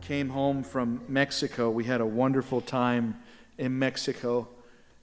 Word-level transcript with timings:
came 0.00 0.28
home 0.28 0.62
from 0.62 1.02
Mexico, 1.08 1.70
we 1.70 1.84
had 1.84 2.00
a 2.00 2.06
wonderful 2.06 2.60
time 2.60 3.20
in 3.58 3.78
Mexico. 3.78 4.48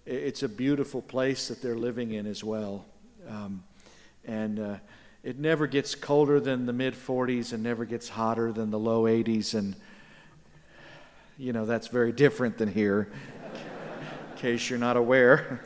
It's 0.06 0.44
a 0.44 0.50
beautiful 0.50 1.02
place 1.02 1.48
that 1.48 1.62
they're 1.62 1.78
living 1.78 2.12
in 2.12 2.26
as 2.26 2.44
well. 2.44 2.86
Um, 3.28 3.64
and 4.26 4.60
uh, 4.60 4.76
it 5.24 5.40
never 5.40 5.68
gets 5.68 5.96
colder 5.96 6.40
than 6.40 6.66
the 6.66 6.74
mid 6.74 6.94
40s 6.94 7.54
and 7.54 7.64
never 7.64 7.86
gets 7.86 8.10
hotter 8.10 8.52
than 8.52 8.72
the 8.72 8.80
low 8.80 9.04
80s. 9.04 9.54
And, 9.54 9.76
you 11.38 11.54
know, 11.54 11.66
that's 11.66 11.88
very 11.88 12.12
different 12.12 12.58
than 12.58 12.68
here, 12.68 13.12
in 14.32 14.38
case 14.38 14.70
you're 14.70 14.80
not 14.80 14.98
aware. 14.98 15.62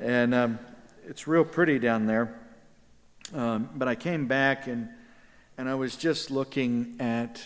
And 0.00 0.34
um, 0.34 0.58
it's 1.06 1.26
real 1.26 1.44
pretty 1.44 1.78
down 1.78 2.06
there. 2.06 2.38
Um, 3.34 3.70
but 3.74 3.88
I 3.88 3.94
came 3.94 4.26
back 4.26 4.66
and, 4.66 4.88
and 5.58 5.68
I 5.68 5.74
was 5.74 5.96
just 5.96 6.30
looking 6.30 6.96
at 7.00 7.42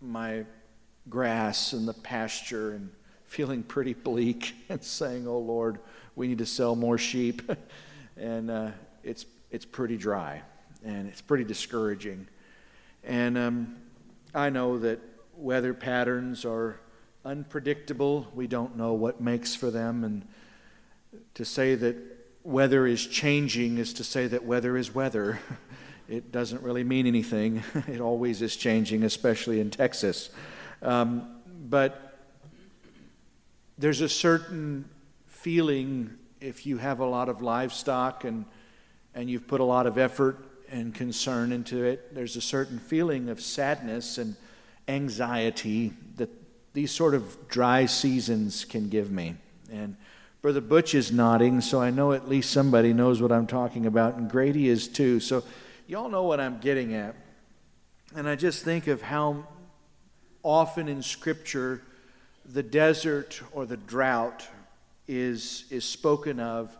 my 0.00 0.44
grass 1.08 1.72
and 1.72 1.88
the 1.88 1.94
pasture 1.94 2.72
and 2.72 2.90
feeling 3.24 3.62
pretty 3.62 3.94
bleak 3.94 4.54
and 4.68 4.82
saying, 4.82 5.26
Oh 5.26 5.38
Lord, 5.38 5.78
we 6.16 6.28
need 6.28 6.38
to 6.38 6.46
sell 6.46 6.76
more 6.76 6.98
sheep. 6.98 7.42
and 8.16 8.50
uh, 8.50 8.70
it's, 9.02 9.26
it's 9.50 9.64
pretty 9.64 9.96
dry 9.96 10.42
and 10.84 11.08
it's 11.08 11.20
pretty 11.20 11.44
discouraging. 11.44 12.26
And 13.04 13.38
um, 13.38 13.76
I 14.34 14.50
know 14.50 14.78
that 14.78 15.00
weather 15.36 15.74
patterns 15.74 16.44
are 16.44 16.80
unpredictable. 17.24 18.26
We 18.34 18.46
don't 18.46 18.76
know 18.76 18.94
what 18.94 19.20
makes 19.20 19.54
for 19.54 19.70
them. 19.70 20.04
And 20.04 20.26
to 21.34 21.44
say 21.44 21.74
that 21.74 21.96
weather 22.42 22.86
is 22.86 23.06
changing 23.06 23.78
is 23.78 23.92
to 23.94 24.04
say 24.04 24.26
that 24.26 24.44
weather 24.44 24.76
is 24.76 24.94
weather. 24.94 25.38
It 26.08 26.32
doesn't 26.32 26.62
really 26.62 26.84
mean 26.84 27.06
anything. 27.06 27.62
It 27.88 28.00
always 28.00 28.42
is 28.42 28.56
changing, 28.56 29.04
especially 29.04 29.60
in 29.60 29.70
Texas. 29.70 30.30
Um, 30.82 31.36
but 31.68 32.18
there's 33.76 34.00
a 34.00 34.08
certain 34.08 34.88
feeling 35.26 36.16
if 36.40 36.66
you 36.66 36.78
have 36.78 37.00
a 37.00 37.06
lot 37.06 37.28
of 37.28 37.42
livestock 37.42 38.24
and, 38.24 38.44
and 39.14 39.28
you've 39.28 39.46
put 39.46 39.60
a 39.60 39.64
lot 39.64 39.86
of 39.86 39.98
effort 39.98 40.38
and 40.70 40.94
concern 40.94 41.52
into 41.52 41.84
it, 41.84 42.14
there's 42.14 42.36
a 42.36 42.40
certain 42.40 42.78
feeling 42.78 43.28
of 43.28 43.40
sadness 43.40 44.18
and 44.18 44.36
anxiety 44.86 45.92
that 46.16 46.30
these 46.74 46.90
sort 46.90 47.14
of 47.14 47.48
dry 47.48 47.86
seasons 47.86 48.64
can 48.64 48.88
give 48.88 49.10
me. 49.10 49.34
And 49.70 49.96
Brother 50.40 50.60
Butch 50.60 50.94
is 50.94 51.10
nodding, 51.10 51.60
so 51.60 51.80
I 51.80 51.90
know 51.90 52.12
at 52.12 52.28
least 52.28 52.50
somebody 52.50 52.92
knows 52.92 53.20
what 53.20 53.32
I'm 53.32 53.46
talking 53.46 53.86
about, 53.86 54.14
and 54.14 54.30
Grady 54.30 54.68
is 54.68 54.86
too. 54.86 55.20
So 55.20 55.42
y'all 55.88 56.10
know 56.10 56.24
what 56.24 56.38
I'm 56.38 56.58
getting 56.58 56.94
at. 56.94 57.16
And 58.14 58.28
I 58.28 58.36
just 58.36 58.62
think 58.62 58.86
of 58.86 59.00
how 59.00 59.48
often 60.42 60.86
in 60.86 61.02
Scripture 61.02 61.82
the 62.44 62.62
desert 62.62 63.40
or 63.52 63.64
the 63.64 63.78
drought 63.78 64.46
is, 65.08 65.64
is 65.70 65.84
spoken 65.84 66.40
of 66.40 66.76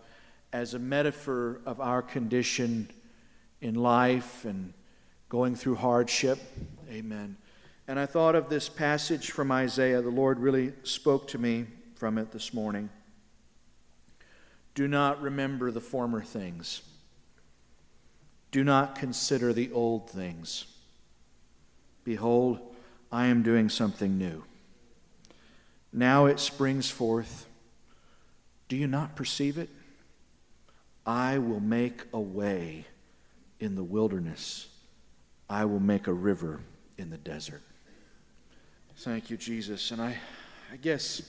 as 0.53 0.75
a 0.75 0.79
metaphor 0.79 1.61
of 1.65 1.81
our 1.81 2.03
condition 2.03 2.91
in 3.63 3.75
life 3.75 4.45
and 4.45 4.75
going 5.31 5.55
through 5.55 5.77
hardship. 5.77 6.39
Amen. 6.91 7.37
And 7.87 7.99
I 7.99 8.05
thought 8.05 8.35
of 8.35 8.51
this 8.51 8.69
passage 8.69 9.31
from 9.31 9.51
Isaiah. 9.51 10.03
The 10.03 10.11
Lord 10.11 10.39
really 10.39 10.75
spoke 10.83 11.29
to 11.29 11.39
me 11.39 11.67
from 11.97 12.19
it 12.19 12.31
this 12.31 12.53
morning. 12.53 12.91
Do 14.75 14.87
not 14.87 15.23
remember 15.23 15.71
the 15.71 15.81
former 15.81 16.23
things. 16.23 16.83
Do 18.51 18.65
not 18.65 18.95
consider 18.95 19.53
the 19.53 19.71
old 19.73 20.09
things. 20.09 20.65
Behold, 22.05 22.61
I 23.13 23.27
am 23.27 23.43
doing 23.43 23.69
something 23.69 24.17
new. 24.17 24.45
Now 25.93 26.27
it 26.27 26.41
springs 26.41 26.91
forth. 26.91 27.47
Do 28.69 28.77
you 28.77 28.87
not 28.87 29.17
perceive 29.17 29.59
it? 29.59 29.71
I 31.07 31.39
will 31.39 31.61
make 31.61 32.03
a 32.13 32.21
way 32.21 32.85
in 33.61 33.75
the 33.75 33.83
wilderness, 33.83 34.69
I 35.51 35.65
will 35.65 35.81
make 35.81 36.07
a 36.07 36.13
river 36.13 36.61
in 36.97 37.11
the 37.11 37.17
desert. 37.17 37.63
Thank 38.99 39.31
you, 39.31 39.37
Jesus. 39.37 39.91
And 39.91 40.01
I, 40.01 40.17
I 40.73 40.77
guess 40.77 41.23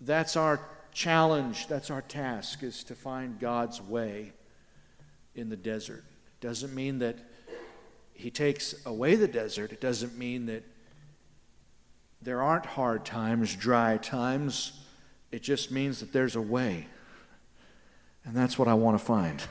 that's 0.00 0.36
our 0.36 0.60
challenge, 0.92 1.66
that's 1.66 1.90
our 1.90 2.02
task, 2.02 2.62
is 2.62 2.82
to 2.84 2.94
find 2.94 3.38
God's 3.38 3.82
way 3.82 4.32
in 5.40 5.48
the 5.48 5.56
desert. 5.56 6.04
Doesn't 6.40 6.74
mean 6.74 7.00
that 7.00 7.18
He 8.12 8.30
takes 8.30 8.74
away 8.86 9.16
the 9.16 9.26
desert, 9.26 9.72
it 9.72 9.80
doesn't 9.80 10.16
mean 10.16 10.46
that 10.46 10.62
there 12.22 12.42
aren't 12.42 12.66
hard 12.66 13.04
times, 13.04 13.56
dry 13.56 13.96
times. 13.96 14.72
It 15.32 15.42
just 15.42 15.70
means 15.70 16.00
that 16.00 16.12
there's 16.12 16.36
a 16.36 16.40
way. 16.40 16.86
And 18.24 18.36
that's 18.36 18.58
what 18.58 18.68
I 18.68 18.74
want 18.74 18.98
to 18.98 19.04
find. 19.04 19.42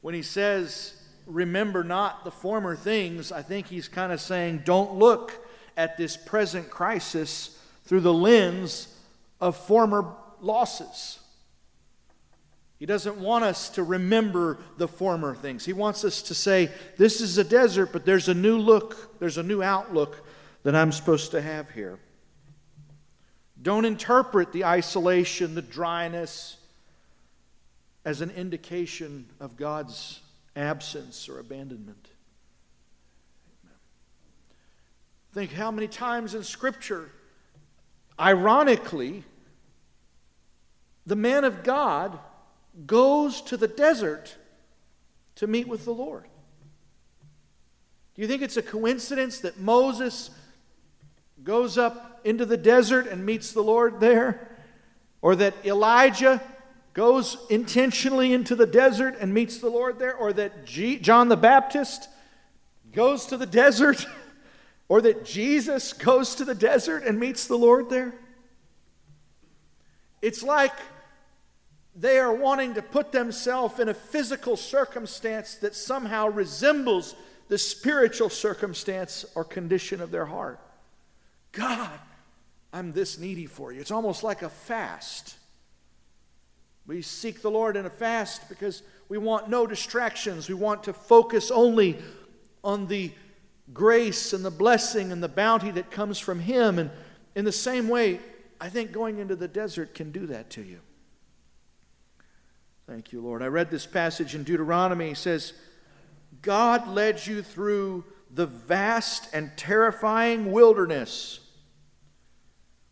When 0.00 0.14
he 0.14 0.22
says, 0.22 1.00
remember 1.26 1.84
not 1.84 2.24
the 2.24 2.32
former 2.32 2.74
things, 2.74 3.30
I 3.30 3.42
think 3.42 3.68
he's 3.68 3.86
kind 3.86 4.10
of 4.12 4.20
saying, 4.20 4.62
don't 4.64 4.94
look 4.94 5.46
at 5.76 5.96
this 5.96 6.16
present 6.16 6.68
crisis 6.68 7.56
through 7.84 8.00
the 8.00 8.12
lens 8.12 8.88
of 9.40 9.56
former 9.56 10.12
losses. 10.40 11.20
He 12.82 12.86
doesn't 12.86 13.18
want 13.18 13.44
us 13.44 13.68
to 13.68 13.84
remember 13.84 14.58
the 14.76 14.88
former 14.88 15.36
things. 15.36 15.64
He 15.64 15.72
wants 15.72 16.04
us 16.04 16.20
to 16.22 16.34
say, 16.34 16.68
This 16.96 17.20
is 17.20 17.38
a 17.38 17.44
desert, 17.44 17.92
but 17.92 18.04
there's 18.04 18.28
a 18.28 18.34
new 18.34 18.58
look, 18.58 19.20
there's 19.20 19.38
a 19.38 19.42
new 19.44 19.62
outlook 19.62 20.26
that 20.64 20.74
I'm 20.74 20.90
supposed 20.90 21.30
to 21.30 21.40
have 21.40 21.70
here. 21.70 22.00
Don't 23.62 23.84
interpret 23.84 24.52
the 24.52 24.64
isolation, 24.64 25.54
the 25.54 25.62
dryness, 25.62 26.56
as 28.04 28.20
an 28.20 28.32
indication 28.32 29.26
of 29.38 29.56
God's 29.56 30.18
absence 30.56 31.28
or 31.28 31.38
abandonment. 31.38 32.08
Think 35.32 35.52
how 35.52 35.70
many 35.70 35.86
times 35.86 36.34
in 36.34 36.42
Scripture, 36.42 37.12
ironically, 38.18 39.22
the 41.06 41.14
man 41.14 41.44
of 41.44 41.62
God 41.62 42.18
goes 42.86 43.42
to 43.42 43.56
the 43.56 43.68
desert 43.68 44.36
to 45.36 45.46
meet 45.46 45.68
with 45.68 45.84
the 45.84 45.92
Lord. 45.92 46.24
Do 48.14 48.22
you 48.22 48.28
think 48.28 48.42
it's 48.42 48.56
a 48.56 48.62
coincidence 48.62 49.40
that 49.40 49.58
Moses 49.58 50.30
goes 51.42 51.78
up 51.78 52.20
into 52.24 52.44
the 52.44 52.56
desert 52.56 53.06
and 53.06 53.24
meets 53.24 53.52
the 53.52 53.62
Lord 53.62 54.00
there? 54.00 54.48
Or 55.22 55.36
that 55.36 55.54
Elijah 55.64 56.42
goes 56.94 57.38
intentionally 57.48 58.32
into 58.32 58.54
the 58.54 58.66
desert 58.66 59.16
and 59.18 59.32
meets 59.32 59.58
the 59.58 59.70
Lord 59.70 59.98
there, 59.98 60.14
or 60.14 60.32
that 60.34 60.66
G- 60.66 60.98
John 60.98 61.28
the 61.28 61.36
Baptist 61.36 62.08
goes 62.92 63.26
to 63.26 63.36
the 63.36 63.46
desert, 63.46 64.04
or 64.88 65.00
that 65.00 65.24
Jesus 65.24 65.92
goes 65.92 66.34
to 66.34 66.44
the 66.44 66.54
desert 66.54 67.04
and 67.04 67.18
meets 67.18 67.46
the 67.46 67.56
Lord 67.56 67.88
there. 67.88 68.12
It's 70.20 70.42
like 70.42 70.74
they 71.94 72.18
are 72.18 72.32
wanting 72.32 72.74
to 72.74 72.82
put 72.82 73.12
themselves 73.12 73.78
in 73.78 73.88
a 73.88 73.94
physical 73.94 74.56
circumstance 74.56 75.56
that 75.56 75.74
somehow 75.74 76.28
resembles 76.28 77.14
the 77.48 77.58
spiritual 77.58 78.30
circumstance 78.30 79.26
or 79.34 79.44
condition 79.44 80.00
of 80.00 80.10
their 80.10 80.24
heart. 80.24 80.58
God, 81.52 81.90
I'm 82.72 82.92
this 82.92 83.18
needy 83.18 83.44
for 83.46 83.72
you. 83.72 83.80
It's 83.80 83.90
almost 83.90 84.22
like 84.22 84.40
a 84.42 84.48
fast. 84.48 85.36
We 86.86 87.02
seek 87.02 87.42
the 87.42 87.50
Lord 87.50 87.76
in 87.76 87.84
a 87.84 87.90
fast 87.90 88.48
because 88.48 88.82
we 89.08 89.18
want 89.18 89.50
no 89.50 89.66
distractions. 89.66 90.48
We 90.48 90.54
want 90.54 90.84
to 90.84 90.94
focus 90.94 91.50
only 91.50 91.98
on 92.64 92.86
the 92.86 93.12
grace 93.74 94.32
and 94.32 94.42
the 94.42 94.50
blessing 94.50 95.12
and 95.12 95.22
the 95.22 95.28
bounty 95.28 95.70
that 95.72 95.90
comes 95.90 96.18
from 96.18 96.40
Him. 96.40 96.78
And 96.78 96.90
in 97.34 97.44
the 97.44 97.52
same 97.52 97.88
way, 97.88 98.18
I 98.58 98.70
think 98.70 98.92
going 98.92 99.18
into 99.18 99.36
the 99.36 99.48
desert 99.48 99.94
can 99.94 100.10
do 100.10 100.26
that 100.28 100.48
to 100.50 100.62
you. 100.62 100.80
Thank 102.92 103.10
you, 103.10 103.22
Lord. 103.22 103.42
I 103.42 103.46
read 103.46 103.70
this 103.70 103.86
passage 103.86 104.34
in 104.34 104.42
Deuteronomy. 104.42 105.08
He 105.08 105.14
says, 105.14 105.54
God 106.42 106.86
led 106.88 107.26
you 107.26 107.40
through 107.40 108.04
the 108.30 108.44
vast 108.44 109.30
and 109.32 109.50
terrifying 109.56 110.52
wilderness 110.52 111.40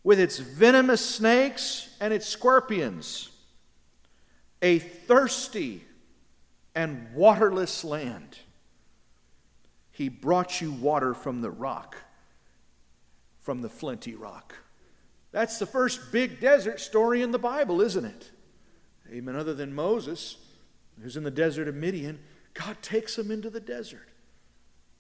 with 0.03 0.19
its 0.19 0.39
venomous 0.39 1.05
snakes 1.05 1.95
and 2.01 2.15
its 2.15 2.27
scorpions 2.27 3.29
a 4.63 4.79
thirsty 4.79 5.85
and 6.75 7.13
waterless 7.15 7.85
land. 7.85 8.39
He 9.91 10.09
brought 10.09 10.63
you 10.63 10.73
water 10.73 11.13
from 11.13 11.43
the 11.43 11.51
rock, 11.51 11.99
from 13.43 13.61
the 13.61 13.69
flinty 13.69 14.15
rock. 14.15 14.55
That's 15.31 15.59
the 15.59 15.67
first 15.67 16.11
big 16.11 16.41
desert 16.41 16.81
story 16.81 17.21
in 17.21 17.33
the 17.33 17.39
Bible, 17.39 17.83
isn't 17.83 18.07
it? 18.07 18.31
Amen. 19.13 19.35
Other 19.35 19.55
than 19.55 19.75
Moses, 19.75 20.37
who's 21.03 21.17
in 21.17 21.25
the 21.25 21.31
desert 21.31 21.67
of 21.69 21.75
Midian, 21.75 22.21
God 22.55 22.77
takes 22.83 23.19
him 23.19 23.31
into 23.31 23.51
the 23.51 23.61
desert. 23.61 24.09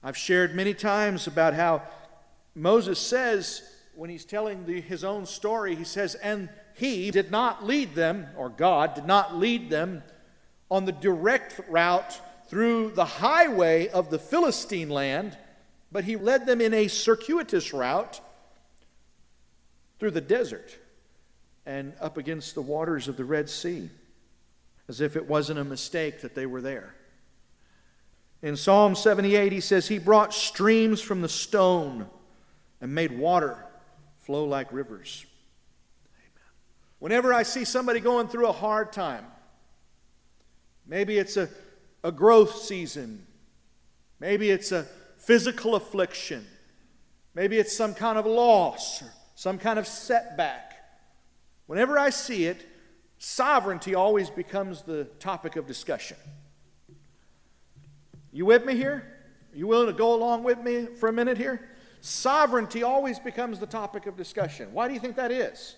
I've 0.03 0.17
shared 0.17 0.55
many 0.55 0.75
times 0.75 1.27
about 1.27 1.55
how 1.55 1.83
Moses 2.55 2.99
says, 2.99 3.63
when 3.95 4.11
he's 4.11 4.25
telling 4.25 4.65
the, 4.67 4.81
his 4.81 5.05
own 5.05 5.27
story, 5.27 5.75
he 5.75 5.85
says, 5.85 6.15
And 6.17 6.49
he 6.75 7.11
did 7.11 7.31
not 7.31 7.65
lead 7.65 7.95
them, 7.95 8.27
or 8.37 8.49
God 8.49 8.95
did 8.95 9.05
not 9.05 9.37
lead 9.37 9.71
them 9.71 10.03
on 10.71 10.87
the 10.87 10.93
direct 10.93 11.61
route 11.69 12.21
through 12.49 12.91
the 12.93 13.05
highway 13.05 13.89
of 13.89 14.11
the 14.11 14.19
Philistine 14.19 14.89
land, 14.89 15.37
but 15.93 16.05
he 16.05 16.17
led 16.17 16.47
them 16.47 16.61
in 16.61 16.75
a 16.75 16.89
circuitous 16.89 17.73
route 17.73 18.21
through 19.99 20.13
the 20.13 20.21
desert 20.21 20.77
and 21.67 21.93
up 22.01 22.17
against 22.17 22.55
the 22.55 22.63
waters 22.63 23.07
of 23.07 23.17
the 23.17 23.25
Red 23.25 23.49
Sea, 23.49 23.91
as 24.91 25.01
if 25.01 25.15
it 25.15 25.29
wasn't 25.29 25.57
a 25.57 25.63
mistake 25.63 26.21
that 26.21 26.35
they 26.35 26.47
were 26.47 26.61
there. 26.61 26.97
In 28.43 28.57
Psalm 28.57 28.97
78, 28.97 29.53
he 29.53 29.61
says, 29.61 29.87
He 29.87 30.01
brought 30.01 30.35
streams 30.35 31.01
from 31.01 31.21
the 31.21 31.29
stone 31.29 32.09
and 32.81 32.93
made 32.93 33.17
water 33.17 33.57
flow 34.19 34.45
like 34.45 34.73
rivers. 34.73 35.25
Amen. 36.17 36.51
Whenever 36.99 37.33
I 37.33 37.45
see 37.45 37.65
somebody 37.65 38.01
going 38.01 38.27
through 38.27 38.49
a 38.49 38.53
hard 38.53 38.93
time, 38.93 39.27
maybe 40.85 41.19
it's 41.19 41.37
a, 41.37 41.49
a 42.03 42.11
growth 42.11 42.57
season, 42.57 43.25
maybe 44.19 44.51
it's 44.51 44.73
a 44.73 44.89
physical 45.19 45.77
affliction, 45.77 46.45
maybe 47.37 47.61
it's 47.61 47.77
some 47.77 47.95
kind 47.95 48.19
of 48.19 48.27
loss 48.27 49.03
or 49.03 49.13
some 49.37 49.57
kind 49.57 49.79
of 49.79 49.87
setback. 49.87 50.73
Whenever 51.67 51.97
I 51.97 52.11
see 52.11 52.47
it, 52.47 52.67
sovereignty 53.21 53.95
always 53.95 54.31
becomes 54.31 54.83
the 54.83 55.05
topic 55.21 55.57
of 55.57 55.67
discussion. 55.67 56.17
You 58.33 58.47
with 58.47 58.65
me 58.65 58.75
here? 58.75 59.19
Are 59.53 59.57
you 59.57 59.67
willing 59.67 59.89
to 59.89 59.93
go 59.93 60.15
along 60.15 60.43
with 60.43 60.59
me 60.59 60.87
for 60.87 61.09
a 61.09 61.13
minute 61.13 61.37
here? 61.37 61.69
Sovereignty 62.01 62.83
always 62.83 63.19
becomes 63.19 63.59
the 63.59 63.67
topic 63.67 64.07
of 64.07 64.17
discussion. 64.17 64.73
Why 64.73 64.89
do 64.89 64.95
you 64.95 65.01
think 65.01 65.17
that 65.17 65.31
is? 65.31 65.77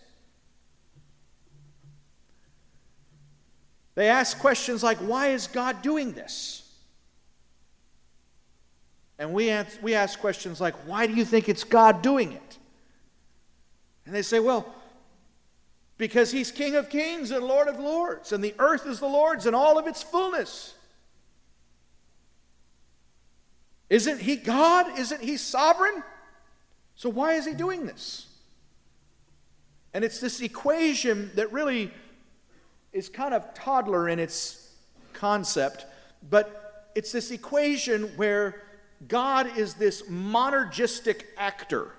They 3.97 4.09
ask 4.09 4.39
questions 4.39 4.85
like, 4.85 4.99
why 4.99 5.29
is 5.29 5.49
God 5.49 5.83
doing 5.83 6.13
this? 6.13 6.61
And 9.19 9.33
we, 9.33 9.53
we 9.83 9.95
ask 9.95 10.19
questions 10.21 10.61
like, 10.61 10.75
why 10.87 11.09
do 11.09 11.15
you 11.15 11.25
think 11.25 11.49
it's 11.49 11.65
God 11.65 12.03
doing 12.03 12.33
it? 12.33 12.59
And 14.07 14.15
they 14.15 14.23
say, 14.23 14.39
well, 14.39 14.73
because 16.03 16.33
he's 16.33 16.51
King 16.51 16.75
of 16.75 16.91
kings 16.91 17.31
and 17.31 17.45
Lord 17.45 17.69
of 17.69 17.79
lords, 17.79 18.33
and 18.33 18.43
the 18.43 18.57
earth 18.59 18.89
is 18.89 18.99
the 18.99 19.07
Lord's 19.07 19.47
and 19.47 19.55
all 19.55 19.79
of 19.79 19.87
its 19.87 20.03
fullness. 20.03 20.75
Isn't 23.89 24.21
he 24.21 24.35
God? 24.35 24.99
Isn't 24.99 25.23
he 25.23 25.37
sovereign? 25.37 26.03
So 26.97 27.09
why 27.09 27.35
is 27.35 27.47
he 27.47 27.55
doing 27.55 27.87
this? 27.87 28.27
And 29.95 30.03
it's 30.03 30.19
this 30.19 30.41
equation 30.41 31.31
that 31.37 31.53
really 31.53 31.93
is 32.93 33.09
kind 33.09 33.33
of 33.33 33.55
toddler 33.55 34.09
in 34.09 34.19
its 34.19 34.73
concept, 35.13 35.87
but 36.29 36.91
it's 36.97 37.13
this 37.13 37.31
equation 37.31 38.09
where 38.17 38.61
God 39.07 39.57
is 39.57 39.75
this 39.75 40.03
monergistic 40.11 41.27
actor. 41.39 41.93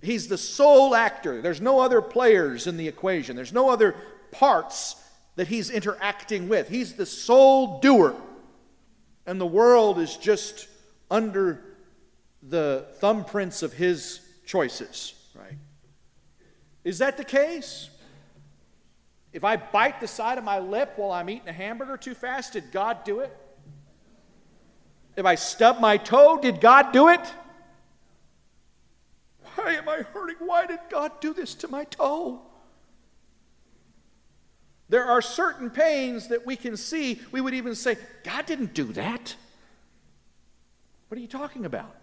He's 0.00 0.28
the 0.28 0.38
sole 0.38 0.94
actor. 0.94 1.42
There's 1.42 1.60
no 1.60 1.80
other 1.80 2.00
players 2.00 2.66
in 2.66 2.76
the 2.76 2.88
equation, 2.88 3.36
there's 3.36 3.52
no 3.52 3.68
other 3.70 3.96
parts 4.30 4.96
that 5.36 5.48
he's 5.48 5.70
interacting 5.70 6.48
with. 6.48 6.68
He's 6.68 6.94
the 6.94 7.06
sole 7.06 7.80
doer 7.80 8.14
and 9.28 9.38
the 9.38 9.46
world 9.46 9.98
is 9.98 10.16
just 10.16 10.68
under 11.10 11.62
the 12.42 12.86
thumbprints 13.00 13.62
of 13.62 13.74
his 13.74 14.20
choices, 14.46 15.12
right? 15.34 15.58
Is 16.82 16.98
that 16.98 17.18
the 17.18 17.24
case? 17.24 17.90
If 19.34 19.44
I 19.44 19.56
bite 19.56 20.00
the 20.00 20.08
side 20.08 20.38
of 20.38 20.44
my 20.44 20.58
lip 20.58 20.94
while 20.96 21.12
I'm 21.12 21.28
eating 21.28 21.48
a 21.48 21.52
hamburger 21.52 21.98
too 21.98 22.14
fast, 22.14 22.54
did 22.54 22.72
God 22.72 23.04
do 23.04 23.20
it? 23.20 23.36
If 25.14 25.26
I 25.26 25.34
stub 25.34 25.78
my 25.78 25.98
toe, 25.98 26.38
did 26.40 26.58
God 26.58 26.92
do 26.92 27.08
it? 27.08 27.20
Why 29.68 29.74
am 29.74 29.86
I 29.86 29.98
hurting? 29.98 30.36
Why 30.38 30.64
did 30.64 30.78
God 30.88 31.20
do 31.20 31.34
this 31.34 31.54
to 31.56 31.68
my 31.68 31.84
toe? 31.84 32.40
There 34.88 35.04
are 35.04 35.20
certain 35.20 35.68
pains 35.68 36.28
that 36.28 36.46
we 36.46 36.56
can 36.56 36.74
see, 36.74 37.20
we 37.32 37.42
would 37.42 37.52
even 37.52 37.74
say, 37.74 37.98
God 38.24 38.46
didn't 38.46 38.72
do 38.72 38.84
that. 38.94 39.36
What 41.08 41.18
are 41.18 41.20
you 41.20 41.28
talking 41.28 41.66
about? 41.66 41.94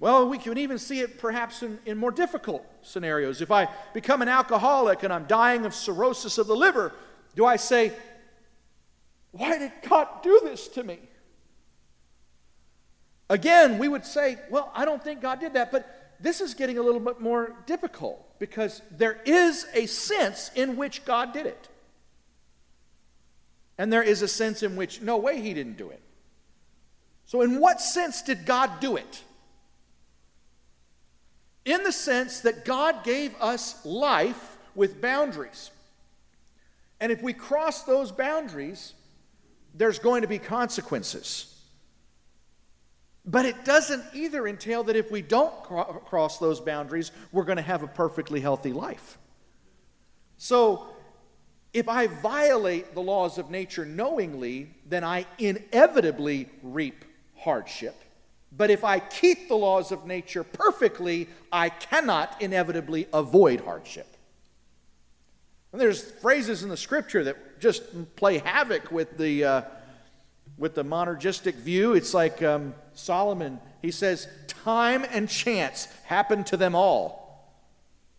Well, 0.00 0.28
we 0.28 0.38
can 0.38 0.58
even 0.58 0.80
see 0.80 0.98
it 0.98 1.20
perhaps 1.20 1.62
in, 1.62 1.78
in 1.86 1.96
more 1.96 2.10
difficult 2.10 2.66
scenarios. 2.82 3.40
If 3.40 3.52
I 3.52 3.68
become 3.94 4.20
an 4.20 4.28
alcoholic 4.28 5.04
and 5.04 5.12
I'm 5.12 5.26
dying 5.26 5.64
of 5.64 5.72
cirrhosis 5.72 6.36
of 6.36 6.48
the 6.48 6.56
liver, 6.56 6.92
do 7.36 7.46
I 7.46 7.54
say, 7.54 7.92
Why 9.30 9.56
did 9.56 9.70
God 9.88 10.08
do 10.24 10.40
this 10.42 10.66
to 10.68 10.82
me? 10.82 10.98
Again, 13.28 13.78
we 13.78 13.86
would 13.86 14.04
say, 14.04 14.36
Well, 14.50 14.72
I 14.74 14.84
don't 14.84 15.04
think 15.04 15.20
God 15.20 15.38
did 15.38 15.52
that, 15.52 15.70
but 15.70 15.99
this 16.20 16.40
is 16.40 16.54
getting 16.54 16.78
a 16.78 16.82
little 16.82 17.00
bit 17.00 17.20
more 17.20 17.56
difficult 17.66 18.38
because 18.38 18.82
there 18.90 19.20
is 19.24 19.66
a 19.74 19.86
sense 19.86 20.50
in 20.54 20.76
which 20.76 21.04
God 21.04 21.32
did 21.32 21.46
it. 21.46 21.68
And 23.78 23.90
there 23.90 24.02
is 24.02 24.20
a 24.20 24.28
sense 24.28 24.62
in 24.62 24.76
which, 24.76 25.00
no 25.00 25.16
way, 25.16 25.40
he 25.40 25.54
didn't 25.54 25.78
do 25.78 25.88
it. 25.88 26.02
So, 27.24 27.40
in 27.40 27.60
what 27.60 27.80
sense 27.80 28.20
did 28.20 28.44
God 28.44 28.80
do 28.80 28.96
it? 28.96 29.22
In 31.64 31.82
the 31.84 31.92
sense 31.92 32.40
that 32.40 32.64
God 32.64 33.04
gave 33.04 33.34
us 33.40 33.84
life 33.86 34.58
with 34.74 35.00
boundaries. 35.00 35.70
And 37.00 37.10
if 37.10 37.22
we 37.22 37.32
cross 37.32 37.84
those 37.84 38.12
boundaries, 38.12 38.94
there's 39.74 39.98
going 39.98 40.22
to 40.22 40.28
be 40.28 40.38
consequences. 40.38 41.49
But 43.30 43.46
it 43.46 43.64
doesn't 43.64 44.02
either 44.12 44.48
entail 44.48 44.82
that 44.84 44.96
if 44.96 45.12
we 45.12 45.22
don't 45.22 45.54
cro- 45.62 45.84
cross 45.84 46.38
those 46.38 46.58
boundaries, 46.58 47.12
we're 47.30 47.44
going 47.44 47.56
to 47.56 47.62
have 47.62 47.84
a 47.84 47.86
perfectly 47.86 48.40
healthy 48.40 48.72
life. 48.72 49.18
So, 50.36 50.86
if 51.72 51.88
I 51.88 52.08
violate 52.08 52.94
the 52.94 53.00
laws 53.00 53.38
of 53.38 53.48
nature 53.48 53.84
knowingly, 53.84 54.74
then 54.84 55.04
I 55.04 55.26
inevitably 55.38 56.48
reap 56.64 57.04
hardship. 57.36 57.94
But 58.50 58.70
if 58.70 58.82
I 58.82 58.98
keep 58.98 59.46
the 59.46 59.54
laws 59.54 59.92
of 59.92 60.06
nature 60.06 60.42
perfectly, 60.42 61.28
I 61.52 61.68
cannot 61.68 62.42
inevitably 62.42 63.06
avoid 63.12 63.60
hardship. 63.60 64.08
And 65.70 65.80
there's 65.80 66.02
phrases 66.02 66.64
in 66.64 66.68
the 66.68 66.76
scripture 66.76 67.22
that 67.22 67.60
just 67.60 68.16
play 68.16 68.38
havoc 68.38 68.90
with 68.90 69.16
the, 69.16 69.44
uh, 69.44 69.62
with 70.60 70.74
the 70.74 70.84
monergistic 70.84 71.54
view. 71.54 71.94
It's 71.94 72.12
like 72.12 72.42
um, 72.42 72.74
Solomon, 72.92 73.58
he 73.80 73.90
says, 73.90 74.28
time 74.46 75.06
and 75.10 75.28
chance 75.28 75.88
happen 76.04 76.44
to 76.44 76.56
them 76.56 76.74
all. 76.74 77.56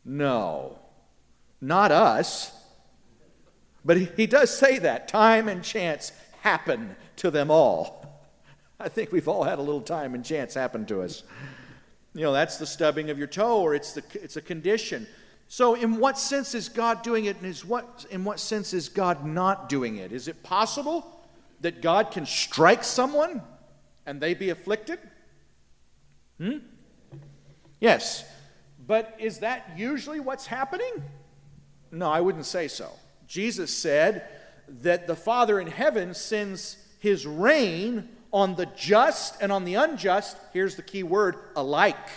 No, 0.03 0.79
not 1.61 1.91
us. 1.91 2.51
But 3.85 3.97
he, 3.97 4.09
he 4.17 4.25
does 4.25 4.55
say 4.55 4.79
that 4.79 5.07
time 5.07 5.47
and 5.47 5.63
chance 5.63 6.11
happen 6.41 6.95
to 7.17 7.29
them 7.29 7.51
all. 7.51 8.23
I 8.79 8.89
think 8.89 9.11
we've 9.11 9.27
all 9.27 9.43
had 9.43 9.59
a 9.59 9.61
little 9.61 9.81
time 9.81 10.15
and 10.15 10.25
chance 10.25 10.55
happen 10.55 10.87
to 10.87 11.03
us. 11.03 11.21
You 12.15 12.21
know, 12.23 12.33
that's 12.33 12.57
the 12.57 12.65
stubbing 12.65 13.11
of 13.11 13.19
your 13.19 13.27
toe, 13.27 13.61
or 13.61 13.75
it's, 13.75 13.93
the, 13.93 14.03
it's 14.15 14.35
a 14.35 14.41
condition. 14.41 15.05
So, 15.47 15.75
in 15.75 15.97
what 15.97 16.17
sense 16.17 16.55
is 16.55 16.69
God 16.69 17.03
doing 17.03 17.25
it, 17.25 17.37
and 17.37 17.45
is 17.45 17.63
what, 17.63 18.05
in 18.09 18.23
what 18.23 18.39
sense 18.39 18.73
is 18.73 18.89
God 18.89 19.25
not 19.25 19.69
doing 19.69 19.97
it? 19.97 20.11
Is 20.11 20.27
it 20.27 20.43
possible 20.43 21.20
that 21.61 21.81
God 21.81 22.11
can 22.11 22.25
strike 22.25 22.83
someone 22.83 23.41
and 24.05 24.19
they 24.19 24.33
be 24.33 24.49
afflicted? 24.49 24.99
Hmm? 26.37 26.57
Yes. 27.79 28.25
But 28.85 29.15
is 29.19 29.39
that 29.39 29.71
usually 29.77 30.19
what's 30.19 30.45
happening? 30.45 31.03
No, 31.91 32.09
I 32.09 32.21
wouldn't 32.21 32.45
say 32.45 32.67
so. 32.67 32.89
Jesus 33.27 33.75
said 33.75 34.27
that 34.81 35.07
the 35.07 35.15
Father 35.15 35.59
in 35.59 35.67
heaven 35.67 36.13
sends 36.13 36.77
his 36.99 37.25
rain 37.25 38.09
on 38.33 38.55
the 38.55 38.65
just 38.67 39.41
and 39.41 39.51
on 39.51 39.65
the 39.65 39.75
unjust, 39.75 40.37
here's 40.53 40.75
the 40.75 40.81
key 40.81 41.03
word, 41.03 41.35
alike. 41.55 42.09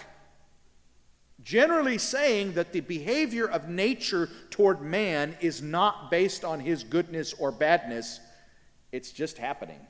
Generally 1.42 1.98
saying 1.98 2.54
that 2.54 2.72
the 2.72 2.80
behavior 2.80 3.46
of 3.46 3.68
nature 3.68 4.30
toward 4.50 4.80
man 4.80 5.36
is 5.40 5.60
not 5.60 6.10
based 6.10 6.44
on 6.44 6.60
his 6.60 6.84
goodness 6.84 7.34
or 7.34 7.50
badness, 7.50 8.20
it's 8.94 9.10
just 9.10 9.38
happening. 9.38 9.80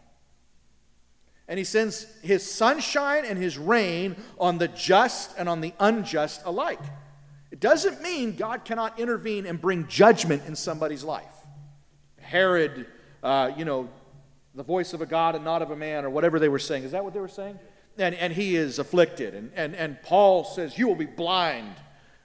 And 1.46 1.58
he 1.58 1.64
sends 1.64 2.06
his 2.22 2.50
sunshine 2.50 3.24
and 3.26 3.38
his 3.38 3.58
rain 3.58 4.16
on 4.38 4.56
the 4.56 4.68
just 4.68 5.36
and 5.36 5.48
on 5.48 5.60
the 5.60 5.74
unjust 5.78 6.40
alike. 6.46 6.80
It 7.50 7.60
doesn't 7.60 8.00
mean 8.02 8.34
God 8.34 8.64
cannot 8.64 8.98
intervene 8.98 9.44
and 9.44 9.60
bring 9.60 9.86
judgment 9.88 10.42
in 10.46 10.56
somebody's 10.56 11.04
life. 11.04 11.34
Herod, 12.18 12.86
uh, 13.22 13.52
you 13.56 13.66
know, 13.66 13.90
the 14.54 14.62
voice 14.62 14.94
of 14.94 15.02
a 15.02 15.06
God 15.06 15.34
and 15.34 15.44
not 15.44 15.60
of 15.60 15.70
a 15.70 15.76
man, 15.76 16.04
or 16.04 16.10
whatever 16.10 16.38
they 16.38 16.48
were 16.48 16.58
saying. 16.58 16.84
Is 16.84 16.92
that 16.92 17.04
what 17.04 17.12
they 17.12 17.20
were 17.20 17.28
saying? 17.28 17.58
and, 17.98 18.14
and 18.14 18.32
he 18.32 18.56
is 18.56 18.78
afflicted. 18.78 19.34
And, 19.34 19.50
and, 19.54 19.74
and 19.74 20.02
Paul 20.02 20.44
says, 20.44 20.78
You 20.78 20.88
will 20.88 20.94
be 20.94 21.04
blind, 21.04 21.74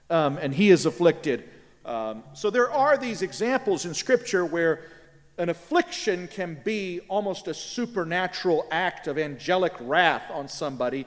um, 0.08 0.38
and 0.38 0.54
he 0.54 0.70
is 0.70 0.86
afflicted. 0.86 1.48
Um, 1.84 2.24
so 2.34 2.50
there 2.50 2.70
are 2.70 2.96
these 2.96 3.22
examples 3.22 3.84
in 3.84 3.94
Scripture 3.94 4.44
where 4.44 4.82
an 5.40 5.48
affliction 5.48 6.28
can 6.28 6.60
be 6.62 7.00
almost 7.08 7.48
a 7.48 7.54
supernatural 7.54 8.66
act 8.70 9.06
of 9.06 9.16
angelic 9.16 9.72
wrath 9.80 10.30
on 10.30 10.48
somebody 10.48 11.06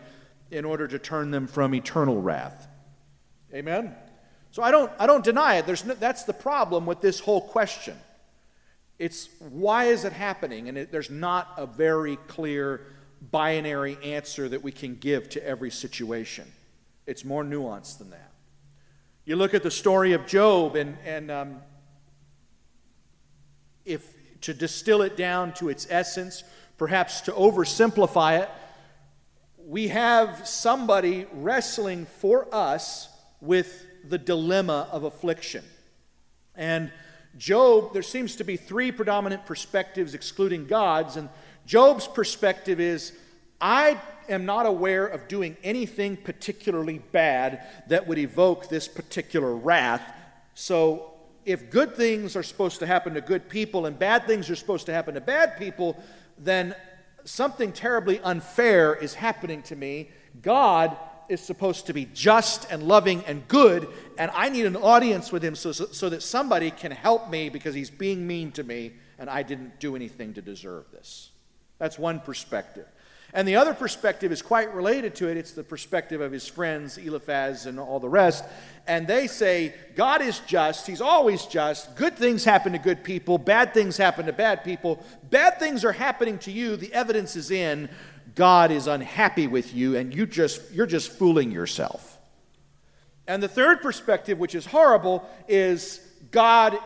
in 0.50 0.66
order 0.66 0.88
to 0.88 0.98
turn 0.98 1.30
them 1.30 1.46
from 1.46 1.75
eternal 1.75 2.20
wrath. 2.20 2.68
Amen? 3.54 3.96
So 4.50 4.63
I 4.63 4.72
don't, 4.72 4.92
I 4.98 5.06
don't 5.06 5.24
deny 5.24 5.58
it. 5.58 5.68
There's 5.68 5.86
no, 5.86 5.94
that's 5.94 6.24
the 6.24 6.34
problem 6.34 6.88
with 6.88 7.00
this 7.00 7.20
whole 7.20 7.42
question. 7.42 7.96
It's 8.98 9.30
why 9.38 9.86
is 9.86 10.04
it 10.04 10.13
happening? 10.13 10.68
And 10.68 10.80
it, 10.80 10.92
there's 10.92 11.12
not 11.12 11.54
a 11.56 11.68
very 11.68 12.16
clear 12.28 12.88
binary 13.30 14.00
answer 14.04 14.50
that 14.50 14.63
we 14.63 14.72
can 14.72 14.96
give 14.96 15.30
to 15.30 15.46
every 15.46 15.70
situation. 15.70 16.52
It's 17.06 17.24
more 17.24 17.44
nuanced 17.44 18.00
than 18.00 18.10
that. 18.10 18.32
You 19.25 19.36
look 19.36 19.54
at 19.54 19.62
the 19.62 19.72
story 19.72 20.13
of 20.13 20.25
Job, 20.25 20.75
and, 20.75 20.98
and 21.06 21.30
um, 21.30 21.62
if 23.86 24.23
to 24.44 24.54
distill 24.54 25.02
it 25.02 25.18
down 25.18 25.54
to 25.54 25.70
its 25.70 25.88
essence, 25.90 26.44
perhaps 26.78 27.22
to 27.22 27.32
oversimplify 27.32 28.40
it, 28.42 28.50
we 29.66 29.88
have 29.88 30.48
somebody 30.48 31.26
wrestling 31.34 32.06
for 32.06 32.54
us 32.54 33.10
with 33.42 33.86
the 34.08 34.18
dilemma 34.18 34.88
of 34.92 35.04
affliction. 35.04 35.64
And 36.56 36.92
Job, 37.38 37.94
there 37.94 38.04
seems 38.04 38.36
to 38.36 38.44
be 38.44 38.58
three 38.58 38.92
predominant 38.92 39.46
perspectives 39.46 40.14
excluding 40.14 40.68
God's, 40.68 41.16
and 41.16 41.30
Job's 41.66 42.08
perspective 42.08 42.80
is 42.80 43.14
I 43.60 44.00
am 44.28 44.46
not 44.46 44.66
aware 44.66 45.08
of 45.08 45.28
doing 45.28 45.56
anything 45.64 46.18
particularly 46.18 47.00
bad 47.00 47.66
that 47.88 48.08
would 48.08 48.18
evoke 48.18 48.68
this 48.68 48.88
particular 48.88 49.56
wrath. 49.56 50.14
So, 50.54 51.12
if 51.46 51.70
good 51.70 51.96
things 51.96 52.36
are 52.36 52.44
supposed 52.44 52.80
to 52.80 52.86
happen 52.86 53.14
to 53.14 53.22
good 53.22 53.50
people 53.50 53.86
and 53.86 53.98
bad 53.98 54.26
things 54.26 54.50
are 54.50 54.56
supposed 54.56 54.86
to 54.86 54.94
happen 54.94 55.16
to 55.16 55.22
bad 55.22 55.58
people, 55.58 56.02
then 56.38 56.76
something 57.26 57.72
terribly 57.72 58.20
unfair 58.22 58.96
is 58.96 59.14
happening 59.14 59.62
to 59.64 59.76
me. 59.76 60.10
God 60.42 60.98
is 61.30 61.42
supposed 61.42 61.88
to 61.88 61.94
be 61.94 62.06
just 62.14 62.70
and 62.72 62.84
loving 62.84 63.24
and 63.26 63.48
good, 63.48 63.88
and 64.18 64.30
I 64.34 64.50
need 64.50 64.66
an 64.66 64.76
audience 64.76 65.32
with 65.32 65.44
him 65.44 65.56
so, 65.56 65.72
so, 65.72 65.86
so, 65.88 66.10
that 66.10 66.22
somebody 66.22 66.70
can 66.72 66.92
help 66.92 67.30
me 67.30 67.50
because 67.50 67.74
he's 67.74 67.90
being 67.90 68.28
mean 68.28 68.52
to 68.54 68.64
me 68.64 68.94
and 69.18 69.30
I 69.30 69.44
didn't 69.44 69.80
do 69.80 69.96
anything 69.96 70.34
to 70.34 70.42
deserve 70.42 70.86
this. 70.92 71.32
That's 71.80 71.98
one 71.98 72.20
perspective. 72.20 72.88
And 73.34 73.48
the 73.48 73.56
other 73.56 73.74
perspective 73.74 74.32
is 74.32 74.44
quite 74.44 74.74
related 74.75 75.16
to 75.16 75.28
it. 75.28 75.38
It's 75.38 75.54
the 75.54 75.63
perspective 75.63 76.22
of 76.22 76.32
his 76.32 76.48
friends, 76.48 77.00
Eliphaz 77.00 77.66
and 77.66 77.80
all 77.80 78.00
the 78.00 78.10
rest. 78.10 78.46
And 78.86 79.08
they 79.08 79.25
say, 79.25 79.74
God 79.96 80.22
is 80.22 80.40
just. 80.42 80.86
He's 80.86 81.02
always 81.02 81.48
just. 81.48 81.96
Good 81.96 82.16
things 82.16 82.44
happen 82.44 82.74
to 82.74 82.78
good 82.78 83.04
people. 83.04 83.40
Bad 83.40 83.74
things 83.74 83.98
happen 83.98 84.28
to 84.28 84.34
bad 84.34 84.63
people. 84.63 85.04
Bad 85.32 85.58
things 85.58 85.84
are 85.84 85.92
happening 85.92 86.38
to 86.40 86.52
you. 86.52 86.75
The 86.75 86.94
evidence 86.94 87.36
is 87.36 87.50
in. 87.50 87.90
God 88.36 88.72
is 88.72 88.88
unhappy 88.88 89.48
with 89.48 89.74
you, 89.74 89.96
and 89.96 90.13
you 90.13 90.25
just, 90.25 90.72
you're 90.72 90.88
just 90.88 91.12
fooling 91.12 91.52
yourself. 91.52 92.18
And 93.28 93.42
the 93.42 93.48
third 93.48 93.82
perspective, 93.82 94.38
which 94.38 94.56
is 94.56 94.66
horrible, 94.66 95.28
is 95.48 96.00
God 96.32 96.78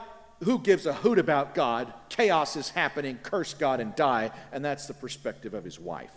who 0.43 0.59
gives 0.59 0.85
a 0.85 0.93
hoot 0.93 1.19
about 1.19 1.55
God? 1.55 1.91
Chaos 2.09 2.55
is 2.55 2.69
happening, 2.69 3.17
curse 3.23 3.53
God 3.53 3.79
and 3.79 3.95
die. 3.95 4.31
And 4.51 4.63
that's 4.63 4.85
the 4.85 4.93
perspective 4.93 5.53
of 5.53 5.63
his 5.63 5.79
wife. 5.79 6.11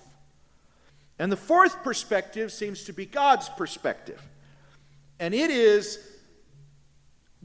And 1.20 1.30
the 1.30 1.36
fourth 1.36 1.82
perspective 1.84 2.50
seems 2.50 2.84
to 2.84 2.94
be 2.94 3.04
God's 3.04 3.50
perspective. 3.50 4.22
And 5.18 5.34
it 5.34 5.50
is 5.50 5.98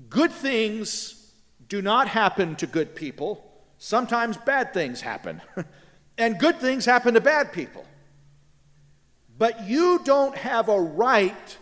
good 0.08 0.32
things 0.32 1.34
do 1.67 1.82
not 1.82 2.08
happen 2.08 2.55
to 2.55 2.67
good 2.67 2.96
people. 2.96 3.44
Sometimes 3.77 4.38
bad 4.38 4.74
things 4.74 5.01
happen. 5.01 5.41
and 6.17 6.39
good 6.39 6.62
things 6.62 6.86
happen 6.86 7.15
to 7.15 7.22
bad 7.22 7.51
people. 7.51 7.84
But 9.38 9.67
you 9.67 10.00
don't 10.05 10.38
have 10.38 10.70
a 10.70 10.79
right 10.79 11.58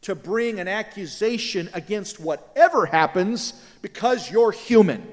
to 0.00 0.14
bring 0.14 0.60
an 0.60 0.68
accusation 0.68 1.68
against 1.74 2.18
whatever 2.18 2.86
happens 2.86 3.52
because 3.82 4.30
you're 4.30 4.52
human. 4.52 5.06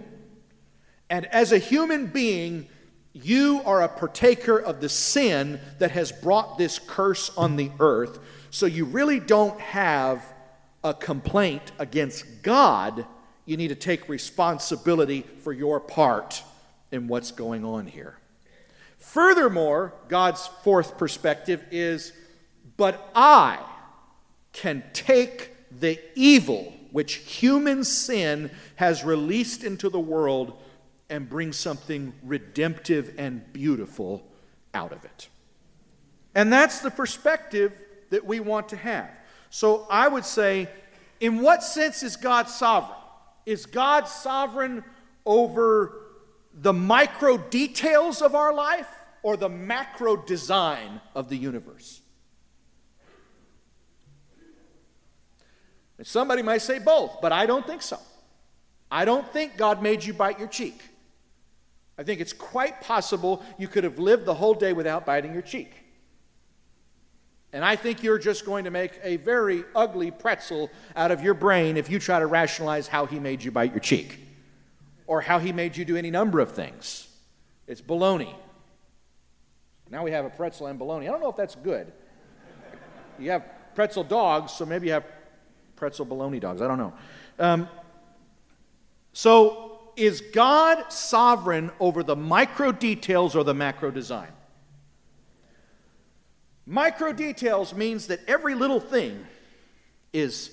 And 1.09 1.25
as 1.25 1.51
a 1.51 1.57
human 1.57 2.07
being, 2.07 2.69
you 3.15 3.61
are 3.63 3.81
a 3.81 3.87
partaker 3.87 4.59
of 4.59 4.81
the 4.81 4.89
sin 4.89 5.61
that 5.79 5.91
has 5.91 6.11
brought 6.11 6.57
this 6.57 6.79
curse 6.79 7.31
on 7.37 7.55
the 7.55 7.71
earth. 7.79 8.19
So 8.51 8.65
you 8.65 8.83
really 8.83 9.21
don't 9.21 9.57
have 9.61 10.21
a 10.83 10.93
complaint 10.93 11.71
against 11.79 12.43
God. 12.43 13.05
You 13.45 13.55
need 13.55 13.69
to 13.69 13.75
take 13.75 14.09
responsibility 14.09 15.21
for 15.43 15.53
your 15.53 15.79
part 15.79 16.43
in 16.91 17.07
what's 17.07 17.31
going 17.31 17.63
on 17.63 17.87
here. 17.87 18.17
Furthermore, 18.97 19.93
God's 20.09 20.47
fourth 20.63 20.97
perspective 20.97 21.63
is, 21.71 22.11
but 22.75 23.11
I 23.15 23.59
can 24.51 24.83
take 24.91 25.51
the 25.71 25.99
evil 26.15 26.73
which 26.91 27.15
human 27.15 27.85
sin 27.85 28.51
has 28.75 29.05
released 29.05 29.63
into 29.63 29.89
the 29.89 29.99
world 29.99 30.61
and 31.09 31.29
bring 31.29 31.53
something 31.53 32.13
redemptive 32.23 33.13
and 33.17 33.51
beautiful 33.53 34.25
out 34.73 34.91
of 34.91 35.05
it. 35.05 35.29
And 36.33 36.51
that's 36.51 36.79
the 36.79 36.91
perspective 36.91 37.71
that 38.09 38.25
we 38.25 38.39
want 38.39 38.69
to 38.69 38.75
have. 38.75 39.09
So 39.49 39.87
I 39.89 40.07
would 40.07 40.25
say, 40.25 40.67
in 41.19 41.41
what 41.41 41.63
sense 41.63 42.03
is 42.03 42.15
God 42.15 42.49
sovereign? 42.49 42.99
Is 43.45 43.65
God 43.65 44.07
sovereign 44.07 44.83
over 45.25 46.01
the 46.53 46.73
micro 46.73 47.37
details 47.37 48.21
of 48.21 48.35
our 48.35 48.53
life 48.53 48.89
or 49.23 49.37
the 49.37 49.49
macro 49.49 50.17
design 50.17 50.99
of 51.13 51.29
the 51.29 51.37
universe? 51.37 52.01
And 55.97 56.05
somebody 56.05 56.41
might 56.41 56.61
say 56.61 56.79
both, 56.79 57.21
but 57.21 57.31
I 57.31 57.45
don't 57.45 57.65
think 57.65 57.81
so. 57.81 57.97
I 58.91 59.05
don't 59.05 59.27
think 59.31 59.57
God 59.57 59.81
made 59.81 60.03
you 60.03 60.13
bite 60.13 60.39
your 60.39 60.47
cheek. 60.47 60.81
I 61.97 62.03
think 62.03 62.19
it's 62.19 62.33
quite 62.33 62.81
possible 62.81 63.43
you 63.57 63.67
could 63.67 63.83
have 63.83 63.99
lived 63.99 64.25
the 64.25 64.33
whole 64.33 64.53
day 64.53 64.73
without 64.73 65.05
biting 65.05 65.33
your 65.33 65.41
cheek. 65.41 65.73
And 67.53 67.63
I 67.63 67.77
think 67.77 68.03
you're 68.03 68.19
just 68.19 68.45
going 68.45 68.65
to 68.65 68.71
make 68.71 68.99
a 69.01 69.15
very 69.17 69.63
ugly 69.73 70.11
pretzel 70.11 70.69
out 70.95 71.11
of 71.11 71.23
your 71.23 71.33
brain 71.33 71.77
if 71.77 71.89
you 71.89 71.99
try 71.99 72.19
to 72.19 72.25
rationalize 72.25 72.87
how 72.87 73.05
he 73.05 73.17
made 73.17 73.41
you 73.43 73.49
bite 73.49 73.71
your 73.71 73.79
cheek 73.79 74.19
or 75.07 75.21
how 75.21 75.39
he 75.39 75.53
made 75.53 75.77
you 75.77 75.85
do 75.85 75.95
any 75.95 76.11
number 76.11 76.41
of 76.41 76.51
things. 76.51 77.07
It's 77.65 77.81
baloney. 77.81 78.35
Now 79.89 80.03
we 80.03 80.11
have 80.11 80.25
a 80.25 80.29
pretzel 80.29 80.67
and 80.67 80.77
baloney. 80.77 81.03
I 81.03 81.11
don't 81.11 81.21
know 81.21 81.29
if 81.29 81.37
that's 81.37 81.55
good. 81.55 81.93
You 83.17 83.31
have 83.31 83.45
pretzel 83.73 84.03
dogs, 84.03 84.51
so 84.51 84.65
maybe 84.65 84.87
you 84.87 84.93
have 84.93 85.05
pretzel 85.77 86.05
baloney 86.05 86.41
dogs. 86.41 86.61
I 86.61 86.67
don't 86.67 86.77
know. 86.77 86.93
Um, 87.39 87.69
so 89.13 89.74
is 89.97 90.21
God 90.21 90.91
sovereign 90.91 91.71
over 91.79 92.03
the 92.03 92.15
micro 92.15 92.71
details 92.71 93.35
or 93.35 93.43
the 93.43 93.53
macro 93.53 93.91
design? 93.91 94.31
Micro 96.65 97.13
details 97.13 97.73
means 97.73 98.07
that 98.07 98.19
every 98.27 98.55
little 98.55 98.79
thing 98.79 99.25
is 100.13 100.51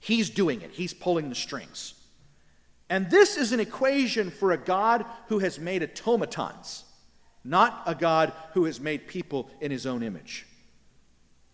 He's 0.00 0.30
doing 0.30 0.60
it, 0.60 0.70
He's 0.72 0.94
pulling 0.94 1.28
the 1.28 1.34
strings. 1.34 1.94
And 2.88 3.10
this 3.10 3.36
is 3.36 3.52
an 3.52 3.60
equation 3.60 4.30
for 4.30 4.52
a 4.52 4.56
God 4.56 5.04
who 5.26 5.40
has 5.40 5.58
made 5.58 5.82
automatons, 5.82 6.84
not 7.44 7.82
a 7.84 7.94
God 7.94 8.32
who 8.54 8.64
has 8.64 8.80
made 8.80 9.08
people 9.08 9.50
in 9.60 9.70
His 9.70 9.86
own 9.86 10.02
image. 10.02 10.46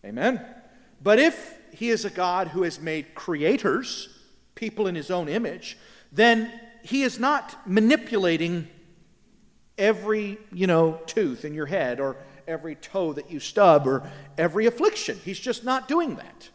Amen? 0.04 0.44
But 1.02 1.18
if 1.18 1.58
He 1.72 1.88
is 1.88 2.04
a 2.04 2.10
God 2.10 2.48
who 2.48 2.62
has 2.62 2.78
made 2.78 3.14
creators, 3.14 4.08
people 4.54 4.86
in 4.86 4.94
His 4.94 5.10
own 5.10 5.28
image, 5.28 5.78
then 6.12 6.52
he 6.84 7.02
is 7.02 7.18
not 7.18 7.66
manipulating 7.66 8.68
every, 9.78 10.38
you 10.52 10.66
know, 10.66 11.00
tooth 11.06 11.46
in 11.46 11.54
your 11.54 11.64
head 11.64 11.98
or 11.98 12.16
every 12.46 12.74
toe 12.74 13.14
that 13.14 13.30
you 13.30 13.40
stub 13.40 13.86
or 13.86 14.08
every 14.36 14.66
affliction. 14.66 15.18
He's 15.24 15.38
just 15.40 15.64
not 15.64 15.88
doing 15.88 16.16
that. 16.16 16.50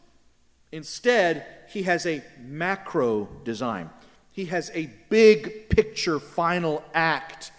Instead, 0.71 1.45
he 1.69 1.81
has 1.83 2.05
a 2.05 2.23
macro 2.39 3.27
design. 3.43 3.89
He 4.31 4.45
has 4.45 4.69
a 4.75 4.91
big 5.09 5.67
picture 5.69 6.19
final 6.19 6.83
act 6.93 7.51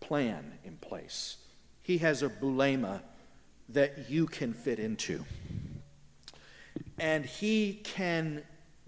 plan 0.00 0.58
in 0.62 0.76
place. 0.76 1.38
He 1.82 1.98
has 1.98 2.22
a 2.22 2.28
boulema 2.28 3.00
that 3.70 4.10
you 4.10 4.26
can 4.26 4.52
fit 4.52 4.78
into. 4.78 5.24
And 6.98 7.24
he 7.24 7.80
can 7.82 8.42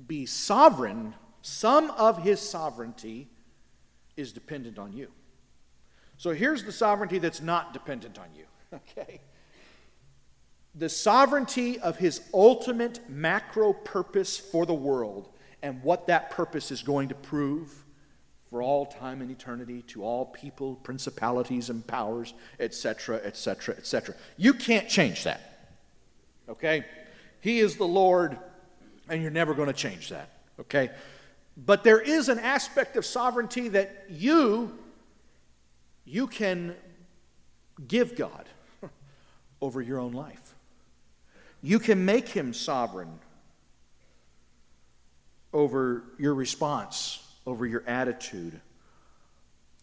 be 0.07 0.27
sovereign 0.27 1.15
some 1.43 1.91
of 1.93 2.23
his 2.23 2.41
sovereignty 2.41 3.29
is 4.17 4.33
dependent 4.33 4.79
on 4.79 4.93
you. 4.93 5.09
So 6.17 6.31
here's 6.33 6.65
the 6.65 6.73
sovereignty 6.73 7.19
that's 7.19 7.41
not 7.41 7.73
dependent 7.73 8.19
on 8.19 8.27
you. 8.37 8.45
Okay? 8.99 9.21
the 10.75 10.89
sovereignty 10.89 11.79
of 11.81 11.97
his 11.97 12.21
ultimate 12.33 13.01
macro 13.11 13.73
purpose 13.73 14.39
for 14.39 14.65
the 14.65 14.75
world 14.75 15.29
and 15.63 15.83
what 15.83 16.07
that 16.07 16.31
purpose 16.31 16.71
is 16.71 16.83
going 16.83 17.09
to 17.09 17.15
prove 17.15 17.85
for 18.49 18.63
all 18.63 18.87
time 18.87 19.21
and 19.21 19.31
eternity 19.31 19.83
to 19.83 20.05
all 20.05 20.25
people, 20.25 20.77
principalities, 20.77 21.69
and 21.69 21.87
powers, 21.87 22.33
etc., 22.61 23.17
etc., 23.25 23.75
etc. 23.77 24.15
You 24.37 24.55
can't 24.55 24.89
change 24.89 25.25
that. 25.25 25.71
Okay? 26.49 26.85
He 27.41 27.59
is 27.59 27.77
the 27.77 27.85
Lord, 27.85 28.39
and 29.09 29.21
you're 29.21 29.31
never 29.31 29.55
going 29.55 29.67
to 29.69 29.75
change 29.75 30.09
that. 30.11 30.31
Okay? 30.61 30.91
But 31.59 31.83
there 31.83 32.01
is 32.01 32.29
an 32.29 32.39
aspect 32.39 32.97
of 32.97 33.05
sovereignty 33.05 33.69
that 33.69 34.07
you 34.09 34.79
you 36.05 36.27
can 36.27 36.75
give 37.87 38.17
God 38.17 38.49
over 39.61 39.83
your 39.83 39.99
own 39.99 40.13
life. 40.13 40.55
You 41.61 41.79
can 41.79 42.05
make 42.05 42.29
him 42.29 42.55
sovereign 42.55 43.19
over 45.53 46.05
your 46.19 46.35
response, 46.35 47.27
over 47.47 47.67
your 47.67 47.83
attitude, 47.87 48.61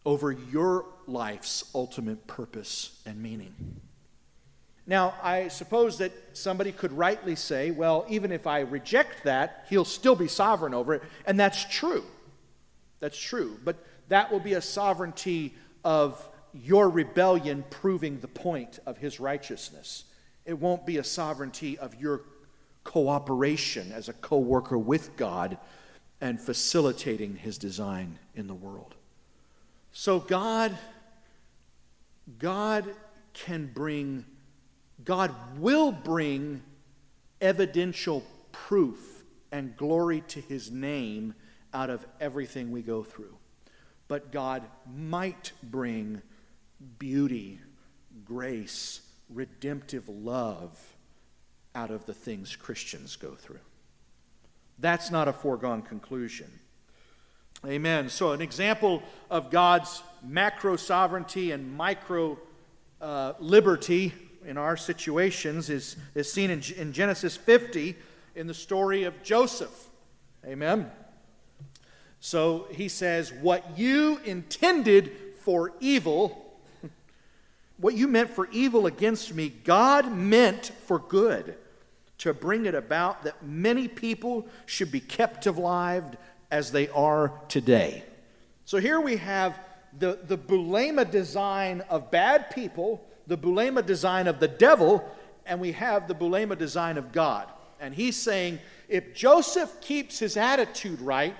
over 0.05 0.31
your 0.31 0.85
life's 1.05 1.69
ultimate 1.75 2.25
purpose 2.25 3.01
and 3.05 3.21
meaning. 3.21 3.53
Now, 4.87 5.15
I 5.23 5.47
suppose 5.47 5.97
that 5.97 6.11
somebody 6.33 6.71
could 6.71 6.91
rightly 6.91 7.35
say, 7.35 7.71
well, 7.71 8.05
even 8.07 8.31
if 8.31 8.45
I 8.45 8.59
reject 8.61 9.23
that, 9.23 9.65
he'll 9.69 9.85
still 9.85 10.15
be 10.15 10.27
sovereign 10.27 10.73
over 10.73 10.93
it. 10.93 11.03
And 11.25 11.39
that's 11.39 11.65
true. 11.65 12.03
That's 12.99 13.17
true. 13.17 13.57
But 13.63 13.83
that 14.09 14.31
will 14.31 14.39
be 14.39 14.53
a 14.53 14.61
sovereignty 14.61 15.55
of 15.83 16.29
your 16.53 16.89
rebellion 16.89 17.63
proving 17.69 18.19
the 18.19 18.27
point 18.27 18.79
of 18.85 18.97
his 18.97 19.19
righteousness. 19.19 20.05
It 20.45 20.59
won't 20.59 20.85
be 20.85 20.97
a 20.97 21.03
sovereignty 21.03 21.77
of 21.79 21.99
your 21.99 22.21
cooperation 22.83 23.91
as 23.91 24.07
a 24.07 24.13
co 24.13 24.37
worker 24.37 24.77
with 24.77 25.17
God 25.17 25.57
and 26.21 26.39
facilitating 26.39 27.35
his 27.35 27.57
design 27.57 28.19
in 28.35 28.45
the 28.47 28.53
world. 28.53 28.93
So 29.91 30.19
God 30.19 30.77
God 32.39 32.85
can 33.33 33.67
bring 33.67 34.25
God 35.05 35.33
will 35.57 35.91
bring 35.91 36.63
evidential 37.39 38.23
proof 38.51 39.23
and 39.51 39.77
glory 39.77 40.21
to 40.29 40.41
his 40.41 40.71
name 40.71 41.35
out 41.73 41.89
of 41.89 42.05
everything 42.19 42.71
we 42.71 42.81
go 42.81 43.03
through. 43.03 43.37
But 44.07 44.31
God 44.31 44.63
might 44.91 45.51
bring 45.63 46.21
beauty, 46.99 47.59
grace, 48.23 49.01
redemptive 49.29 50.09
love 50.09 50.77
out 51.73 51.91
of 51.91 52.05
the 52.05 52.13
things 52.13 52.55
Christians 52.55 53.15
go 53.15 53.35
through. 53.35 53.59
That's 54.79 55.11
not 55.11 55.27
a 55.27 55.33
foregone 55.33 55.81
conclusion. 55.81 56.47
Amen. 57.65 58.09
So, 58.09 58.31
an 58.31 58.41
example 58.41 59.01
of 59.29 59.49
God's 59.49 60.03
macro 60.23 60.75
sovereignty 60.75 61.51
and 61.51 61.75
micro 61.75 62.37
uh, 63.01 63.33
liberty 63.39 64.13
in 64.45 64.57
our 64.57 64.77
situations 64.77 65.69
is, 65.69 65.95
is 66.13 66.31
seen 66.31 66.49
in, 66.49 66.61
in 66.77 66.93
Genesis 66.93 67.35
50 67.35 67.95
in 68.35 68.47
the 68.47 68.53
story 68.53 69.03
of 69.03 69.23
Joseph. 69.23 69.89
Amen. 70.45 70.91
So 72.19 72.67
he 72.71 72.87
says, 72.87 73.31
What 73.33 73.77
you 73.77 74.19
intended 74.25 75.11
for 75.41 75.73
evil, 75.79 76.59
what 77.77 77.95
you 77.95 78.07
meant 78.07 78.29
for 78.29 78.47
evil 78.51 78.87
against 78.87 79.33
me, 79.33 79.49
God 79.49 80.11
meant 80.11 80.71
for 80.85 80.99
good 80.99 81.55
to 82.19 82.33
bring 82.33 82.65
it 82.65 82.75
about 82.75 83.23
that 83.23 83.45
many 83.45 83.87
people 83.87 84.47
should 84.65 84.91
be 84.91 84.99
kept 84.99 85.45
alive 85.45 86.03
as 86.49 86.71
they 86.71 86.87
are 86.89 87.31
today. 87.47 88.03
So 88.65 88.77
here 88.79 88.99
we 88.99 89.17
have 89.17 89.59
the, 89.97 90.19
the 90.23 90.37
boulema 90.37 91.09
design 91.09 91.81
of 91.89 92.11
bad 92.11 92.49
people, 92.51 93.05
the 93.27 93.37
boulema 93.37 93.85
design 93.85 94.27
of 94.27 94.39
the 94.39 94.47
devil, 94.47 95.03
and 95.45 95.59
we 95.59 95.71
have 95.73 96.07
the 96.07 96.15
boulema 96.15 96.57
design 96.57 96.97
of 96.97 97.11
God. 97.11 97.47
And 97.79 97.93
he's 97.93 98.15
saying 98.15 98.59
if 98.87 99.13
Joseph 99.13 99.81
keeps 99.81 100.19
his 100.19 100.37
attitude 100.37 101.01
right, 101.01 101.35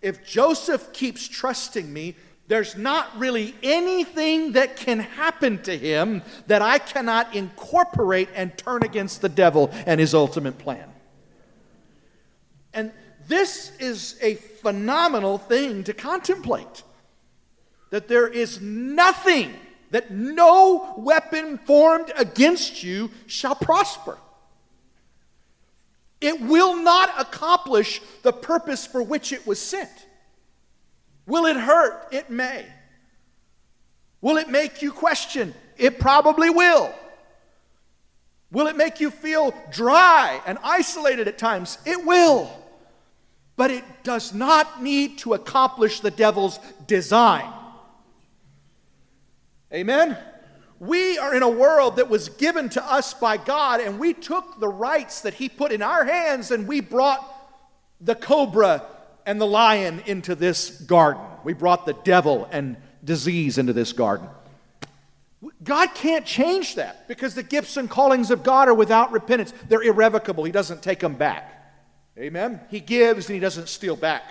if 0.00 0.24
Joseph 0.26 0.92
keeps 0.92 1.26
trusting 1.26 1.92
me, 1.92 2.16
there's 2.48 2.76
not 2.76 3.16
really 3.18 3.54
anything 3.62 4.52
that 4.52 4.76
can 4.76 4.98
happen 4.98 5.62
to 5.62 5.76
him 5.76 6.22
that 6.48 6.60
I 6.60 6.78
cannot 6.78 7.34
incorporate 7.34 8.28
and 8.34 8.56
turn 8.58 8.82
against 8.82 9.22
the 9.22 9.28
devil 9.28 9.70
and 9.86 10.00
his 10.00 10.12
ultimate 10.12 10.58
plan. 10.58 10.88
And 12.74 12.92
this 13.28 13.72
is 13.78 14.18
a 14.20 14.34
phenomenal 14.34 15.38
thing 15.38 15.84
to 15.84 15.92
contemplate. 15.92 16.82
That 17.90 18.08
there 18.08 18.26
is 18.26 18.60
nothing, 18.60 19.54
that 19.92 20.10
no 20.10 20.94
weapon 20.96 21.58
formed 21.58 22.12
against 22.16 22.82
you 22.82 23.10
shall 23.26 23.54
prosper. 23.54 24.18
It 26.20 26.40
will 26.40 26.76
not 26.76 27.20
accomplish 27.20 28.00
the 28.22 28.32
purpose 28.32 28.86
for 28.86 29.02
which 29.02 29.32
it 29.32 29.46
was 29.46 29.60
sent. 29.60 29.90
Will 31.26 31.46
it 31.46 31.56
hurt? 31.56 32.08
It 32.10 32.30
may. 32.30 32.64
Will 34.20 34.38
it 34.38 34.48
make 34.48 34.82
you 34.82 34.92
question? 34.92 35.54
It 35.76 36.00
probably 36.00 36.48
will. 36.48 36.92
Will 38.50 38.68
it 38.68 38.76
make 38.76 39.00
you 39.00 39.10
feel 39.10 39.54
dry 39.70 40.40
and 40.46 40.58
isolated 40.62 41.28
at 41.28 41.38
times? 41.38 41.78
It 41.84 42.04
will. 42.06 42.50
But 43.56 43.70
it 43.70 43.84
does 44.04 44.32
not 44.32 44.82
need 44.82 45.18
to 45.18 45.34
accomplish 45.34 46.00
the 46.00 46.10
devil's 46.10 46.58
design. 46.86 47.52
Amen? 49.72 50.18
We 50.78 51.16
are 51.16 51.34
in 51.34 51.42
a 51.42 51.48
world 51.48 51.96
that 51.96 52.10
was 52.10 52.28
given 52.28 52.68
to 52.70 52.84
us 52.84 53.14
by 53.14 53.36
God, 53.36 53.80
and 53.80 53.98
we 54.00 54.12
took 54.12 54.58
the 54.58 54.68
rights 54.68 55.20
that 55.20 55.34
He 55.34 55.48
put 55.48 55.72
in 55.72 55.80
our 55.80 56.04
hands 56.04 56.50
and 56.50 56.66
we 56.66 56.80
brought 56.80 57.24
the 58.00 58.14
cobra 58.14 58.84
and 59.24 59.40
the 59.40 59.46
lion 59.46 60.02
into 60.06 60.34
this 60.34 60.70
garden. 60.82 61.22
We 61.44 61.52
brought 61.52 61.86
the 61.86 61.94
devil 62.04 62.48
and 62.50 62.76
disease 63.04 63.58
into 63.58 63.72
this 63.72 63.92
garden. 63.92 64.28
God 65.62 65.94
can't 65.94 66.26
change 66.26 66.76
that 66.76 67.08
because 67.08 67.34
the 67.34 67.42
gifts 67.42 67.76
and 67.76 67.88
callings 67.88 68.30
of 68.30 68.42
God 68.42 68.68
are 68.68 68.74
without 68.74 69.12
repentance. 69.12 69.52
They're 69.68 69.82
irrevocable. 69.82 70.44
He 70.44 70.52
doesn't 70.52 70.82
take 70.82 71.00
them 71.00 71.14
back. 71.14 71.48
Amen? 72.18 72.60
He 72.70 72.80
gives 72.80 73.26
and 73.26 73.34
He 73.34 73.40
doesn't 73.40 73.68
steal 73.68 73.96
back. 73.96 74.22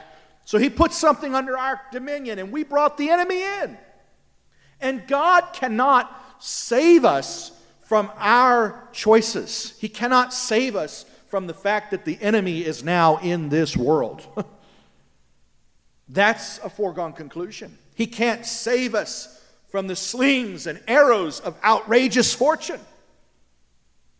So 0.45 0.57
He 0.57 0.69
puts 0.69 0.97
something 0.97 1.33
under 1.33 1.57
our 1.57 1.81
dominion 1.91 2.39
and 2.39 2.51
we 2.51 2.63
brought 2.63 2.97
the 2.97 3.09
enemy 3.09 3.41
in. 3.41 3.77
And 4.81 5.07
God 5.07 5.53
cannot 5.53 6.11
save 6.39 7.05
us 7.05 7.51
from 7.83 8.09
our 8.17 8.87
choices, 8.93 9.77
He 9.79 9.89
cannot 9.89 10.33
save 10.33 10.75
us 10.75 11.05
from 11.27 11.47
the 11.47 11.53
fact 11.53 11.91
that 11.91 12.05
the 12.05 12.17
enemy 12.21 12.65
is 12.65 12.83
now 12.83 13.17
in 13.17 13.49
this 13.49 13.75
world. 13.75 14.25
That's 16.09 16.57
a 16.59 16.69
foregone 16.69 17.13
conclusion. 17.13 17.77
He 17.95 18.07
can't 18.07 18.45
save 18.45 18.95
us 18.95 19.41
from 19.69 19.87
the 19.87 19.95
slings 19.95 20.67
and 20.67 20.81
arrows 20.87 21.39
of 21.39 21.57
outrageous 21.63 22.33
fortune, 22.33 22.81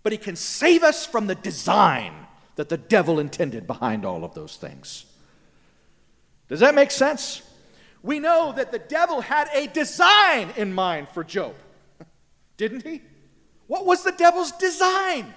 but 0.04 0.12
He 0.12 0.18
can 0.18 0.36
save 0.36 0.84
us 0.84 1.06
from 1.06 1.28
the 1.28 1.36
design 1.36 2.14
that 2.56 2.70
the 2.70 2.78
devil 2.78 3.20
intended 3.20 3.68
behind 3.68 4.06
all 4.06 4.24
of 4.24 4.34
those 4.34 4.56
things. 4.56 5.06
Does 6.48 6.60
that 6.60 6.76
make 6.76 6.92
sense? 6.92 7.42
We 8.04 8.20
know 8.20 8.54
that 8.56 8.72
the 8.72 8.80
devil 8.80 9.22
had 9.22 9.50
a 9.54 9.68
design 9.68 10.50
in 10.58 10.74
mind 10.74 11.10
for 11.10 11.24
Job, 11.24 11.54
didn't 12.58 12.84
he? 12.84 13.02
What 13.68 13.86
was 13.86 14.04
the 14.04 14.12
devil's 14.12 14.52
design? 14.54 15.34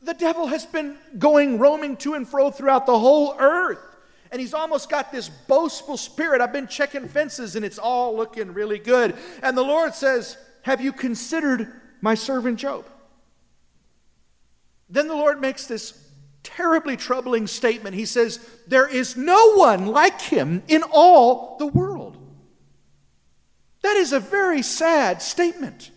The 0.00 0.14
devil 0.14 0.46
has 0.48 0.66
been 0.66 0.96
going 1.18 1.58
roaming 1.58 1.96
to 1.98 2.14
and 2.14 2.26
fro 2.26 2.50
throughout 2.50 2.86
the 2.86 2.98
whole 2.98 3.36
earth 3.38 3.92
and 4.32 4.40
he's 4.40 4.54
almost 4.54 4.88
got 4.88 5.12
this 5.12 5.28
boastful 5.28 5.98
spirit. 5.98 6.40
I've 6.40 6.54
been 6.54 6.66
checking 6.66 7.06
fences 7.06 7.54
and 7.54 7.64
it's 7.64 7.78
all 7.78 8.16
looking 8.16 8.54
really 8.54 8.78
good. 8.78 9.14
And 9.42 9.56
the 9.56 9.62
Lord 9.62 9.94
says, 9.94 10.38
Have 10.62 10.80
you 10.80 10.90
considered 10.90 11.70
my 12.00 12.14
servant 12.14 12.58
Job? 12.58 12.86
Then 14.88 15.06
the 15.06 15.14
Lord 15.14 15.38
makes 15.38 15.66
this 15.66 15.92
terribly 16.42 16.96
troubling 16.96 17.46
statement. 17.46 17.94
He 17.94 18.06
says, 18.06 18.38
There 18.66 18.88
is 18.88 19.16
no 19.16 19.54
one 19.54 19.86
like 19.86 20.20
him 20.20 20.62
in 20.68 20.82
all 20.90 21.56
the 21.58 21.66
world. 21.66 22.16
That 23.82 23.96
is 23.96 24.12
a 24.12 24.20
very 24.20 24.62
sad 24.62 25.22
statement. 25.22 25.90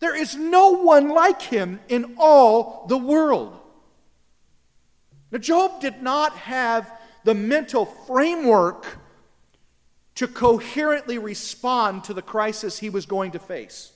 There 0.00 0.14
is 0.14 0.36
no 0.36 0.70
one 0.70 1.08
like 1.08 1.40
him 1.40 1.80
in 1.88 2.16
all 2.18 2.86
the 2.88 2.98
world. 2.98 3.58
Now, 5.30 5.38
Job 5.38 5.80
did 5.80 6.02
not 6.02 6.36
have 6.36 6.90
the 7.24 7.34
mental 7.34 7.86
framework 7.86 8.98
to 10.16 10.28
coherently 10.28 11.18
respond 11.18 12.04
to 12.04 12.14
the 12.14 12.22
crisis 12.22 12.78
he 12.78 12.90
was 12.90 13.06
going 13.06 13.32
to 13.32 13.38
face. 13.38 13.92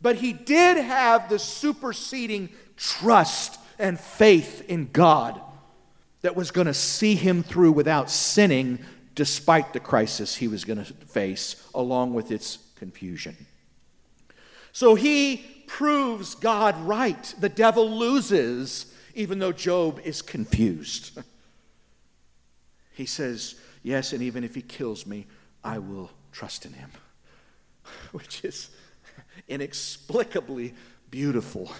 But 0.00 0.16
he 0.16 0.32
did 0.32 0.78
have 0.78 1.28
the 1.28 1.38
superseding 1.38 2.48
trust 2.76 3.60
and 3.78 3.98
faith 3.98 4.64
in 4.68 4.90
God 4.92 5.40
that 6.22 6.36
was 6.36 6.50
going 6.50 6.66
to 6.66 6.74
see 6.74 7.14
him 7.14 7.42
through 7.42 7.72
without 7.72 8.10
sinning, 8.10 8.78
despite 9.14 9.72
the 9.72 9.80
crisis 9.80 10.36
he 10.36 10.48
was 10.48 10.64
going 10.64 10.82
to 10.82 10.92
face, 10.92 11.68
along 11.74 12.14
with 12.14 12.30
its 12.30 12.58
confusion. 12.76 13.46
So 14.72 14.94
he 14.94 15.64
proves 15.66 16.34
God 16.34 16.78
right. 16.86 17.34
The 17.38 17.48
devil 17.48 17.98
loses, 17.98 18.92
even 19.14 19.38
though 19.38 19.52
Job 19.52 20.00
is 20.04 20.22
confused. 20.22 21.20
he 22.94 23.06
says, 23.06 23.56
Yes, 23.82 24.12
and 24.12 24.22
even 24.22 24.44
if 24.44 24.54
he 24.54 24.62
kills 24.62 25.06
me, 25.06 25.26
I 25.64 25.78
will 25.78 26.10
trust 26.30 26.64
in 26.64 26.72
him, 26.72 26.90
which 28.12 28.44
is 28.44 28.70
inexplicably 29.48 30.74
beautiful, 31.10 31.70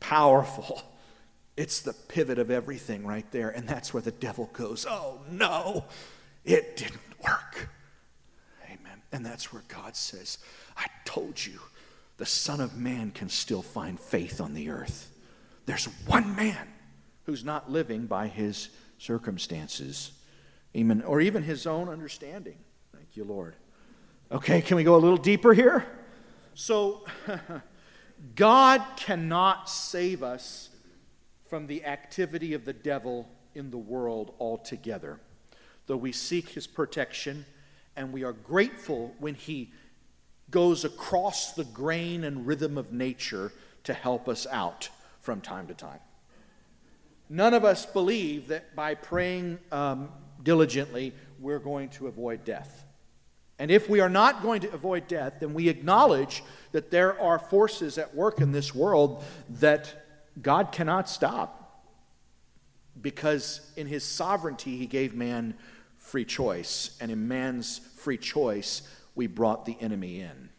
powerful. 0.00 0.82
It's 1.62 1.80
the 1.80 1.92
pivot 1.92 2.40
of 2.40 2.50
everything 2.50 3.06
right 3.06 3.30
there. 3.30 3.50
And 3.50 3.68
that's 3.68 3.94
where 3.94 4.02
the 4.02 4.10
devil 4.10 4.50
goes, 4.52 4.84
Oh 4.84 5.20
no, 5.30 5.84
it 6.44 6.76
didn't 6.76 6.98
work. 7.22 7.68
Amen. 8.64 9.00
And 9.12 9.24
that's 9.24 9.52
where 9.52 9.62
God 9.68 9.94
says, 9.94 10.38
I 10.76 10.86
told 11.04 11.46
you 11.46 11.60
the 12.16 12.26
Son 12.26 12.60
of 12.60 12.76
Man 12.76 13.12
can 13.12 13.28
still 13.28 13.62
find 13.62 14.00
faith 14.00 14.40
on 14.40 14.54
the 14.54 14.70
earth. 14.70 15.12
There's 15.64 15.84
one 16.04 16.34
man 16.34 16.66
who's 17.26 17.44
not 17.44 17.70
living 17.70 18.06
by 18.06 18.26
his 18.26 18.70
circumstances, 18.98 20.10
even, 20.74 21.00
or 21.02 21.20
even 21.20 21.44
his 21.44 21.64
own 21.64 21.88
understanding. 21.88 22.56
Thank 22.92 23.16
you, 23.16 23.22
Lord. 23.22 23.54
Okay, 24.32 24.62
can 24.62 24.76
we 24.76 24.82
go 24.82 24.96
a 24.96 24.98
little 24.98 25.16
deeper 25.16 25.54
here? 25.54 25.86
So, 26.54 27.04
God 28.34 28.82
cannot 28.96 29.70
save 29.70 30.24
us 30.24 30.70
from 31.52 31.66
the 31.66 31.84
activity 31.84 32.54
of 32.54 32.64
the 32.64 32.72
devil 32.72 33.28
in 33.54 33.70
the 33.70 33.76
world 33.76 34.32
altogether. 34.40 35.20
Though 35.84 35.98
we 35.98 36.10
seek 36.10 36.48
his 36.48 36.66
protection 36.66 37.44
and 37.94 38.10
we 38.10 38.24
are 38.24 38.32
grateful 38.32 39.14
when 39.18 39.34
he 39.34 39.70
goes 40.50 40.86
across 40.86 41.52
the 41.52 41.64
grain 41.64 42.24
and 42.24 42.46
rhythm 42.46 42.78
of 42.78 42.90
nature 42.90 43.52
to 43.84 43.92
help 43.92 44.30
us 44.30 44.46
out 44.50 44.88
from 45.20 45.42
time 45.42 45.66
to 45.66 45.74
time. 45.74 45.98
None 47.28 47.52
of 47.52 47.66
us 47.66 47.84
believe 47.84 48.48
that 48.48 48.74
by 48.74 48.94
praying 48.94 49.58
um, 49.70 50.08
diligently, 50.42 51.12
we're 51.38 51.58
going 51.58 51.90
to 51.90 52.06
avoid 52.06 52.46
death. 52.46 52.86
And 53.58 53.70
if 53.70 53.90
we 53.90 54.00
are 54.00 54.08
not 54.08 54.40
going 54.40 54.62
to 54.62 54.72
avoid 54.72 55.06
death, 55.06 55.34
then 55.40 55.52
we 55.52 55.68
acknowledge 55.68 56.42
that 56.72 56.90
there 56.90 57.20
are 57.20 57.38
forces 57.38 57.98
at 57.98 58.14
work 58.14 58.40
in 58.40 58.52
this 58.52 58.74
world 58.74 59.22
that 59.50 60.01
God 60.40 60.72
cannot 60.72 61.08
stop 61.08 61.84
because 63.00 63.72
in 63.76 63.86
his 63.86 64.04
sovereignty 64.04 64.76
he 64.76 64.86
gave 64.86 65.14
man 65.14 65.54
free 65.98 66.24
choice, 66.24 66.96
and 67.00 67.10
in 67.10 67.28
man's 67.28 67.78
free 67.96 68.18
choice 68.18 68.82
we 69.14 69.26
brought 69.26 69.64
the 69.64 69.76
enemy 69.80 70.20
in. 70.20 70.50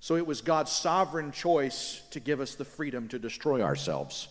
So 0.00 0.16
it 0.16 0.26
was 0.26 0.40
God's 0.40 0.72
sovereign 0.72 1.32
choice 1.32 2.02
to 2.10 2.20
give 2.20 2.40
us 2.40 2.54
the 2.54 2.64
freedom 2.64 3.08
to 3.08 3.18
destroy 3.18 3.62
ourselves. 3.62 4.28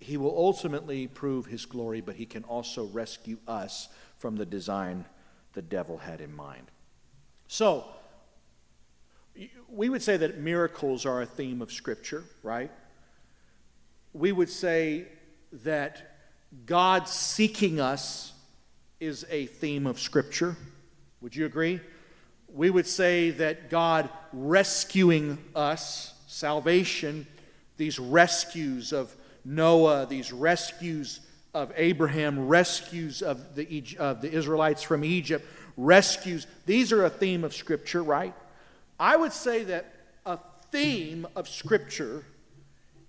He 0.00 0.16
will 0.16 0.36
ultimately 0.36 1.06
prove 1.06 1.46
his 1.46 1.66
glory, 1.66 2.00
but 2.00 2.16
he 2.16 2.26
can 2.26 2.44
also 2.44 2.86
rescue 2.86 3.38
us 3.46 3.88
from 4.18 4.36
the 4.36 4.46
design 4.46 5.04
the 5.52 5.62
devil 5.62 5.98
had 5.98 6.20
in 6.20 6.34
mind. 6.34 6.70
So, 7.48 7.84
we 9.68 9.88
would 9.88 10.02
say 10.02 10.16
that 10.16 10.38
miracles 10.38 11.06
are 11.06 11.22
a 11.22 11.26
theme 11.26 11.62
of 11.62 11.72
Scripture, 11.72 12.24
right? 12.42 12.70
We 14.16 14.32
would 14.32 14.48
say 14.48 15.04
that 15.52 16.16
God 16.64 17.06
seeking 17.08 17.80
us 17.80 18.32
is 18.98 19.26
a 19.30 19.46
theme 19.46 19.86
of 19.86 20.00
Scripture. 20.00 20.56
Would 21.20 21.36
you 21.36 21.44
agree? 21.44 21.80
We 22.48 22.70
would 22.70 22.86
say 22.86 23.30
that 23.30 23.68
God 23.68 24.08
rescuing 24.32 25.38
us, 25.54 26.14
salvation, 26.26 27.26
these 27.76 27.98
rescues 27.98 28.92
of 28.92 29.14
Noah, 29.44 30.06
these 30.06 30.32
rescues 30.32 31.20
of 31.52 31.72
Abraham, 31.76 32.48
rescues 32.48 33.20
of 33.20 33.54
the, 33.54 33.96
of 33.98 34.22
the 34.22 34.32
Israelites 34.32 34.82
from 34.82 35.04
Egypt, 35.04 35.46
rescues, 35.76 36.46
these 36.64 36.90
are 36.90 37.04
a 37.04 37.10
theme 37.10 37.44
of 37.44 37.54
Scripture, 37.54 38.02
right? 38.02 38.34
I 38.98 39.16
would 39.16 39.32
say 39.32 39.64
that 39.64 39.92
a 40.24 40.38
theme 40.70 41.26
of 41.36 41.48
Scripture 41.48 42.24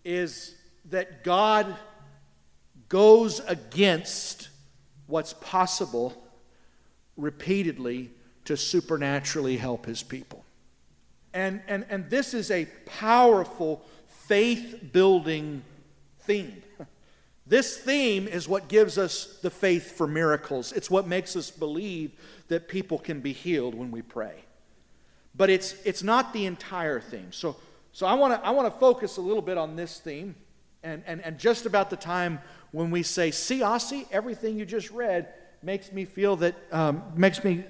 is 0.04 0.57
that 0.90 1.24
God 1.24 1.76
goes 2.90 3.40
against 3.42 4.50
what's 5.08 5.34
possible 5.34 6.14
repeatedly 7.16 8.12
to 8.46 8.56
supernaturally 8.56 9.58
help 9.58 9.86
his 9.86 10.04
people. 10.04 10.46
And, 11.34 11.62
and, 11.68 11.86
and 11.90 12.10
this 12.10 12.34
is 12.34 12.50
a 12.52 12.66
powerful 12.86 13.84
faith 14.08 14.92
building 14.92 15.64
theme. 16.20 16.64
This 17.50 17.78
theme 17.78 18.28
is 18.28 18.50
what 18.50 18.68
gives 18.68 18.98
us 18.98 19.40
the 19.42 19.50
faith 19.50 19.96
for 19.96 20.06
miracles. 20.06 20.74
It's 20.74 20.92
what 20.92 21.08
makes 21.08 21.34
us 21.38 21.50
believe 21.50 22.12
that 22.50 22.68
people 22.68 23.00
can 23.00 23.22
be 23.22 23.32
healed 23.32 23.74
when 23.74 23.90
we 23.90 24.02
pray. 24.02 24.44
But 25.34 25.50
it's, 25.50 25.74
it's 25.86 26.04
not 26.04 26.34
the 26.34 26.46
entire 26.46 27.00
theme. 27.00 27.32
So, 27.32 27.56
so 27.94 28.06
I 28.06 28.16
want 28.16 28.34
to 28.34 28.46
I 28.46 28.50
wanna 28.50 28.70
focus 28.70 29.16
a 29.16 29.22
little 29.22 29.42
bit 29.42 29.58
on 29.58 29.78
this 29.78 30.02
theme 30.02 30.36
and, 30.84 31.04
and, 31.06 31.22
and 31.22 31.38
just 31.38 31.66
about 31.66 31.90
the 31.90 31.96
time 31.96 32.40
when 32.72 32.92
we 32.92 33.04
say, 33.04 33.32
see, 33.32 33.64
Asi, 33.64 34.08
everything 34.12 34.58
you 34.58 34.66
just 34.66 34.92
read 34.92 35.30
makes 35.62 35.92
me 35.92 36.06
feel 36.06 36.36
that, 36.38 36.56
um, 36.72 37.04
makes 37.16 37.44
me, 37.44 37.64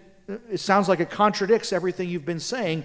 it 0.52 0.60
sounds 0.60 0.90
like 0.90 1.00
it 1.00 1.10
contradicts 1.10 1.72
everything 1.72 2.10
you've 2.10 2.26
been 2.26 2.40
saying. 2.40 2.84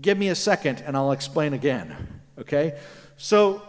Give 0.00 0.16
me 0.16 0.28
a 0.28 0.34
second 0.34 0.82
and 0.86 0.96
I'll 0.96 1.12
explain 1.12 1.52
again. 1.52 2.20
Okay? 2.38 2.78
So, 3.16 3.62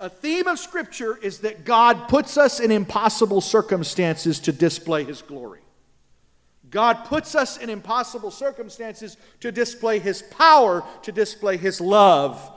a 0.00 0.08
theme 0.08 0.48
of 0.48 0.58
Scripture 0.58 1.16
is 1.16 1.38
that 1.38 1.64
God 1.64 2.08
puts 2.08 2.36
us 2.36 2.60
in 2.60 2.70
impossible 2.70 3.40
circumstances 3.40 4.40
to 4.40 4.52
display 4.52 5.04
His 5.04 5.22
glory. 5.22 5.60
God 6.68 7.04
puts 7.04 7.34
us 7.34 7.56
in 7.56 7.70
impossible 7.70 8.32
circumstances 8.32 9.16
to 9.40 9.52
display 9.52 10.00
His 10.00 10.22
power, 10.22 10.84
to 11.02 11.12
display 11.12 11.56
His 11.56 11.80
love, 11.80 12.50